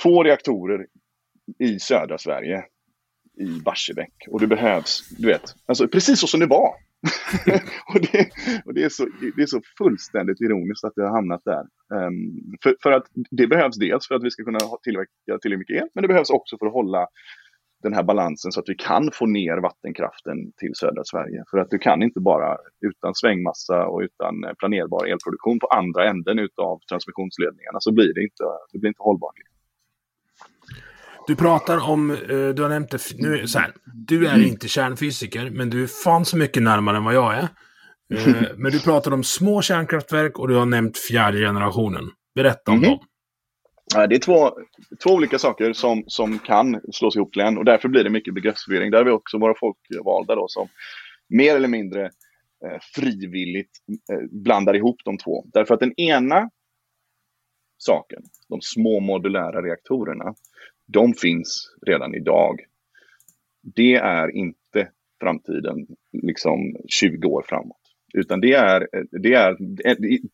[0.03, 0.85] två reaktorer
[1.59, 2.63] i södra Sverige
[3.39, 4.13] i Barsebäck.
[4.29, 6.73] Och det behövs, du vet, alltså precis så som det var.
[7.93, 8.29] och det,
[8.65, 11.63] och det, är så, det är så fullständigt ironiskt att det har hamnat där.
[11.93, 15.75] Um, för, för, att det behövs dels för att vi ska kunna tillverka tillräckligt mycket
[15.75, 17.07] el, men det behövs också för att hålla
[17.84, 21.43] den här balansen så att vi kan få ner vattenkraften till södra Sverige.
[21.51, 26.09] För att du kan inte bara utan svängmassa och utan eh, planerbar elproduktion på andra
[26.09, 29.36] änden av transmissionsledningarna så blir det inte, det blir inte hållbart.
[31.27, 35.49] Du pratar om, eh, du har nämnt det, nu så här, du är inte kärnfysiker,
[35.49, 37.47] men du är fan så mycket närmare än vad jag är.
[38.13, 42.03] Eh, men du pratar om små kärnkraftverk och du har nämnt fjärde generationen.
[42.36, 42.97] Berätta om mm -hmm.
[42.97, 43.05] dem.
[43.93, 44.51] Det är två,
[45.03, 48.33] två olika saker som, som kan slås ihop till en och därför blir det mycket
[48.33, 48.91] begreppsförvirring.
[48.91, 50.67] Där har vi också våra folkvalda då, som
[51.29, 52.05] mer eller mindre
[52.65, 53.71] eh, frivilligt
[54.11, 55.45] eh, blandar ihop de två.
[55.53, 56.49] Därför att den ena
[57.77, 60.33] saken, de små modulära reaktorerna,
[60.87, 62.59] de finns redan idag.
[63.75, 65.87] Det är inte framtiden
[66.23, 67.78] liksom 20 år framåt.
[68.14, 68.88] Utan det är,
[69.22, 69.55] det är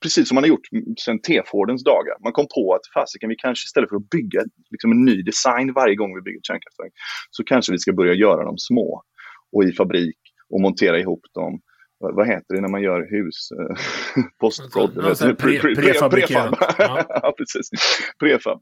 [0.01, 0.67] precis som man har gjort
[0.99, 2.15] sedan T-Fordens dagar.
[2.23, 5.73] Man kom på att fasiken, vi kanske istället för att bygga liksom en ny design
[5.73, 6.93] varje gång vi bygger ett kärnkraftverk,
[7.31, 9.03] så kanske vi ska börja göra dem små
[9.51, 10.19] och i fabrik
[10.49, 11.59] och montera ihop dem
[11.97, 13.49] vad, heter det när man gör hus?
[14.39, 14.99] Postprod?
[14.99, 16.55] Alltså, pre, pre, prefabrikerat.
[16.77, 17.05] ja.
[17.09, 17.69] ja, precis.
[18.19, 18.59] Prefab.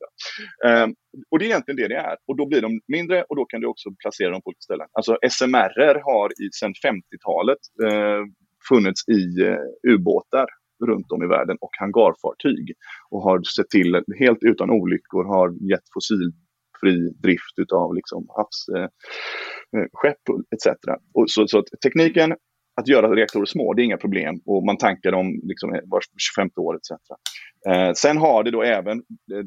[0.65, 0.95] Um,
[1.31, 2.15] och det är egentligen det det är.
[2.27, 4.87] Och då blir de mindre och då kan du också placera dem på olika ställen.
[4.91, 8.25] Alltså SMR har i, sedan 50-talet uh,
[8.69, 10.45] funnits i eh, ubåtar
[10.85, 12.73] runt om i världen och hangarfartyg.
[13.09, 20.35] Och har sett till, helt utan olyckor, har gett fossilfri drift av liksom havsskepp eh,
[20.35, 20.77] eh etc.
[21.13, 22.33] Och så, så att tekniken
[22.81, 26.01] att göra reaktorer små, det är inga problem och man tankar dem liksom eh, var
[26.35, 26.91] 25 år etc.
[27.69, 29.45] Eh, sen har det då även eh,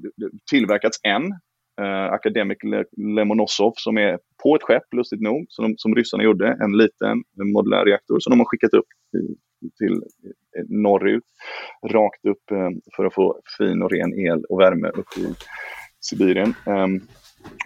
[0.51, 1.23] tillverkats en
[1.81, 2.59] eh, Academic
[2.97, 7.85] Lemonosov som är på ett skepp, lustigt nog, som, som ryssarna gjorde, en liten modulär
[7.85, 9.37] reaktor som de har skickat upp i,
[9.79, 11.25] till eh, norrut,
[11.87, 15.35] rakt upp eh, för att få fin och ren el och värme upp i
[16.01, 16.55] Sibirien.
[16.67, 17.01] Ehm,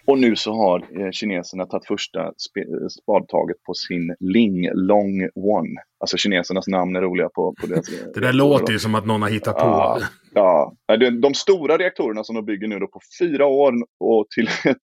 [0.05, 2.33] och nu så har eh, kineserna tagit första
[2.91, 5.81] spadtaget på sin Ling Long One.
[5.99, 7.87] Alltså kinesernas namn är roliga på, på deras...
[8.15, 9.63] det där låter ju som att någon har hittat på.
[10.35, 10.97] Ja, ja.
[11.11, 14.83] De stora reaktorerna som de bygger nu då på fyra år och till ett,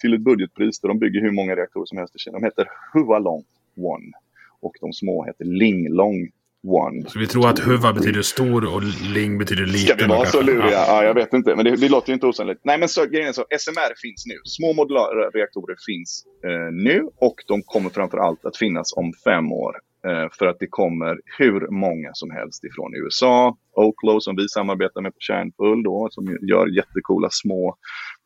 [0.00, 2.38] till ett budgetpris där de bygger hur många reaktorer som helst i Kina.
[2.38, 3.44] De heter Hualong
[3.76, 4.12] One
[4.60, 6.30] och de små heter Ling Long
[6.66, 7.08] One.
[7.08, 8.82] Så vi tror att Huva betyder stor och
[9.14, 9.78] Ling betyder liten?
[9.78, 10.70] Ska vi vara så luriga?
[10.70, 10.84] Ja.
[10.88, 11.04] ja.
[11.04, 11.56] jag vet inte.
[11.56, 12.60] Men det, det låter ju inte osannolikt.
[12.64, 13.44] Nej, men så, grejen är så.
[13.58, 14.34] SMR finns nu.
[14.44, 19.52] Små modulära reaktorer finns eh, nu och de kommer framför allt att finnas om fem
[19.52, 19.74] år.
[20.06, 23.56] Eh, för att det kommer hur många som helst ifrån USA.
[23.74, 27.76] Oklo som vi samarbetar med på Kärnfull då, som gör jättekola små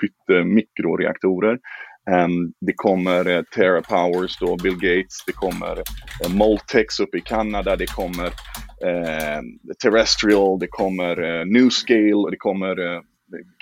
[0.00, 1.58] pytte mikroreaktorer.
[2.14, 7.20] Um, det kommer uh, Terra Powers, då, Bill Gates, det kommer uh, Moltex uppe i
[7.20, 9.40] Kanada, det kommer uh,
[9.82, 13.00] Terrestrial, det kommer uh, Newscale, det kommer uh,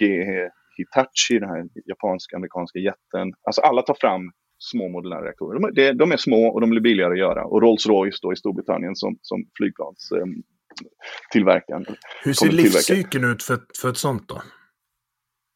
[0.01, 3.33] GE Hitachi, den här japanska amerikanska jätten.
[3.47, 5.61] Alltså alla tar fram små modulära reaktorer.
[5.61, 7.45] De, de, de, är små och de blir billigare att göra.
[7.45, 10.43] Och Rolls-Royce då i Storbritannien som, som flygplans um,
[11.33, 11.87] tillverkaren.
[12.25, 14.43] Hur ser livscykeln ut för, för ett sånt då?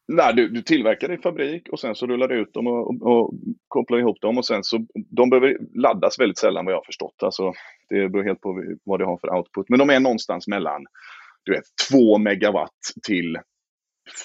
[0.09, 2.91] Nej, du, du tillverkar det i fabrik och sen så rullar du ut dem och,
[2.91, 3.35] och, och,
[3.69, 7.23] kopplar ihop dem och sen så de behöver laddas väldigt sällan vad jag har förstått.
[7.23, 7.53] Alltså,
[7.89, 9.69] det beror helt på vad det har för output.
[9.69, 10.87] Men de är någonstans mellan
[11.45, 13.39] du vet, 2 megawatt till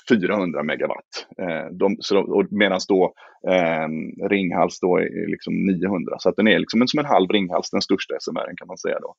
[0.10, 1.28] 400 megawatt.
[1.42, 1.98] Eh, de,
[2.52, 3.14] Medan då
[3.54, 3.88] eh,
[4.30, 6.16] Ringhals då är liksom 900.
[6.20, 9.00] Så att den är liksom som en halv Ringhals, den största SMR kan man säga.
[9.00, 9.16] Då.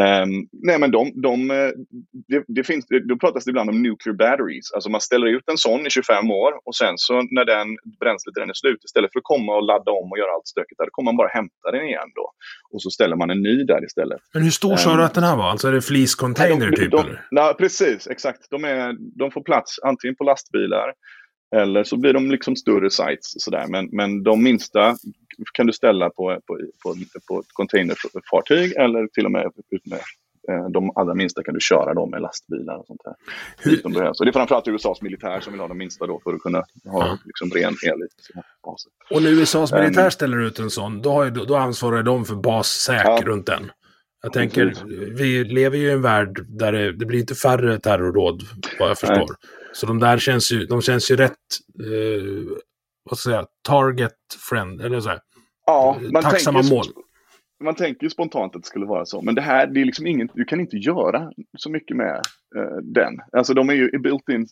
[0.00, 1.70] Eh, nej men de, de, eh,
[2.28, 4.72] det, det finns, då pratas det ibland om nuclear batteries.
[4.74, 7.68] Alltså man ställer ut en sån i 25 år och sen så när den
[8.00, 10.78] bränslet den är slut, istället för att komma och ladda om och göra allt stökigt
[10.78, 12.26] där, då kommer man bara hämta den igen då.
[12.72, 14.20] Och så ställer man en ny där istället.
[14.34, 15.50] Men hur stor sa du att den här var?
[15.50, 16.90] Alltså är det fleece-container typ?
[16.90, 17.26] De, eller?
[17.30, 18.50] Nej, precis, exakt.
[18.50, 20.92] De, är, de får plats antingen på lastbilar
[21.56, 23.42] eller så blir de liksom större sites.
[23.42, 23.66] Sådär.
[23.68, 24.96] Men, men de minsta
[25.52, 26.96] kan du ställa på, på, på,
[27.28, 30.00] på ett containerfartyg eller till och med ut med
[30.48, 33.14] eh, de allra minsta kan du köra dem med lastbilar och sånt här.
[33.58, 33.94] Hur?
[33.94, 34.20] Behövs.
[34.20, 36.58] Och det är framförallt USAs militär som vill ha de minsta då för att kunna
[36.58, 37.18] ha ja.
[37.24, 38.92] liksom, ren el i sina baser.
[39.10, 42.34] Och när USAs militär um, ställer ut en sån, då, har, då ansvarar de för
[42.34, 43.20] bassäk ja.
[43.24, 43.70] runt den.
[44.22, 44.74] Jag tänker,
[45.18, 48.42] vi lever ju i en värld där det, det blir inte färre terrordåd,
[48.78, 49.16] vad jag förstår.
[49.16, 49.48] Nej.
[49.72, 51.32] Så de där känns ju, de känns ju rätt,
[51.80, 52.58] eh,
[53.10, 54.16] vad ska jag säga, target
[54.48, 55.20] friend, eller så här.
[55.66, 56.86] Ja, man tacksamma tänker, mål.
[57.64, 60.06] Man tänker ju spontant att det skulle vara så, men det här, det är liksom
[60.06, 62.22] inget, du kan inte göra så mycket med
[62.82, 63.14] den.
[63.32, 64.46] Alltså de är ju built-in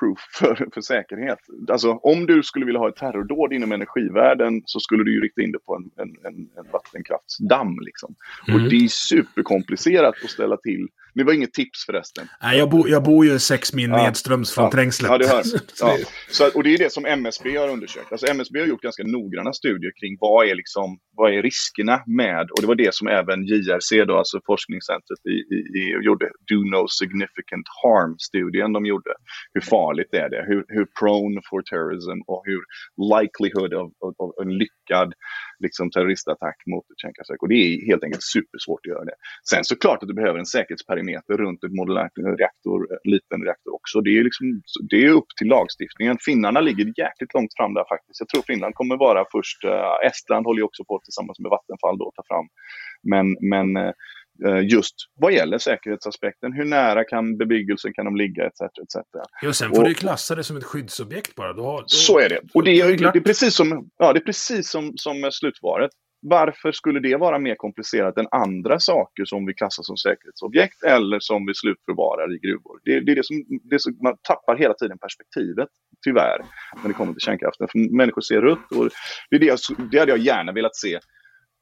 [0.00, 1.38] proof för, för säkerhet.
[1.70, 5.42] Alltså om du skulle vilja ha ett terrordåd inom energivärlden så skulle du ju rikta
[5.42, 8.14] in det på en, en, en, en vattenkraftsdamm liksom.
[8.48, 8.64] Mm.
[8.64, 12.28] Och det är superkomplicerat att ställa till det var inget tips förresten.
[12.42, 14.04] Nej, jag, bo, jag bor ju sex mil ja.
[14.04, 14.70] nedströms från ja.
[14.70, 15.10] Trängslet.
[15.10, 15.42] Ja, du hör.
[15.80, 15.96] Ja.
[16.30, 18.12] Så, och det är det som MSB har undersökt.
[18.12, 22.50] Alltså MSB har gjort ganska noggranna studier kring vad är, liksom, vad är riskerna med,
[22.50, 26.58] och det var det som även JRC, då, alltså forskningscentret, i, i, i, gjorde, Do
[26.72, 29.10] No Significant significant Harm-studien de gjorde.
[29.54, 30.44] Hur farligt är det?
[30.46, 32.62] Hur, hur prone for terrorism och hur
[33.20, 35.14] likelihood of, of, of en lyckad
[35.58, 37.42] liksom, terroristattack mot ett kärnkraftverk.
[37.42, 39.16] Och det är helt enkelt supersvårt att göra det.
[39.50, 44.00] Sen så klart att du behöver en säkerhetsperimeter runt ett modulärt reaktor, liten reaktor också.
[44.00, 46.16] Det är, liksom, det är upp till lagstiftningen.
[46.20, 48.20] Finnarna ligger jäkligt långt fram där faktiskt.
[48.20, 49.64] Jag tror Finland kommer vara först.
[49.64, 52.46] Uh, Estland håller ju också på tillsammans med Vattenfall då att ta fram.
[53.12, 53.92] Men, men uh,
[54.70, 56.52] just vad gäller säkerhetsaspekten.
[56.52, 58.60] Hur nära kan bebyggelsen kan de ligga etc.
[58.60, 58.96] etc.
[59.42, 61.52] Ja, sen får och, du klassa det som ett skyddsobjekt bara.
[61.52, 62.40] Då, då, så är det.
[62.54, 65.90] Och det är, det är precis som, ja, det är precis som, som slutvaret.
[66.26, 71.20] Varför skulle det vara mer komplicerat än andra saker som vi klassar som säkerhetsobjekt eller
[71.20, 72.80] som vi slutförvarar i gruvor?
[72.84, 75.68] Det, det är det som, det som, man tappar hela tiden perspektivet,
[76.04, 76.38] tyvärr,
[76.82, 77.68] när det kommer till kärnkraften.
[77.72, 78.90] För människor ser rött och
[79.30, 79.58] det, är det, jag,
[79.90, 80.98] det hade jag gärna velat se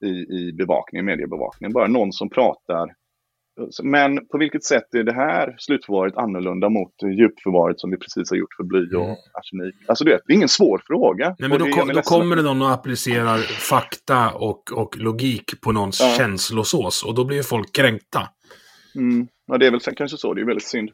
[0.03, 1.73] i, i bevakningen, mediebevakningen.
[1.73, 2.89] Bara någon som pratar.
[3.83, 8.37] Men på vilket sätt är det här slutförvaret annorlunda mot djupförvaret som vi precis har
[8.37, 9.17] gjort för bly och mm.
[9.33, 9.75] arsenik?
[9.87, 11.37] Alltså du vet, det är ingen svår fråga.
[11.39, 15.73] Nej, men då, kom, då kommer det någon och applicerar fakta och, och logik på
[15.73, 16.15] någons ja.
[16.19, 18.29] känslosås och då blir ju folk kränkta.
[18.95, 19.29] Mm.
[19.47, 20.35] Ja, det är väl kanske så.
[20.35, 20.91] Det är väldigt synd.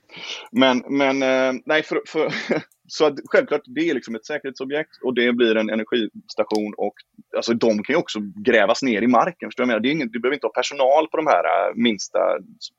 [0.53, 2.33] Men, men eh, nej, för, för
[2.89, 6.95] så att, självklart, det är liksom ett säkerhetsobjekt och det blir en energistation och
[7.37, 9.49] alltså, de kan ju också grävas ner i marken.
[9.49, 9.83] Förstår jag?
[9.83, 12.19] Det är ingen, du behöver inte ha personal på de här eh, minsta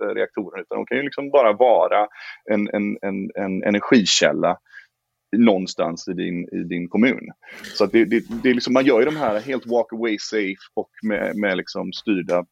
[0.04, 2.08] eh, reaktorerna utan de kan ju liksom bara vara
[2.52, 4.58] en, en, en, en energikälla
[5.38, 7.30] någonstans i din, i din kommun.
[7.64, 10.18] Så att det, det, det är liksom, man gör ju de här helt walk away
[10.20, 12.46] safe och med, med liksom styrda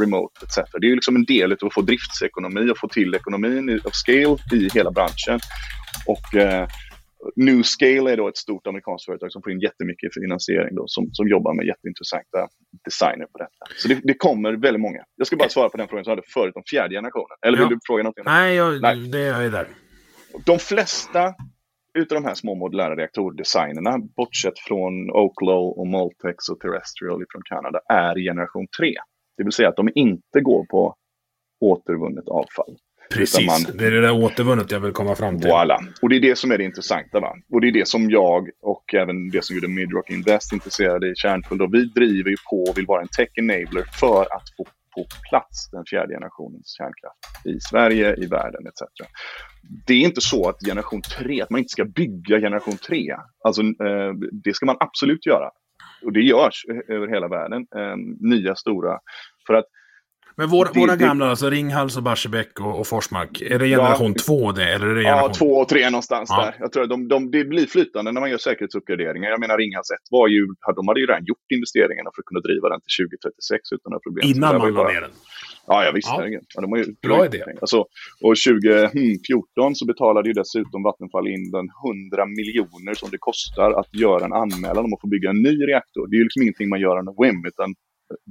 [0.00, 0.56] remote etc.
[0.80, 3.90] Det är ju liksom en del av att få driftsekonomi och få till ekonomin av
[3.90, 5.40] scale i hela branschen.
[6.06, 6.68] Och eh,
[7.36, 11.08] New Scale är då ett stort amerikanskt företag som får in jättemycket finansiering då, som,
[11.12, 12.48] som jobbar med jätteintressanta
[12.84, 13.64] designer på detta.
[13.76, 15.04] Så det, det kommer väldigt många.
[15.16, 17.36] Jag ska bara svara på den frågan som jag hade förut om fjärde generationen.
[17.46, 17.74] Eller vill ja.
[17.74, 18.24] du fråga någonting?
[18.26, 18.96] Nej, jag, Nej.
[18.96, 19.68] Det, jag är där.
[20.46, 21.34] De flesta
[21.94, 27.80] utav de här små modulära reaktordesignerna, bortsett från Oklo och Moltex och Terrestrial från Kanada,
[27.88, 28.94] är generation 3.
[29.40, 30.94] Det vill säga att de inte går på
[31.60, 32.76] återvunnet avfall.
[33.10, 33.76] Precis, man...
[33.78, 35.50] det är det där återvunnet jag vill komma fram till.
[35.50, 35.78] Voilà.
[36.02, 37.20] Och det är det som är det intressanta.
[37.20, 37.36] Va?
[37.52, 41.14] Och det är det som jag och även det som gjorde Midrock Invest intresserade i
[41.14, 41.68] Kärnfull.
[41.72, 44.64] Vi driver ju på och vill vara en tech enabler för att få
[44.94, 49.08] på plats den fjärde generationens kärnkraft i Sverige, i världen etc.
[49.86, 53.16] Det är inte så att generation 3, att man inte ska bygga generation 3.
[53.44, 54.12] Alltså, eh,
[54.44, 55.50] det ska man absolut göra.
[56.04, 57.66] Och det görs över hela världen.
[57.76, 58.98] Eh, nya stora.
[59.50, 59.64] För att
[60.36, 63.68] men våra, det, våra gamla, det, alltså Ringhals och Barsebäck och, och Forsmark, är det
[63.68, 64.74] generation ja, 2 det?
[64.74, 65.30] Eller är det generation...
[65.32, 66.44] Ja, 2 och 3 någonstans ja.
[66.44, 66.54] där.
[66.58, 69.30] Jag tror att de, de, det blir flytande när man gör säkerhetsuppgraderingar.
[69.30, 70.46] Jag menar Ringhals 1 var ju,
[70.76, 74.02] de hade ju redan gjort investeringarna för att kunna driva den till 2036 utan några
[74.06, 74.22] problem.
[74.32, 75.14] Innan man la ner den?
[75.66, 76.08] Ja, ja visst.
[76.08, 76.26] Ja.
[76.54, 77.42] Ja, de har ju Bra idé.
[77.60, 77.78] Alltså,
[78.24, 81.66] och 2014 så betalade ju dessutom Vattenfall in den
[82.14, 85.54] 100 miljoner som det kostar att göra en anmälan om att få bygga en ny
[85.70, 86.02] reaktor.
[86.08, 87.68] Det är ju liksom ingenting man gör on a whim, utan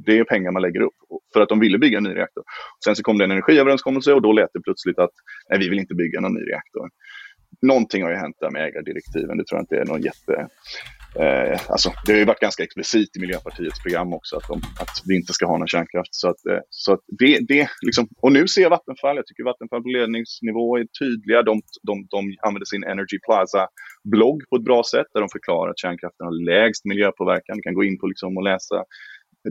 [0.06, 0.94] det är pengar man lägger upp
[1.34, 2.44] för att de ville bygga en ny reaktor.
[2.84, 5.12] Sen så kom det en energiöverenskommelse och då lät det plötsligt att
[5.50, 6.90] nej, vi vill inte bygga någon ny reaktor.
[7.62, 9.38] Någonting har ju hänt där med ägardirektiven.
[9.38, 10.48] Det tror jag inte är någon jätte...
[11.16, 15.02] Eh, alltså, det har ju varit ganska explicit i Miljöpartiets program också att, de, att
[15.06, 16.16] vi inte ska ha någon kärnkraft.
[16.16, 19.44] Så att, eh, så att det, det liksom, och nu ser jag Vattenfall, jag tycker
[19.44, 21.44] Vattenfall på ledningsnivå är tydliga.
[21.44, 25.80] De, de, de använder sin Energy Plaza-blogg på ett bra sätt där de förklarar att
[25.80, 27.58] kärnkraften har lägst miljöpåverkan.
[27.58, 28.84] Du kan gå in på liksom och läsa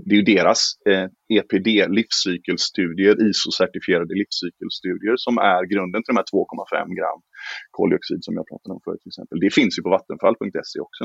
[0.06, 0.60] det är ju deras
[0.90, 1.06] eh,
[1.38, 1.68] EPD,
[1.98, 7.20] livscykelstudier, ISO-certifierade livscykelstudier som är grunden till de här 2,5 gram
[7.70, 9.40] koldioxid som jag pratade om förut till exempel.
[9.44, 11.04] Det finns ju på vattenfall.se också.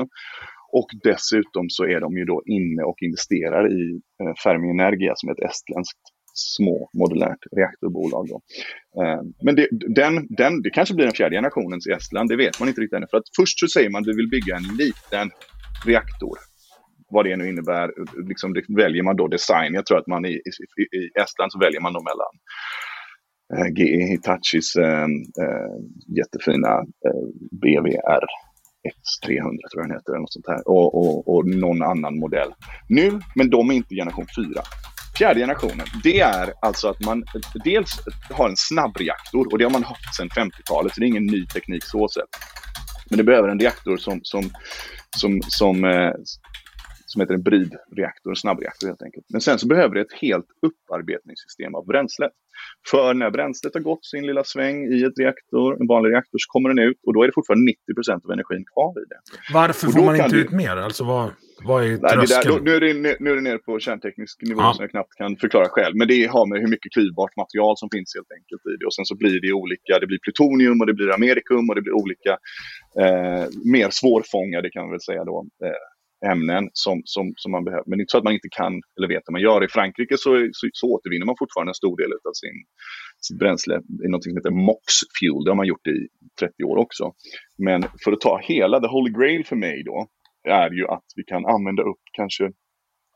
[0.78, 3.84] Och dessutom så är de ju då inne och investerar i
[4.20, 6.04] eh, Fermi Energia som är ett estländskt
[6.34, 8.24] små modulärt reaktorbolag.
[8.32, 8.38] Då.
[9.02, 9.68] Eh, men det,
[10.00, 12.96] den, den, det kanske blir den fjärde generationens i Estland, det vet man inte riktigt
[12.96, 13.06] ännu.
[13.10, 15.26] För att först så säger man att du vill bygga en liten
[15.86, 16.36] reaktor
[17.08, 17.90] vad det nu innebär,
[18.28, 19.74] liksom det väljer man då design.
[19.74, 22.34] Jag tror att man i, i, i Estland så väljer man då mellan
[23.54, 25.08] eh, GE Hitachis eh,
[25.42, 25.74] eh,
[26.16, 26.72] jättefina
[27.06, 27.24] eh,
[27.62, 28.26] BVR
[28.92, 30.68] X300 tror jag den heter, något sånt här.
[30.68, 32.54] Och, och, och någon annan modell.
[32.88, 34.62] Nu, men de är inte generation 4.
[35.18, 37.24] Fjärde generationen, det är alltså att man
[37.64, 38.00] dels
[38.30, 41.46] har en snabbreaktor och det har man haft sedan 50-talet, så det är ingen ny
[41.46, 42.28] teknik så sett.
[43.10, 44.50] Men det behöver en reaktor som, som,
[45.16, 46.12] som, som, eh,
[47.14, 49.26] som heter en bridreaktor, en snabbreaktor helt enkelt.
[49.32, 52.32] Men sen så behöver det ett helt upparbetningssystem av bränslet.
[52.90, 56.48] För när bränslet har gått sin lilla sväng i ett reaktor, en vanlig reaktor, så
[56.48, 59.20] kommer den ut och då är det fortfarande 90 procent av energin kvar i det.
[59.52, 60.42] Varför får man inte du...
[60.42, 60.76] ut mer?
[60.76, 61.30] Alltså vad,
[61.64, 62.64] vad är tröskeln?
[62.64, 64.72] nu, är det, nu är det nere på kärnteknisk nivå ja.
[64.74, 65.96] som jag knappt kan förklara själv.
[65.96, 68.86] Men det har med hur mycket klyvbart material som finns helt enkelt i det.
[68.86, 71.82] Och sen så blir det olika, det blir plutonium och det blir amerikum och det
[71.82, 72.32] blir olika
[73.02, 75.46] eh, mer svårfångade kan man väl säga då.
[75.64, 75.84] Eh,
[76.32, 77.84] ämnen som, som, som man behöver.
[77.86, 79.64] Men det är inte så att man inte kan eller vet hur man gör.
[79.64, 82.56] I Frankrike så, så, så återvinner man fortfarande en stor del av sin,
[83.20, 83.74] sitt bränsle
[84.04, 84.84] i något som heter MOX
[85.18, 85.44] Fuel.
[85.44, 86.08] Det har man gjort i
[86.40, 87.12] 30 år också.
[87.58, 90.06] Men för att ta hela, the holy grail för mig då,
[90.48, 92.52] är ju att vi kan använda upp kanske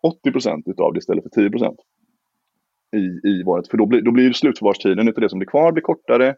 [0.03, 1.79] 80 procent utav det istället för 10 procent
[2.97, 5.83] i, i vårt, för då blir, då blir slutförvarstiden utav det som blir kvar blir
[5.83, 6.35] kortare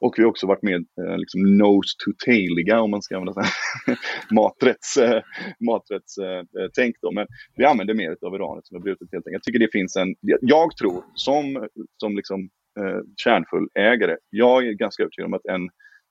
[0.00, 3.42] och vi har också varit med eh, liksom nose to tailiga om man ska använda
[4.30, 5.22] maträtts, eh,
[5.60, 7.12] maträtts eh, eh, tänk då.
[7.12, 7.26] Men
[7.56, 9.32] vi använder mer av uranet som är brutet helt enkelt.
[9.32, 12.40] Jag tycker det finns en, jag tror som, som liksom
[12.80, 15.68] eh, kärnfull ägare, jag är ganska övertygad om att en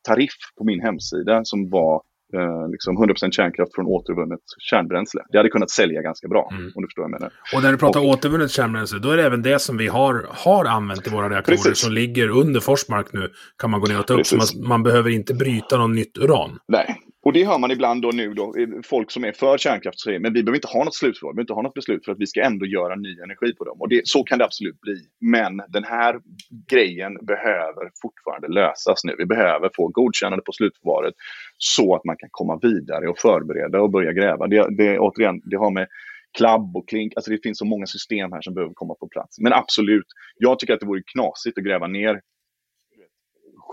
[0.07, 2.01] tariff på min hemsida som var
[2.33, 5.21] eh, liksom 100% kärnkraft från återvunnet kärnbränsle.
[5.31, 6.71] Det hade kunnat sälja ganska bra, mm.
[6.75, 7.31] om du förstår vad jag menar.
[7.55, 10.25] Och när du pratar och, återvunnet kärnbränsle, då är det även det som vi har,
[10.29, 11.79] har använt i våra reaktorer precis.
[11.79, 14.25] som ligger under Forsmark nu, kan man gå ner och ta upp.
[14.25, 16.59] Så man, man behöver inte bryta något nytt uran.
[16.67, 18.53] Nej, och det hör man ibland då nu då,
[18.83, 21.43] folk som är för kärnkraft säger, men vi behöver inte ha något slutförvar, vi behöver
[21.43, 23.81] inte ha något beslut för att vi ska ändå göra ny energi på dem.
[23.81, 24.97] Och det, så kan det absolut bli.
[25.19, 26.19] Men den här
[26.69, 29.15] grejen behöver fortfarande lösas nu.
[29.17, 31.13] Vi behöver få godkännande på slutförvaret
[31.57, 34.47] så att man kan komma vidare och förbereda och börja gräva.
[34.47, 35.87] Det, det, återigen, det har med
[36.37, 39.39] klabb och klink, alltså det finns så många system här som behöver komma på plats.
[39.39, 40.05] Men absolut,
[40.37, 42.21] jag tycker att det vore knasigt att gräva ner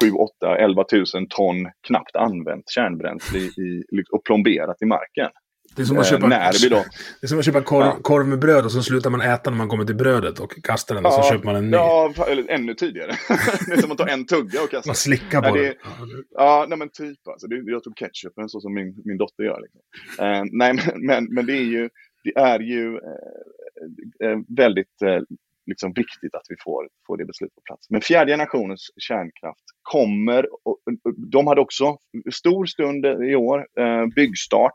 [0.03, 1.57] 7, 8, 11 000 ton
[1.87, 5.31] knappt använt kärnbränsle i, och plomberat i marken.
[5.77, 6.85] Det är som att köpa, eh, när vi då,
[7.21, 7.99] det är som att köpa korv, ja.
[8.03, 10.95] korv, med bröd och så slutar man äta när man kommer till brödet och kastar
[10.95, 11.77] den och så köper man en ny.
[11.77, 13.13] Ja, eller ännu tidigare.
[13.67, 14.89] det är som att ta en tugga och kasta.
[14.89, 15.75] Man slickar på nej, det.
[16.31, 17.47] Ja, nej men typ alltså.
[17.47, 19.61] Det, jag tog ketchupen så som min, min dotter gör.
[19.61, 19.81] Liksom.
[20.19, 21.89] Eh, nej, men, men, men, det är ju,
[22.25, 25.21] det är ju eh, eh väldigt eh,
[25.69, 27.91] liksom viktigt att vi får, får det beslutet på plats.
[27.91, 30.79] Men fjärde generationens kärnkraft kommer, och,
[31.17, 31.97] de hade också
[32.33, 34.75] stor stund i år, eh, byggstart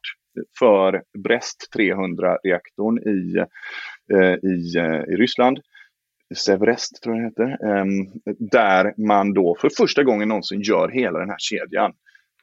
[0.60, 3.38] för Brest 300-reaktorn i,
[4.14, 5.60] eh, i, eh, i Ryssland.
[6.36, 7.78] Severest tror jag det heter.
[7.78, 7.86] Eh,
[8.40, 11.94] där man då för första gången någonsin gör hela den här kedjan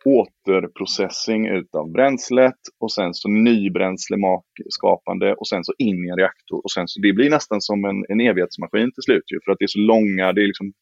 [0.04, 6.60] återprocessing utav bränslet och sen så nybränsleskapande och sen så in i en reaktor.
[6.64, 9.58] Och sen så, det blir nästan som en, en evighetsmaskin till slut ju, för att
[9.58, 10.72] det är så långa, det är, liksom,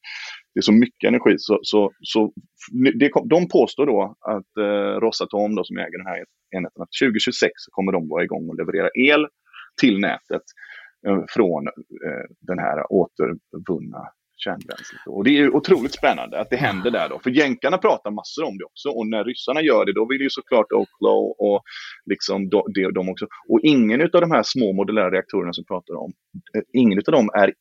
[0.54, 1.34] det är så mycket energi.
[1.38, 2.32] Så, så, så
[2.94, 6.24] det, de påstår då att eh, Rosatom då, som äger den här
[6.56, 9.26] enheten, att 2026 kommer de vara igång och leverera el
[9.80, 10.42] till nätet
[11.06, 11.66] eh, från
[12.06, 14.08] eh, den här återvunna
[14.38, 15.00] kärnbränslet.
[15.06, 17.18] Och det är otroligt spännande att det händer där då.
[17.18, 18.88] För jänkarna pratar massor om det också.
[18.88, 21.62] Och när ryssarna gör det, då vill ju såklart Oklo och
[22.06, 22.62] liksom de,
[22.94, 23.26] de också.
[23.48, 26.12] Och ingen av de här små modulära reaktorerna som pratar om,
[26.56, 27.52] eh, ingen av dem är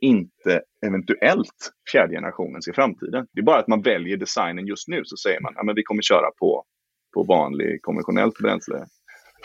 [0.00, 1.60] inte eventuellt
[1.92, 3.26] fjärde generationens i framtiden.
[3.32, 5.82] Det är bara att man väljer designen just nu så säger man att ja, vi
[5.82, 6.64] kommer köra på,
[7.14, 8.86] på vanlig konventionellt bränsle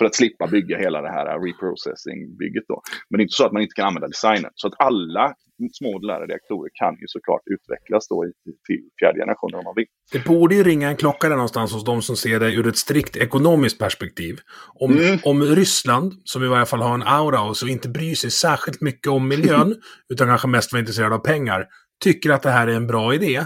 [0.01, 2.63] för att slippa bygga hela det här reprocessing-bygget.
[2.67, 2.81] Då.
[3.09, 4.51] Men det är inte så att man inte kan använda designen.
[4.55, 5.33] Så att alla
[5.73, 8.25] små modulära reaktorer kan ju såklart utvecklas då
[8.67, 9.85] till fjärde generationen om man vill.
[10.11, 12.77] Det borde ju ringa en klocka där någonstans hos de som ser det ur ett
[12.77, 14.39] strikt ekonomiskt perspektiv.
[14.73, 15.19] Om, mm.
[15.23, 18.81] om Ryssland, som i varje fall har en aura och så inte bryr sig särskilt
[18.81, 19.75] mycket om miljön,
[20.13, 21.67] utan kanske mest var intresserad av pengar,
[22.03, 23.45] tycker att det här är en bra idé,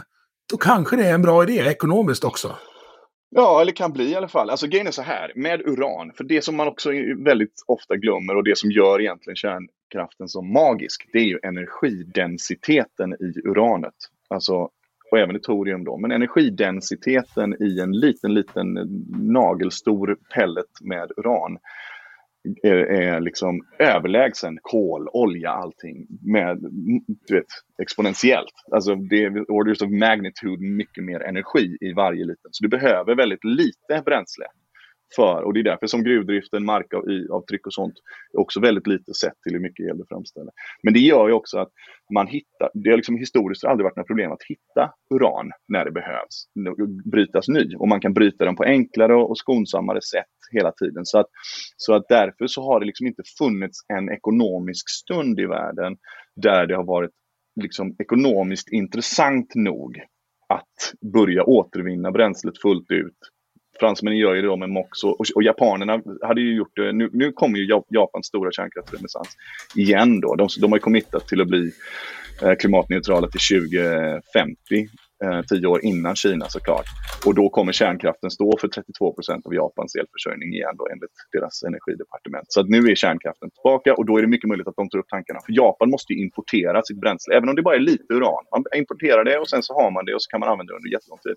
[0.52, 2.56] då kanske det är en bra idé ekonomiskt också.
[3.38, 4.50] Ja, eller kan bli i alla fall.
[4.50, 8.36] Alltså grejen är så här, med uran, för det som man också väldigt ofta glömmer
[8.36, 13.94] och det som gör egentligen kärnkraften så magisk, det är ju energidensiteten i uranet.
[14.28, 14.70] Alltså,
[15.12, 18.74] och även i torium då, men energidensiteten i en liten, liten
[19.34, 21.58] nagelstor pellet med uran
[22.64, 26.58] är, är liksom överlägsen kol, olja, allting med,
[27.28, 27.46] du vet,
[27.82, 28.54] exponentiellt.
[28.72, 32.50] Alltså det är orders of magnitude mycket mer energi i varje liten.
[32.52, 34.46] Så du behöver väldigt lite bränsle
[35.16, 35.44] för.
[35.44, 37.94] Och det är därför som gruvdriften, markavtryck och sånt
[38.34, 40.52] är också väldigt lite sett till hur mycket el det framställer.
[40.84, 41.70] Men det gör ju också att
[42.14, 45.92] man hittar, det har liksom historiskt aldrig varit några problem att hitta uran när det
[45.92, 46.46] behövs,
[47.12, 47.76] brytas ny.
[47.76, 51.06] Och man kan bryta den på enklare och skonsammare sätt hela tiden.
[51.06, 51.28] Så att,
[51.78, 55.98] så att därför så har det liksom inte funnits en ekonomisk stund i världen
[56.36, 57.12] där det har varit
[57.62, 60.02] liksom ekonomiskt intressant nog
[60.50, 63.18] att börja återvinna bränslet fullt ut
[63.80, 66.92] fransmännen gör ju det då med MOX och, och, och, japanerna hade ju gjort det.
[66.92, 69.38] Nu, nu kommer ju Japans stora kärnkraftsrenässans
[69.76, 70.36] igen då.
[70.36, 71.72] De, de har ju committat till att bli
[72.44, 74.88] eh, klimatneutrala till 2050
[75.24, 76.86] eh, tio år innan Kina såklart.
[77.26, 81.64] Och då kommer kärnkraften stå för 32 procent av Japans elförsörjning igen då enligt deras
[81.64, 82.46] energidepartement.
[82.48, 85.00] Så att nu är kärnkraften tillbaka och då är det mycket möjligt att de tar
[85.00, 85.40] upp tankarna.
[85.46, 88.44] För Japan måste ju importera sitt bränsle, även om det bara är lite uran.
[88.52, 90.78] Man importerar det och sen så har man det och så kan man använda det
[90.78, 91.36] under jättelång tid.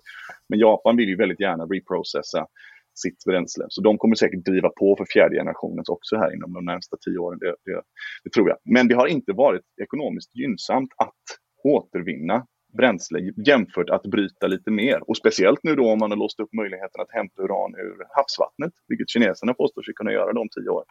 [0.49, 2.47] Men Japan vill ju väldigt gärna reprocessa
[2.95, 3.65] sitt bränsle.
[3.69, 7.17] Så de kommer säkert driva på för fjärde generationens också här inom de närmsta tio
[7.17, 7.39] åren.
[7.39, 7.81] Det, det,
[8.23, 8.57] det tror jag.
[8.65, 11.23] Men det har inte varit ekonomiskt gynnsamt att
[11.63, 12.45] återvinna
[12.77, 15.09] bränsle jämfört att bryta lite mer.
[15.09, 18.73] Och speciellt nu då om man har låst upp möjligheten att hämta uran ur havsvattnet,
[18.87, 20.83] vilket kineserna påstår sig kunna göra de tio år.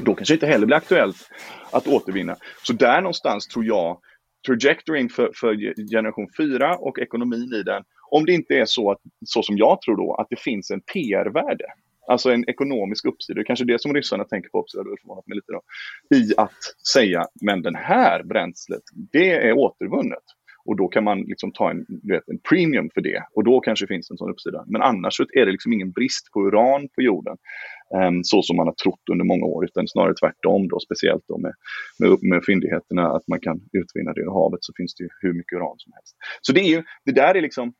[0.00, 1.16] Då kanske inte heller blir aktuellt
[1.70, 2.36] att återvinna.
[2.62, 4.00] Så där någonstans tror jag
[4.46, 5.54] trajectoryn för, för
[5.90, 9.80] generation 4 och ekonomin i den, om det inte är så, att, så som jag
[9.82, 11.66] tror då, att det finns en PR-värde
[12.10, 15.26] Alltså en ekonomisk uppsida, det är kanske det som ryssarna tänker på också, det förvånat
[15.26, 15.62] mig lite då,
[16.16, 18.82] i att säga, men den här bränslet,
[19.12, 20.22] det är återvunnet.
[20.64, 23.22] Och då kan man liksom ta en, vet, en premium för det.
[23.34, 24.64] Och då kanske finns en sån uppsida.
[24.66, 27.36] Men annars så är det liksom ingen brist på uran på jorden.
[27.94, 29.64] Um, så som man har trott under många år.
[29.64, 31.52] Utan snarare tvärtom då, speciellt då med,
[31.98, 33.12] med, med fyndigheterna.
[33.16, 35.92] Att man kan utvinna det ur havet så finns det ju hur mycket uran som
[35.92, 36.16] helst.
[36.40, 37.72] Så det är ju, det där är liksom,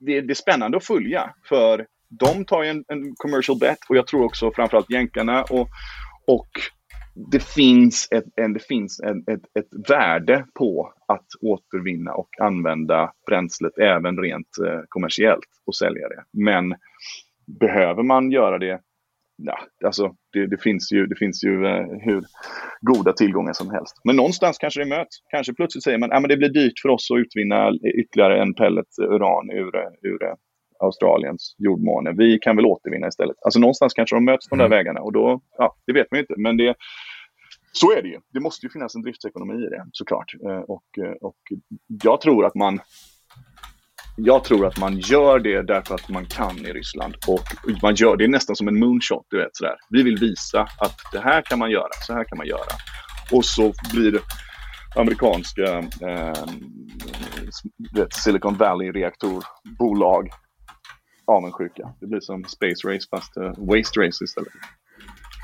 [0.00, 1.34] det, det är spännande att följa.
[1.48, 1.86] För
[2.20, 5.68] de tar ju en, en commercial bet och jag tror också framförallt jänkarna och,
[6.26, 6.48] och
[7.14, 13.12] det finns, ett, en, det finns en, ett, ett värde på att återvinna och använda
[13.26, 16.24] bränslet även rent eh, kommersiellt och sälja det.
[16.32, 16.74] Men
[17.60, 18.80] behöver man göra det?
[19.36, 22.24] Ja, alltså det, det finns ju, det finns ju eh, hur
[22.80, 24.00] goda tillgångar som helst.
[24.04, 25.16] Men någonstans kanske det möts.
[25.30, 28.54] Kanske plötsligt säger man att ah, det blir dyrt för oss att utvinna ytterligare en
[28.54, 30.18] pellet uran ur, ur
[30.82, 32.12] Australiens jordmåne.
[32.12, 33.36] Vi kan väl återvinna istället.
[33.44, 34.78] Alltså någonstans kanske de möts på de där mm.
[34.78, 36.34] vägarna och då, ja, det vet man ju inte.
[36.36, 36.74] Men det,
[37.72, 38.18] så är det ju.
[38.32, 40.34] Det måste ju finnas en driftsekonomi i det såklart.
[40.48, 41.36] Eh, och, eh, och
[42.02, 42.80] jag tror att man
[44.16, 47.14] jag tror att man gör det därför att man kan i Ryssland.
[47.28, 47.44] Och
[47.82, 49.26] man gör det är nästan som en moonshot.
[49.30, 49.76] Du vet, sådär.
[49.90, 52.72] Vi vill visa att det här kan man göra, så här kan man göra.
[53.32, 54.20] Och så blir
[54.96, 56.44] amerikanska eh,
[58.10, 60.28] Silicon Valley-reaktorbolag
[61.32, 61.94] avundsjuka.
[62.00, 64.52] Det blir som Space Race fast uh, Waste Race istället.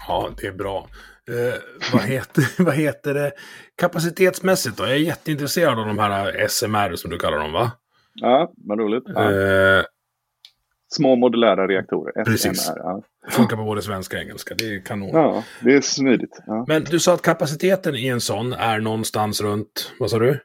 [0.08, 0.88] Ja, det är bra.
[1.28, 1.54] Eh,
[1.92, 3.32] vad, heter, vad heter det
[3.76, 4.84] kapacitetsmässigt då?
[4.84, 7.70] Jag är jätteintresserad av de här SMR som du kallar dem va?
[8.14, 9.04] Ja, vad roligt.
[9.06, 9.32] Ja.
[9.32, 9.84] Eh,
[10.90, 12.24] Små modulära reaktorer, SMR.
[12.24, 12.72] Precis.
[12.76, 13.02] Ja.
[13.30, 15.10] Funkar på både svenska och engelska, det är kanon.
[15.12, 16.38] Ja, det är smidigt.
[16.46, 16.64] Ja.
[16.68, 20.40] Men du sa att kapaciteten i en sån är någonstans runt, vad sa du?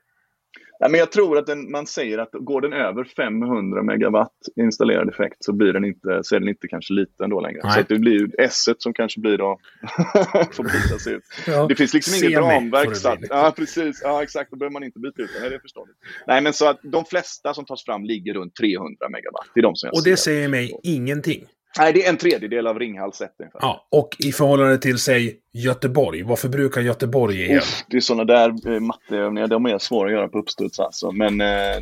[0.84, 5.10] Ja, men jag tror att den, man säger att går den över 500 megawatt installerad
[5.10, 7.60] effekt så blir den inte, så är den inte kanske liten då längre.
[7.64, 7.74] Nej.
[7.74, 9.60] Så det blir ju S som kanske blir då,
[10.52, 11.24] får bytas ut.
[11.48, 12.96] Ja, det finns liksom inget ramverk.
[12.96, 14.02] Så att, ja, precis.
[14.04, 14.52] Ja, exakt.
[14.52, 15.50] Då behöver man inte byta ut den.
[15.50, 15.98] det är förståeligt.
[16.28, 19.48] Nej, men så att de flesta som tas fram ligger runt 300 megawatt.
[19.54, 21.46] Det är de som jag Och det säger mig ingenting.
[21.80, 26.24] Nej, det är en tredjedel av Ringhals 1 Ja, och i förhållande till, säg, Göteborg.
[26.24, 27.62] Vad förbrukar Göteborg el?
[27.90, 31.12] Det är sådana där eh, matteövningar, de är svåra att göra på uppstuds alltså.
[31.12, 31.82] Men eh,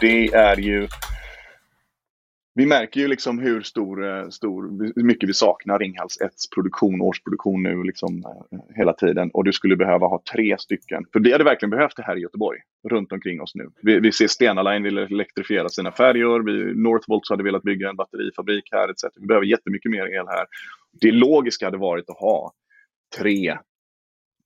[0.00, 0.88] det är ju
[2.56, 4.62] vi märker ju liksom hur stor, eh, stor,
[4.96, 9.30] hur mycket vi saknar Ringhals 1 produktion, årsproduktion nu liksom eh, hela tiden.
[9.30, 11.04] Och du skulle behöva ha tre stycken.
[11.12, 12.58] För vi hade verkligen behövt det här i Göteborg,
[12.88, 13.70] runt omkring oss nu.
[13.82, 17.96] Vi, vi ser Stena Line vill elektrifiera sina färjor, vi, Northvolt hade velat bygga en
[17.96, 19.04] batterifabrik här etc.
[19.16, 20.46] Vi behöver jättemycket mer el här.
[21.00, 22.52] Det logiska hade varit att ha
[23.18, 23.58] tre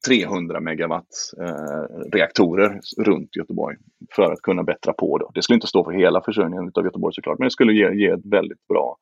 [0.06, 3.76] 300 megawatts eh, reaktorer runt Göteborg
[4.16, 5.18] för att kunna bättra på.
[5.18, 5.30] Då.
[5.34, 8.06] Det skulle inte stå för hela försörjningen av Göteborg såklart, men det skulle ge, ge
[8.06, 8.96] ett väldigt bra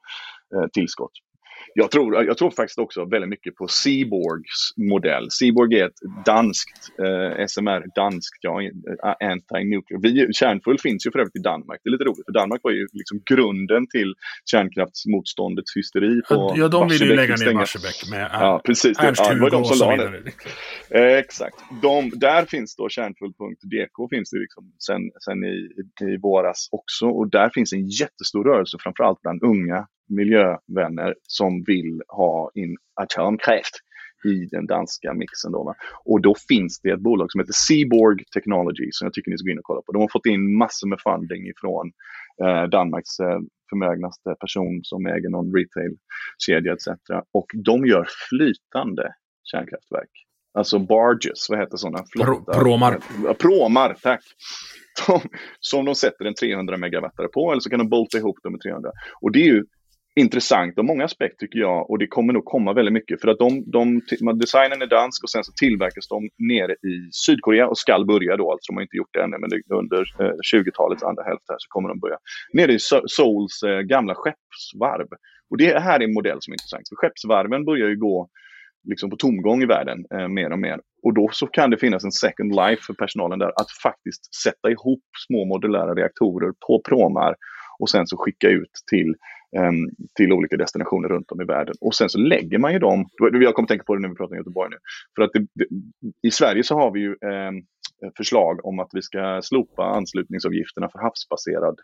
[0.54, 1.12] eh, tillskott
[1.78, 5.30] jag tror, jag tror faktiskt också väldigt mycket på Seaborgs modell.
[5.30, 8.68] Seaborg är ett danskt, eh, SMR, danskt, ja, eh,
[9.20, 10.32] anti-nuclear.
[10.32, 11.80] Kärnfull finns ju för övrigt i Danmark.
[11.84, 14.14] Det är lite roligt, för Danmark var ju liksom grunden till
[14.50, 16.22] kärnkraftsmotståndets hysteri.
[16.28, 19.50] På ja, de vill ju lägga ner Barsebäck med ja, precis, Ernst ja, det var
[19.50, 20.32] de som la det.
[20.90, 21.56] Eh, exakt.
[21.82, 25.70] De, där finns då kärnfull.dk finns det liksom sen, sen i,
[26.12, 27.06] i våras också.
[27.06, 33.74] Och där finns en jättestor rörelse, framförallt bland unga miljövänner som vill ha in atomkraft
[34.24, 35.52] i den danska mixen.
[35.52, 35.74] Då, va?
[36.04, 39.44] Och då finns det ett bolag som heter Seaborg Technology som jag tycker ni ska
[39.44, 39.92] gå in och kolla på.
[39.92, 41.92] De har fått in massor med funding ifrån
[42.44, 43.38] eh, Danmarks eh,
[43.70, 46.86] förmögnaste person som äger någon retailkedja etc.
[47.32, 49.14] Och de gör flytande
[49.44, 50.10] kärnkraftverk.
[50.54, 52.04] Alltså barges, vad heter sådana?
[52.12, 52.98] Flotta, pråmar.
[53.38, 54.24] Pråmar, tack.
[55.06, 55.20] De,
[55.60, 58.60] som de sätter en 300 megawattare på eller så kan de bolta ihop dem med
[58.60, 58.90] 300.
[59.20, 59.64] Och det är ju
[60.16, 63.38] intressant av många aspekter tycker jag och det kommer nog komma väldigt mycket för att
[63.38, 64.00] de, de,
[64.38, 68.52] designen är dansk och sen så tillverkas de nere i Sydkorea och skall börja då,
[68.52, 71.56] alltså de har inte gjort det ännu men det, under eh, 20-talets andra hälft här
[71.58, 72.18] så kommer de börja.
[72.52, 75.08] Nere i Souls eh, gamla skeppsvarv.
[75.50, 78.28] Och det här är en modell som är intressant för skeppsvarven börjar ju gå
[78.88, 80.80] liksom på tomgång i världen eh, mer och mer.
[81.02, 84.70] Och då så kan det finnas en second life för personalen där att faktiskt sätta
[84.70, 87.34] ihop små modulära reaktorer på pråmar
[87.78, 89.14] och sen så skicka ut till
[90.16, 91.74] till olika destinationer runt om i världen.
[91.80, 94.32] Och sen så lägger man ju dem, jag kommer tänka på det när vi pratar
[94.32, 94.76] om Göteborg nu,
[95.16, 95.66] för att det, det,
[96.22, 97.52] i Sverige så har vi ju eh,
[98.16, 101.80] förslag om att vi ska slopa anslutningsavgifterna för havsbaserad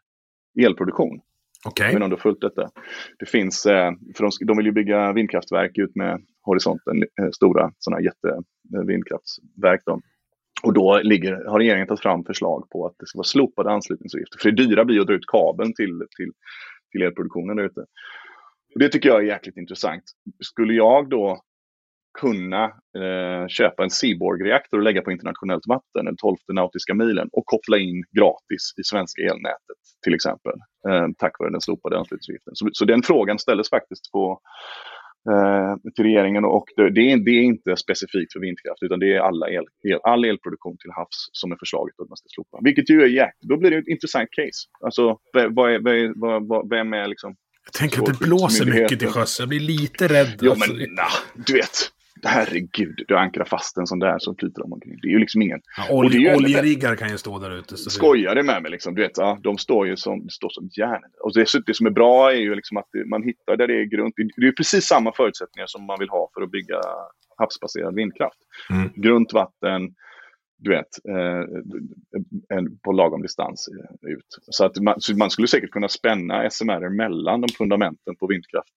[0.60, 1.20] elproduktion.
[1.68, 1.92] Okay.
[1.92, 2.70] Men om du har följt detta.
[3.18, 7.72] Det finns, eh, för de, de vill ju bygga vindkraftverk ut med horisonten, eh, stora
[7.78, 9.82] sådana jättevindkraftsverk.
[9.86, 10.00] Då.
[10.62, 14.38] Och då ligger, har regeringen tagit fram förslag på att det ska vara slopade anslutningsavgifter.
[14.38, 16.32] För det dyra blir att dra ut kabeln till, till
[16.92, 17.84] till elproduktionen där ute.
[18.74, 20.02] Det tycker jag är jäkligt intressant.
[20.44, 21.42] Skulle jag då
[22.20, 22.64] kunna
[22.98, 27.78] eh, köpa en Seaborg-reaktor och lägga på internationellt vatten, den 12 nautiska milen, och koppla
[27.78, 30.52] in gratis i svenska elnätet till exempel,
[30.88, 32.54] eh, tack vare den slopade anslutningsavgiften.
[32.56, 34.40] Så, så den frågan ställdes faktiskt på,
[35.94, 36.90] till regeringen och det, är,
[37.24, 40.90] det, är, inte specifikt för vindkraft utan det är alla el, el, all elproduktion till
[40.90, 42.58] havs som är förslaget att man ska slopa.
[42.64, 44.60] Vilket ju är jäkt, då blir det ett intressant case.
[44.80, 49.08] Alltså, vad är, vad, vad, vem är liksom jag tänker att det blåser mycket till
[49.08, 49.40] sjöss.
[49.40, 50.38] Jag blir lite rädd.
[50.40, 51.12] Jo, men nah,
[51.46, 51.92] du vet.
[52.26, 54.98] Herregud, du ankrar fast en sån där som flyter omkring.
[55.02, 55.60] Det är ju liksom ingen...
[55.76, 57.76] Ja, olje, oljeriggar kan ju stå där ute.
[57.76, 58.94] Skojar det med mig liksom?
[58.94, 61.02] Du vet, ja, de står ju som, står som järn.
[61.20, 63.84] Och det, det som är bra är ju liksom att man hittar där det är
[63.84, 64.14] grunt.
[64.36, 66.80] Det är precis samma förutsättningar som man vill ha för att bygga
[67.36, 68.38] havsbaserad vindkraft.
[68.70, 68.90] Mm.
[68.94, 69.94] Grunt vatten,
[70.58, 74.38] du vet, eh, en, på lagom distans eh, ut.
[74.50, 78.74] Så att man, så man, skulle säkert kunna spänna SMR mellan de fundamenten på vindkraft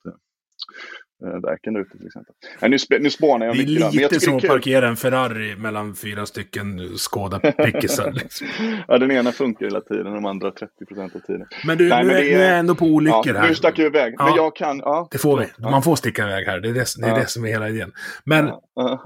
[1.23, 2.35] eh, verken där ute till exempel.
[2.61, 3.79] Nej, nu, sp nu spånar jag mycket.
[3.79, 8.11] Det är lite men som att parkera en Ferrari mellan fyra stycken Skoda-pickisar.
[8.21, 8.47] Liksom.
[8.87, 11.47] ja, den ena funkar hela tiden, de andra 30 procent av tiden.
[11.65, 13.47] Men du, Nej, nu, men är, nu är jag ändå på olyckor ja, här.
[13.47, 14.13] Nu stack jag iväg.
[14.17, 15.07] Ja, men jag kan, ja.
[15.11, 15.69] Det får vi.
[15.71, 16.59] Man får sticka iväg här.
[16.59, 17.91] Det är det, det, är det som är hela idén.
[18.23, 18.51] Men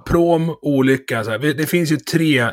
[0.07, 1.39] prom, olycka, så här.
[1.39, 2.49] det finns ju tre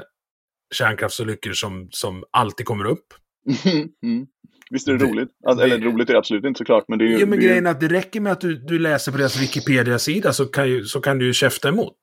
[0.75, 3.07] kärnkraftsolyckor som, som alltid kommer upp.
[4.03, 4.27] Mm.
[4.71, 5.29] Visst är det, det roligt?
[5.47, 6.85] Alltså, det, eller roligt är det absolut inte såklart.
[6.89, 7.19] Men det är ju...
[7.19, 10.33] Ja, men grejen är att det räcker med att du, du läser på deras Wikipedia-sida
[10.33, 11.97] så kan, ju, så kan du ju käfta emot.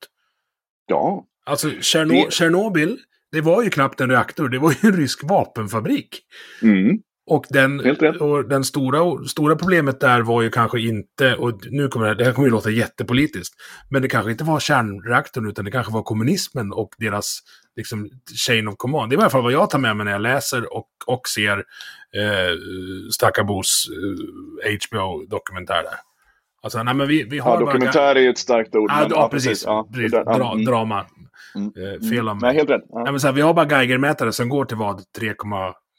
[0.86, 1.26] Ja.
[1.46, 2.30] Alltså Tjerno.
[2.30, 2.98] Tjernobyl,
[3.32, 6.20] det var ju knappt en reaktor, det var ju en rysk vapenfabrik.
[6.62, 6.98] Mm.
[7.26, 12.06] Och, den, och den stora, stora problemet där var ju kanske inte, och nu kommer
[12.06, 13.54] det, det här kommer ju låta jättepolitiskt,
[13.90, 17.40] men det kanske inte var kärnreaktorn utan det kanske var kommunismen och deras
[17.76, 18.10] liksom,
[18.46, 19.10] chain of command.
[19.10, 21.28] Det är i alla fall vad jag tar med mig när jag läser och, och
[21.28, 21.58] ser
[22.16, 22.56] eh,
[23.12, 23.86] Stackarbos
[24.64, 25.98] eh, HBO-dokumentär där.
[26.62, 28.90] Alltså, nej, men vi, vi har ja, dokumentär är ju ett starkt ord.
[28.90, 29.64] Ja, ja precis.
[29.64, 30.10] Ja, precis.
[30.10, 30.64] Dra, mm.
[30.64, 31.06] Drama.
[31.54, 31.72] Mm.
[31.76, 32.84] Eh, fel om Nej, helt rätt.
[32.88, 33.02] Ja.
[33.02, 35.02] Nej, men så här, vi har bara Geigermätare som går till vad?
[35.18, 35.34] 3,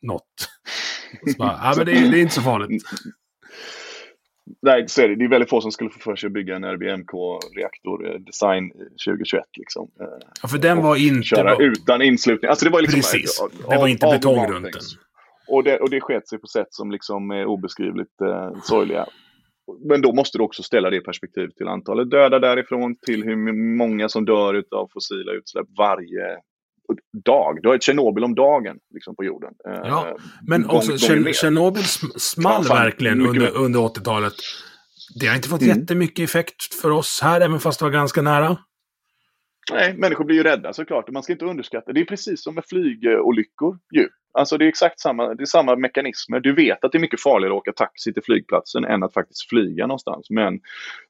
[0.01, 0.23] något.
[1.37, 2.83] bara, ja, men det är, det är inte så farligt.
[4.61, 5.15] Nej, så är det.
[5.15, 8.71] Det är väldigt få som skulle få för sig att bygga en RBMK-reaktor eh, design
[9.05, 9.43] 2021.
[9.57, 9.91] Liksom.
[9.99, 10.07] Eh,
[10.41, 11.23] ja, för den var inte...
[11.23, 11.61] Köra var...
[11.61, 12.49] utan inslutning.
[12.49, 12.97] Alltså det var liksom...
[12.97, 13.41] Precis.
[13.69, 14.81] det var inte betong runt den.
[15.47, 19.05] Och det, och det sket sig på sätt som liksom är obeskrivligt eh, sorgliga.
[19.83, 23.53] Men då måste du också ställa det i perspektiv till antalet döda därifrån, till hur
[23.77, 26.37] många som dör av fossila utsläpp varje
[27.25, 27.61] dag.
[27.61, 29.53] Du har ett Tjernobyl om dagen liksom, på jorden.
[29.67, 30.17] Eh, ja,
[30.47, 31.83] men gång, också Tjernobyl
[32.15, 34.33] small ja, verkligen under, under 80-talet.
[35.19, 35.79] Det har inte fått mm.
[35.79, 38.57] jättemycket effekt för oss här, även fast det var ganska nära.
[39.71, 41.09] Nej, människor blir ju rädda såklart.
[41.09, 41.93] Man ska inte underskatta.
[41.93, 43.79] Det är precis som med flygolyckor.
[43.91, 44.09] Ju.
[44.37, 46.39] Alltså det är exakt samma, det är samma mekanismer.
[46.39, 49.49] Du vet att det är mycket farligare att åka taxi till flygplatsen än att faktiskt
[49.49, 50.29] flyga någonstans.
[50.29, 50.59] Men,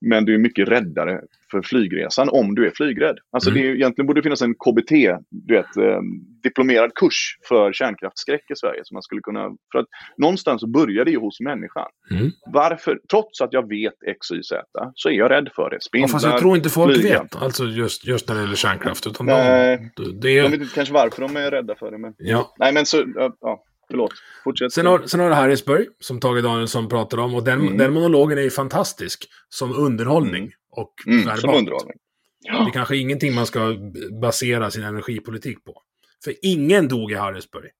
[0.02, 1.22] men du är mycket räddare
[1.52, 3.18] för flygresan om du är flygrädd.
[3.32, 3.62] Alltså mm.
[3.62, 4.92] det är, egentligen borde det finnas en KBT,
[5.30, 6.00] du vet, eh,
[6.44, 8.82] diplomerad kurs för kärnkraftsskräck i Sverige.
[8.84, 9.86] Som man skulle kunna, för att
[10.18, 11.88] någonstans börjar det ju hos människan.
[12.12, 12.32] Mm.
[12.46, 14.64] Varför, trots att jag vet X, Y, Z,
[14.96, 15.82] så är jag rädd för det.
[15.82, 17.22] Spindlar, ja, fast jag tror inte folk flyga.
[17.22, 19.08] vet, alltså just, just när det gäller kärnkraft.
[19.08, 20.44] Utan Nej, de, det är...
[20.44, 21.98] de vet inte kanske varför de är rädda för det.
[21.98, 22.14] Men...
[22.18, 22.56] Ja.
[22.60, 22.98] Nej, men så,
[23.42, 24.14] ja, förlåt.
[24.44, 24.74] Fortsätt.
[24.74, 27.36] Sen har, sen har du Harrisburg, som Tage Danielsson pratar om.
[27.36, 27.78] Och den, mm.
[27.78, 30.44] den monologen är ju fantastisk som underhållning.
[30.44, 30.54] Mm.
[30.72, 31.98] Och mm, som underhållning.
[32.40, 32.64] Ja.
[32.64, 33.76] Det är kanske ingenting man ska
[34.22, 35.82] basera sin energipolitik på.
[36.24, 37.72] För ingen dog i Harrisburg.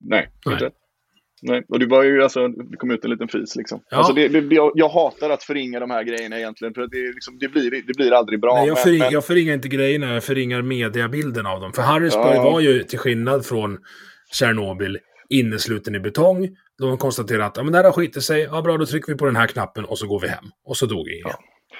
[0.00, 0.70] Nej, inte.
[1.46, 3.80] Nej, och det var ju alltså, det kom ut en liten fis liksom.
[3.90, 3.96] Ja.
[3.96, 7.38] Alltså det, det, jag, jag, hatar att förringa de här grejerna egentligen, för det, liksom,
[7.38, 8.54] det, blir, det blir aldrig bra.
[8.54, 9.12] Nej, jag, förring, men...
[9.12, 11.72] jag förringar inte grejerna, jag förringar mediabilden av dem.
[11.72, 12.42] För Harrisburg ja.
[12.42, 13.78] var ju, till skillnad från
[14.32, 14.98] Tjernobyl,
[15.28, 16.48] innesluten i betong.
[16.78, 19.18] De konstaterade att ja, men det här har skitit sig, ja bra då trycker vi
[19.18, 20.44] på den här knappen och så går vi hem.
[20.64, 21.28] Och så dog ingen.
[21.28, 21.38] Ja.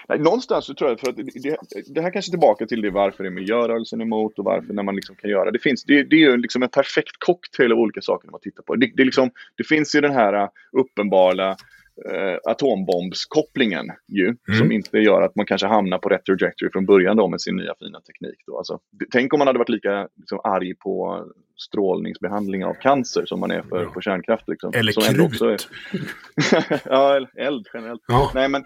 [0.09, 1.57] Nej, någonstans så tror jag, för att det,
[1.95, 4.95] det, här kanske är tillbaka till det varför är miljörörelsen emot och varför när man
[4.97, 5.59] liksom kan göra det.
[5.59, 8.77] Finns, det, det är ju liksom en perfekt cocktail av olika saker man tittar på.
[8.77, 11.57] Det, det, liksom, det finns ju den här uh, uppenbara
[12.13, 14.59] eh, atombombskopplingen ju, mm.
[14.59, 17.57] som inte gör att man kanske hamnar på rätt trajectory från början då med sin
[17.57, 18.39] nya fina teknik.
[18.47, 18.59] Då.
[18.59, 18.79] Alltså,
[19.13, 21.25] tänk om man hade varit lika liksom, arg på
[21.57, 23.91] strålningsbehandling av cancer som man är för, ja.
[23.91, 24.49] på kärnkraft.
[24.49, 24.73] Liksom.
[24.75, 25.41] Eller som krut.
[25.41, 25.61] Är...
[26.91, 28.03] ja, eld generellt.
[28.07, 28.31] Ja.
[28.35, 28.65] Nej, men,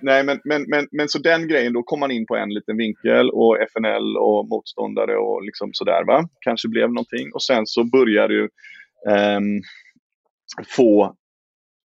[0.00, 2.76] nej men, men, men, men så den grejen, då kom man in på en liten
[2.76, 6.28] vinkel och FNL och motståndare och liksom sådär va.
[6.40, 7.32] Kanske blev någonting.
[7.34, 8.48] Och sen så började ju
[9.36, 9.62] um,
[10.76, 11.16] få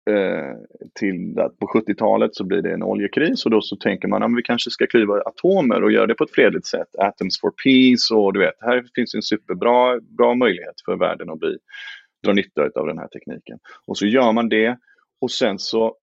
[0.09, 0.55] Eh,
[0.99, 4.37] till att på 70-talet så blir det en oljekris och då så tänker man att
[4.37, 6.95] vi kanske ska klyva atomer och göra det på ett fredligt sätt.
[6.97, 11.39] Atoms for peace och du vet, här finns en superbra bra möjlighet för världen att
[11.39, 11.57] bli,
[12.23, 13.59] dra nytta av den här tekniken.
[13.85, 14.77] Och så gör man det
[15.21, 15.95] och sen så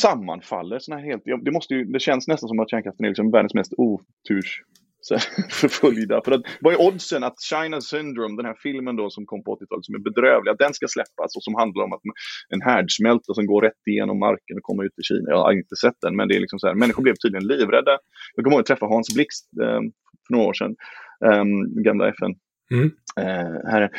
[0.00, 3.30] sammanfaller såna här helt, det, måste ju, det känns nästan som att kärnkraften är liksom
[3.30, 4.62] världens mest oturs
[5.50, 6.20] förföljda.
[6.24, 9.56] För att, vad är oddsen att China Syndrome, den här filmen då som kom på
[9.56, 12.00] 80-talet som är bedrövlig, att den ska släppas och som handlar om att
[12.48, 15.30] en härdsmälta som går rätt igenom marken och kommer ut i Kina.
[15.30, 17.98] Jag har inte sett den, men det är liksom så här, människor blev tydligen livrädda.
[18.34, 19.80] Jag kommer ihåg att träffa Hans Blixt eh,
[20.26, 20.76] för några år sedan,
[21.24, 21.44] eh,
[21.84, 22.34] gamla FN
[22.74, 22.90] Mm.
[23.16, 23.90] Eh, här,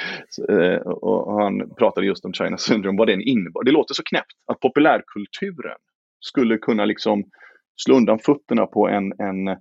[0.49, 3.63] eh, och han pratade just om China Syndrome, vad den innebar.
[3.63, 5.77] Det låter så knäppt att populärkulturen
[6.19, 7.23] skulle kunna liksom
[7.75, 9.57] slå undan fötterna på en, en,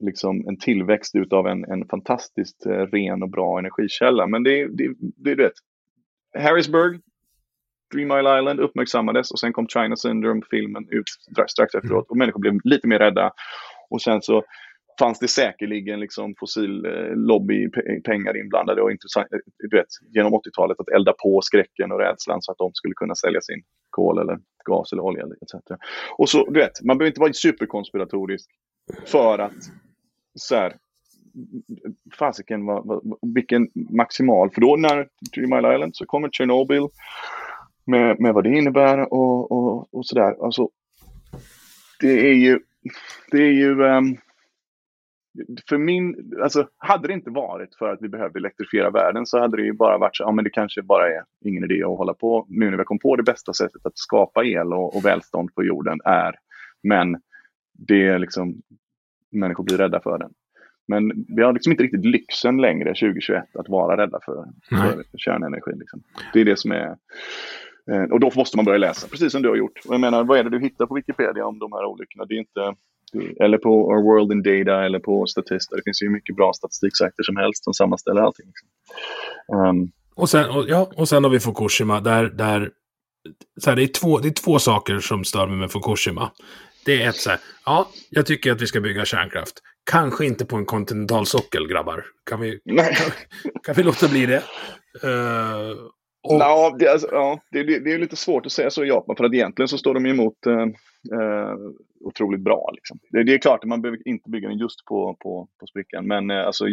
[0.00, 4.26] liksom en tillväxt utav en, en fantastiskt eh, ren och bra energikälla.
[4.26, 5.52] Men det, det, det är rätt.
[6.38, 7.00] Harrisburg,
[7.92, 11.04] Three Mile Island uppmärksammades och sen kom China Syndrome-filmen ut
[11.50, 13.30] strax efteråt och människor blev lite mer rädda.
[13.90, 14.44] Och sen så
[14.98, 19.26] fanns det säkerligen liksom fossillobbypengar inblandade och intressant,
[19.58, 23.14] du vet, genom 80-talet att elda på skräcken och rädslan så att de skulle kunna
[23.14, 25.54] sälja sin kol eller gas eller olja etc.
[26.18, 28.50] Och så, du vet, man behöver inte vara superkonspiratorisk
[29.06, 29.52] för att
[30.36, 30.76] så här,
[32.18, 32.60] fasiken,
[33.34, 36.88] vilken maximal, för då när Three Mile Island så kommer Chernobyl
[37.86, 40.44] med, med vad det innebär och, och, och sådär.
[40.44, 40.68] Alltså,
[42.00, 42.58] det är ju,
[43.30, 44.16] det är ju um,
[45.68, 49.56] för min, alltså hade det inte varit för att vi behövde elektrifiera världen så hade
[49.56, 52.14] det ju bara varit så, ja men det kanske bara är ingen idé att hålla
[52.14, 55.54] på nu när vi kom på det bästa sättet att skapa el och, och välstånd
[55.54, 56.34] på jorden är,
[56.82, 57.20] men
[57.88, 58.62] det är liksom,
[59.32, 60.30] människor blir rädda för den.
[60.88, 64.46] Men vi har liksom inte riktigt lyxen längre 2021 att vara rädda för,
[65.10, 65.78] för kärnenergi.
[65.78, 66.02] Liksom.
[66.32, 66.96] Det är det som är
[67.90, 69.80] eh, och då måste man börja läsa, precis som du har gjort.
[69.86, 72.24] Och jag menar, vad är det du hittar på Wikipedia om de här olyckorna?
[72.24, 72.74] Det är inte,
[73.40, 75.76] eller på Our World in Data eller på Statista.
[75.76, 78.46] Det finns ju mycket bra statistiksajter som helst som sammanställer allting.
[79.52, 82.70] Um, och, sen, och, ja, och sen har vi Fukushima där, där
[83.60, 86.30] så här, det, är två, det är två saker som stör mig med Fukushima.
[86.86, 89.62] Det är ett så här, ja, jag tycker att vi ska bygga kärnkraft.
[89.90, 92.04] Kanske inte på en kontinentalsockel, grabbar.
[92.30, 93.12] Kan vi, kan,
[93.64, 94.42] kan, vi låta bli det?
[95.04, 95.76] Uh,
[96.28, 96.40] och...
[96.40, 99.16] Ja, det, alltså, ja det, det, det, är lite svårt att säga så i Japan,
[99.16, 100.62] för att egentligen så står de emot eh,
[101.18, 101.54] eh,
[102.04, 102.70] otroligt bra.
[102.74, 102.98] Liksom.
[103.10, 106.06] Det, det, är klart att man behöver inte bygga den just på, på, på sprickan,
[106.06, 106.64] men eh, alltså,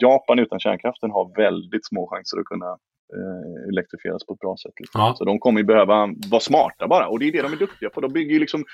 [0.00, 2.70] Japan utan kärnkraften har väldigt små chanser att kunna
[3.16, 4.74] eh, elektrifieras på ett bra sätt.
[4.80, 5.00] Liksom.
[5.00, 5.14] Ja.
[5.18, 7.90] Så de kommer ju behöva vara smarta bara, och det är det de är duktiga
[7.90, 8.00] på.
[8.00, 8.64] De bygger ju liksom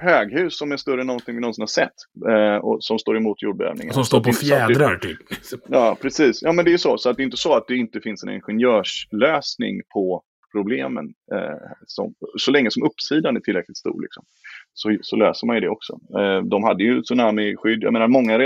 [0.00, 1.94] höghus som är större än någonting vi någonsin har sett.
[2.28, 3.92] Eh, och som står emot jordbävningar.
[3.92, 5.18] Som står på fjädrar typ.
[5.68, 6.42] Ja, precis.
[6.42, 6.98] Ja, men det är ju så.
[6.98, 10.22] Så att det är inte så att det inte finns en ingenjörslösning på
[10.52, 11.04] problemen.
[11.34, 14.24] Eh, som, så länge som uppsidan är tillräckligt stor liksom,
[14.72, 15.92] så, så löser man ju det också.
[16.18, 17.82] Eh, de hade ju tsunami-skydd.
[17.82, 18.38] Jag menar, många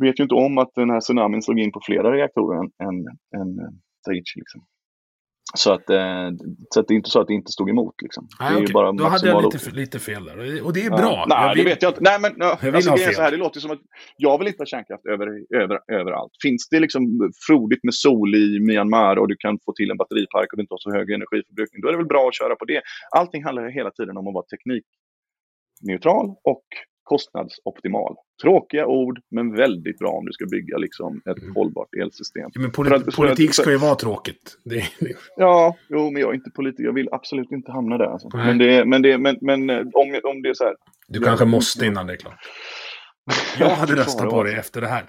[0.00, 2.98] vet ju inte om att den här tsunamin slog in på flera reaktorer än, än,
[3.40, 3.56] än
[4.06, 4.38] Daiichi.
[4.38, 4.60] Liksom.
[5.54, 6.30] Så att, eh,
[6.70, 7.94] så att det är inte så att det inte stod emot.
[8.02, 8.28] Liksom.
[8.40, 8.72] Nej, det är okay.
[8.72, 10.64] bara Då hade jag lite, lite fel där.
[10.64, 11.24] Och det är bra.
[11.28, 11.64] nej, jag vill...
[11.64, 12.00] det vet jag inte.
[12.02, 13.80] Nej, men, ja, jag alltså, det, så här, det låter som att
[14.16, 15.26] jag vill inte ha kärnkraft över,
[15.62, 16.32] över, överallt.
[16.42, 20.52] Finns det liksom frodigt med sol i Myanmar och du kan få till en batteripark
[20.52, 22.64] och du inte har så hög energiförbrukning, då är det väl bra att köra på
[22.64, 22.82] det.
[23.16, 26.64] Allting handlar hela tiden om att vara teknikneutral och
[27.08, 28.14] kostnadsoptimal.
[28.42, 31.54] Tråkiga ord, men väldigt bra om du ska bygga liksom ett mm.
[31.54, 32.50] hållbart elsystem.
[32.54, 34.58] Ja, men polit att, politik ska ju vara tråkigt.
[34.64, 34.84] Det
[35.36, 36.84] Ja, jo, men jag är inte politiker.
[36.84, 38.04] Jag vill absolut inte hamna där.
[38.04, 38.28] Alltså.
[38.32, 40.74] Men, det, men, det, men, men eh, om, om det är så här.
[41.08, 42.38] Du kanske måste innan det är klart.
[43.58, 45.04] Jag hade röstat på dig efter det här.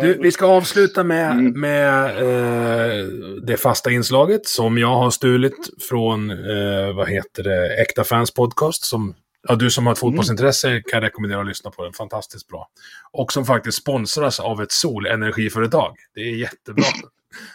[0.00, 1.60] Du, vi ska avsluta med, mm.
[1.60, 3.06] med eh,
[3.42, 8.84] det fasta inslaget som jag har stulit från, eh, vad heter det, Äkta Fans Podcast
[8.84, 9.14] som
[9.48, 10.82] Ja, du som har ett fotbollsintresse mm.
[10.90, 11.92] kan rekommendera att lyssna på den.
[11.92, 12.68] Fantastiskt bra.
[13.12, 15.96] Och som faktiskt sponsras av ett solenergiföretag.
[16.14, 16.84] Det är jättebra.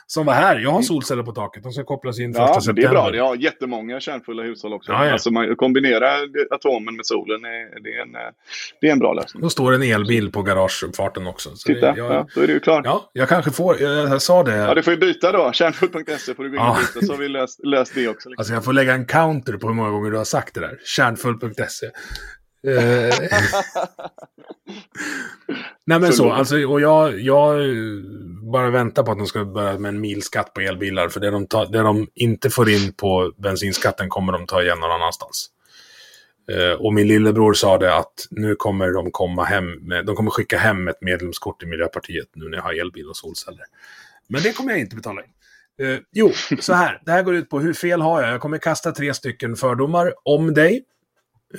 [0.08, 0.60] Som var här.
[0.60, 0.84] Jag har mm.
[0.84, 1.64] solceller på taket.
[1.64, 2.82] De ska kopplas in första ja, september.
[2.82, 3.16] Det är bra.
[3.16, 4.92] Jag har jättemånga kärnfulla hushåll också.
[4.92, 5.12] Ja, ja.
[5.12, 6.20] Alltså man kombinerar
[6.52, 7.46] atomen med solen.
[7.46, 8.12] Är, det, är en,
[8.82, 9.44] det är en bra lösning.
[9.44, 11.50] Då står en elbil på garageuppfarten också.
[11.56, 12.82] Så Titta, det, jag, ja, då är du klar.
[12.86, 13.82] Ja, jag kanske får.
[13.82, 14.56] Jag, jag sa det.
[14.56, 15.52] Ja, du får ju byta då.
[15.52, 18.30] Kärnfull.se får du gå in och byta så har vi löst, löst det också.
[18.30, 18.36] Liksom.
[18.38, 20.80] Alltså jag får lägga en counter på hur många gånger du har sagt det där.
[20.86, 21.88] Kärnfull.se.
[22.68, 23.30] Eh,
[25.86, 27.56] Nej men så, alltså, och jag, jag
[28.52, 31.10] bara väntar på att de ska börja med en milskatt på elbilar.
[31.10, 34.80] För det de, tar, det de inte får in på bensinskatten kommer de ta igen
[34.80, 35.50] någon annanstans.
[36.52, 40.32] Uh, och min lillebror sa det att nu kommer de komma hem med, de kommer
[40.32, 43.66] skicka hem ett medlemskort i Miljöpartiet nu när jag har elbil och solceller.
[44.28, 45.30] Men det kommer jag inte betala in.
[45.88, 47.02] Uh, jo, så här.
[47.06, 48.34] Det här går ut på hur fel har jag?
[48.34, 50.84] Jag kommer kasta tre stycken fördomar om dig.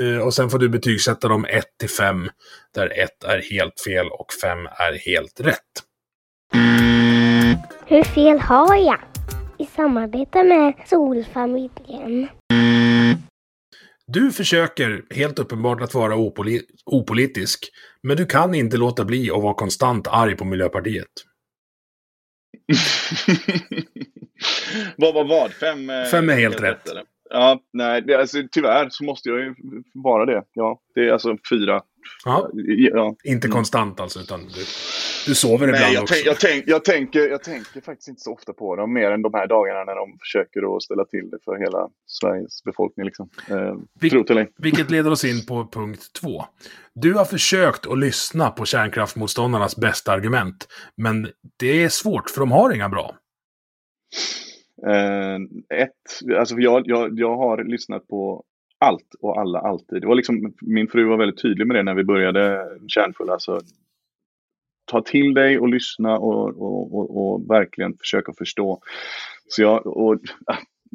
[0.00, 2.28] Uh, och sen får du betygsätta dem 1 till 5.
[2.74, 5.58] Där 1 är helt fel och 5 är helt rätt.
[7.86, 9.00] Hur fel har jag?
[9.58, 12.28] I samarbete med Solfamiljen.
[14.06, 17.68] Du försöker helt uppenbart att vara opoli opolitisk,
[18.02, 21.06] men du kan inte låta bli att vara konstant arg på Miljöpartiet.
[24.96, 25.52] vad var vad?
[25.52, 26.88] Fem, eh, Fem är helt rätt.
[26.88, 27.04] eller?
[27.34, 29.54] Ja, nej, alltså, tyvärr så måste jag ju
[29.94, 30.42] vara det.
[30.52, 31.80] Ja, det är alltså fyra.
[32.24, 32.48] Ja,
[32.92, 33.16] Ja.
[33.24, 33.54] inte Mm.
[33.54, 34.64] konstant alltså, utan du,
[35.26, 36.14] du sover ibland Nej, jag, också.
[36.14, 39.34] jag, tänk, jag, tänker, jag tänker faktiskt inte så ofta på dem, mer än de
[39.34, 43.06] här dagarna när de försöker att ställa till det för hela Sveriges befolkning.
[43.06, 43.28] Liksom.
[43.50, 44.46] Eh, Vi- Tro till det.
[44.58, 46.44] Vilket leder oss in på punkt två.
[46.94, 51.28] Du har försökt att lyssna på kärnkraftmotståndarnas bästa argument, men
[51.58, 53.14] det är svårt för de har inga bra.
[54.86, 55.34] Eh,
[55.78, 58.44] ett, alltså jag, jag, jag har lyssnat på
[58.78, 60.00] allt och alla alltid.
[60.00, 63.30] Det var liksom, min fru var väldigt tydlig med det när vi började Kärnfull.
[63.30, 63.60] Alltså,
[64.84, 68.80] ta till dig och lyssna och, och, och, och verkligen försöka förstå.
[69.48, 70.18] Så jag, och,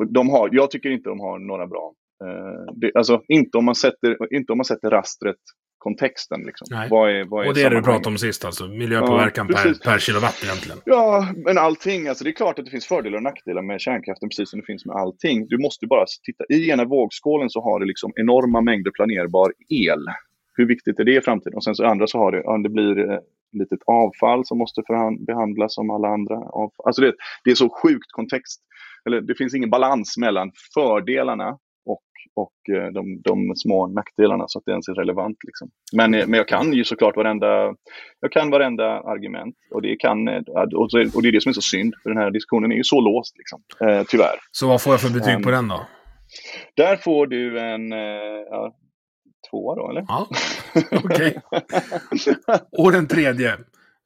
[0.08, 1.94] de har, jag tycker inte de har några bra.
[2.24, 5.38] Eh, det, alltså inte om man sätter, inte om man sätter rastret
[5.88, 6.42] kontexten.
[6.46, 6.68] Liksom.
[6.90, 9.56] Vad är, vad är Och det är det du pratade om sist, alltså miljöpåverkan Ja,
[9.56, 10.78] per, per kilowatt egentligen.
[10.86, 12.08] Ja, men allting.
[12.08, 14.66] Alltså det är klart att det finns fördelar och nackdelar med kärnkraften, precis som det
[14.66, 15.48] finns med allting.
[15.48, 16.44] Du måste bara titta.
[16.50, 20.06] I ena vågskålen så har det liksom enorma mängder planerbar el.
[20.58, 21.56] Hur viktigt är det i framtiden?
[21.58, 23.20] Och sen så andra så har det, ja, det blir eh,
[23.60, 24.82] litet avfall som måste
[25.28, 26.86] behandlas som alla andra avfall.
[26.86, 28.62] Alltså det, det är så sjukt kontext.
[29.06, 31.58] Eller det finns ingen balans mellan fördelarna
[31.88, 32.04] och,
[32.34, 35.38] och eh, de, de små nackdelarna så att det ens är relevant.
[35.44, 35.70] Liksom.
[35.94, 37.76] Men, eh, men jag kan ju såklart varenda,
[38.20, 40.42] jag kan varenda argument och det, kan, eh,
[41.16, 41.94] och det är det som är så synd.
[42.04, 43.62] För den här diskussionen är ju så låst, liksom.
[43.90, 44.36] eh, tyvärr.
[44.52, 45.42] Så vad får jag för betyg Ehm.
[45.42, 45.88] på den då?
[46.76, 48.00] Där får du en eh,
[48.50, 48.76] ja,
[49.52, 50.06] tvåa då, eller?
[50.08, 50.28] Ja,
[51.04, 51.42] okej.
[52.78, 53.50] Och den tredje.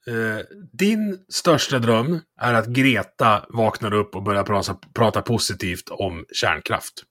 [0.08, 6.26] Eh, din största dröm är att Greta vaknar upp och börjar prata, prata positivt om
[6.34, 7.04] kärnkraft.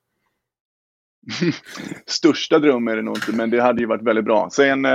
[2.06, 4.48] Största dröm är det nog inte, men det hade ju varit väldigt bra.
[4.52, 4.90] Säg en eh,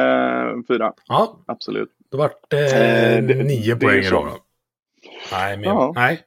[0.68, 1.90] fyra, Ja, absolut.
[2.12, 2.66] då vart det
[3.18, 4.38] Eh, det- nio poäng idag då.
[5.32, 5.92] Nej, men, Ja.
[5.96, 6.22] nej,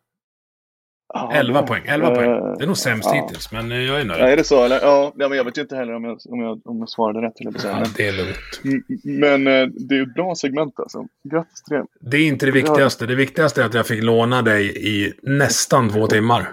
[1.14, 1.82] Ja, 11 det- poäng.
[1.86, 2.30] 11 poäng.
[2.30, 3.22] eh, Det är nog sämst ja.
[3.22, 4.20] hittills, men eh, jag är nöjd.
[4.20, 4.64] Ja, är det så?
[4.64, 4.80] Eller?
[4.82, 7.40] Ja, men jag vet ju inte heller om jag, om jag, om jag svarade rätt.
[7.40, 8.60] Eller Ja, men, det är lugnt.
[8.64, 8.82] Mm,
[9.20, 11.04] men eh, det är ju ett bra segment alltså.
[11.30, 11.84] Grattis till det.
[12.00, 13.06] Det är inte det viktigaste.
[13.06, 16.48] Det viktigaste är att jag fick låna dig i nästan två timmar.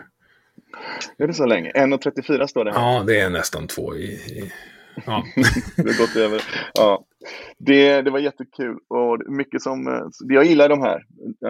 [1.18, 1.72] Är det så länge?
[1.72, 2.80] 1.34 står det här.
[2.80, 4.04] Ja, det är nästan två i...
[4.06, 4.52] i
[5.06, 5.24] ja.
[5.76, 6.42] Det har gått över.
[6.74, 7.06] Ja.
[7.58, 8.78] Det, det var jättekul.
[8.88, 11.04] Och mycket som, eh, jag gillar de här.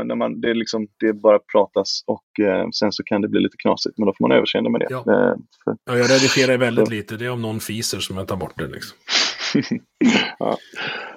[0.04, 3.40] När man, det, är liksom, det bara pratas och eh, sen så kan det bli
[3.40, 3.98] lite knasigt.
[3.98, 4.88] Men då får man överseende med det.
[4.90, 4.98] Ja.
[4.98, 7.18] Eh, för, Ja, jag redigerar väldigt lite.
[7.18, 8.68] Det är om någon fiser som jag tar bort det.
[8.68, 8.98] Liksom.
[10.40, 10.58] ja.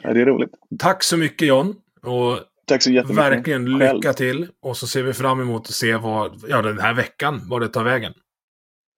[0.03, 0.51] Ja, det är roligt.
[0.78, 1.74] Tack så mycket John.
[2.03, 2.39] Och
[2.69, 3.24] Tack så jättemycket.
[3.24, 3.95] verkligen Själv.
[3.97, 4.49] lycka till.
[4.62, 7.69] Och så ser vi fram emot att se vad, ja, den här veckan, vad det
[7.69, 8.12] tar vägen.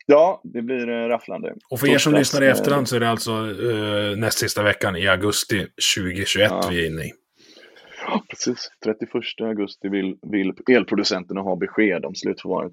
[0.06, 1.54] Ja, det blir eh, rafflande.
[1.70, 4.38] Och för er som Torsdags, lyssnar i eh, efterhand så är det alltså eh, näst
[4.38, 5.66] sista veckan i augusti
[5.96, 6.68] 2021 Ja.
[6.70, 7.12] vi är inne i.
[8.06, 8.70] Ja, precis.
[8.84, 9.10] 31
[9.40, 12.72] augusti vill, vill elproducenterna ha besked om slutförvaret.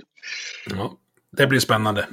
[0.69, 0.97] Ja.
[1.37, 2.07] Det blir spännande.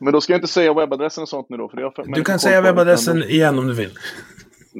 [0.00, 1.68] Men då ska jag inte säga webbadressen och sånt nu då.
[1.68, 3.90] För det har Du kan säga webbadressen igen om du vill.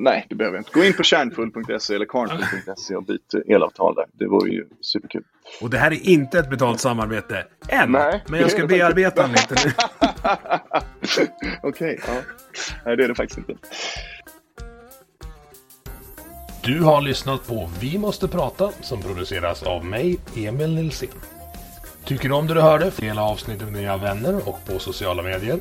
[0.00, 0.70] Nej, det behöver jag inte.
[0.72, 4.06] Gå in på kärnfull.se eller karnfull.se och byt elavtal där.
[4.12, 5.22] Det vore ju superkul.
[5.60, 7.92] Och det här är inte ett betalt samarbete än.
[7.92, 9.72] Nej, men jag ska bearbeta den lite nu.
[11.62, 12.12] Okej, ja.
[12.84, 13.54] Nej, det är det faktiskt inte.
[16.62, 21.08] Du har lyssnat på Vi måste prata som produceras av mig, Emil Nilsson.
[22.04, 22.92] Tycker du om det du hörde?
[22.96, 25.60] Dela avsnittet med dina vänner och på sociala medier.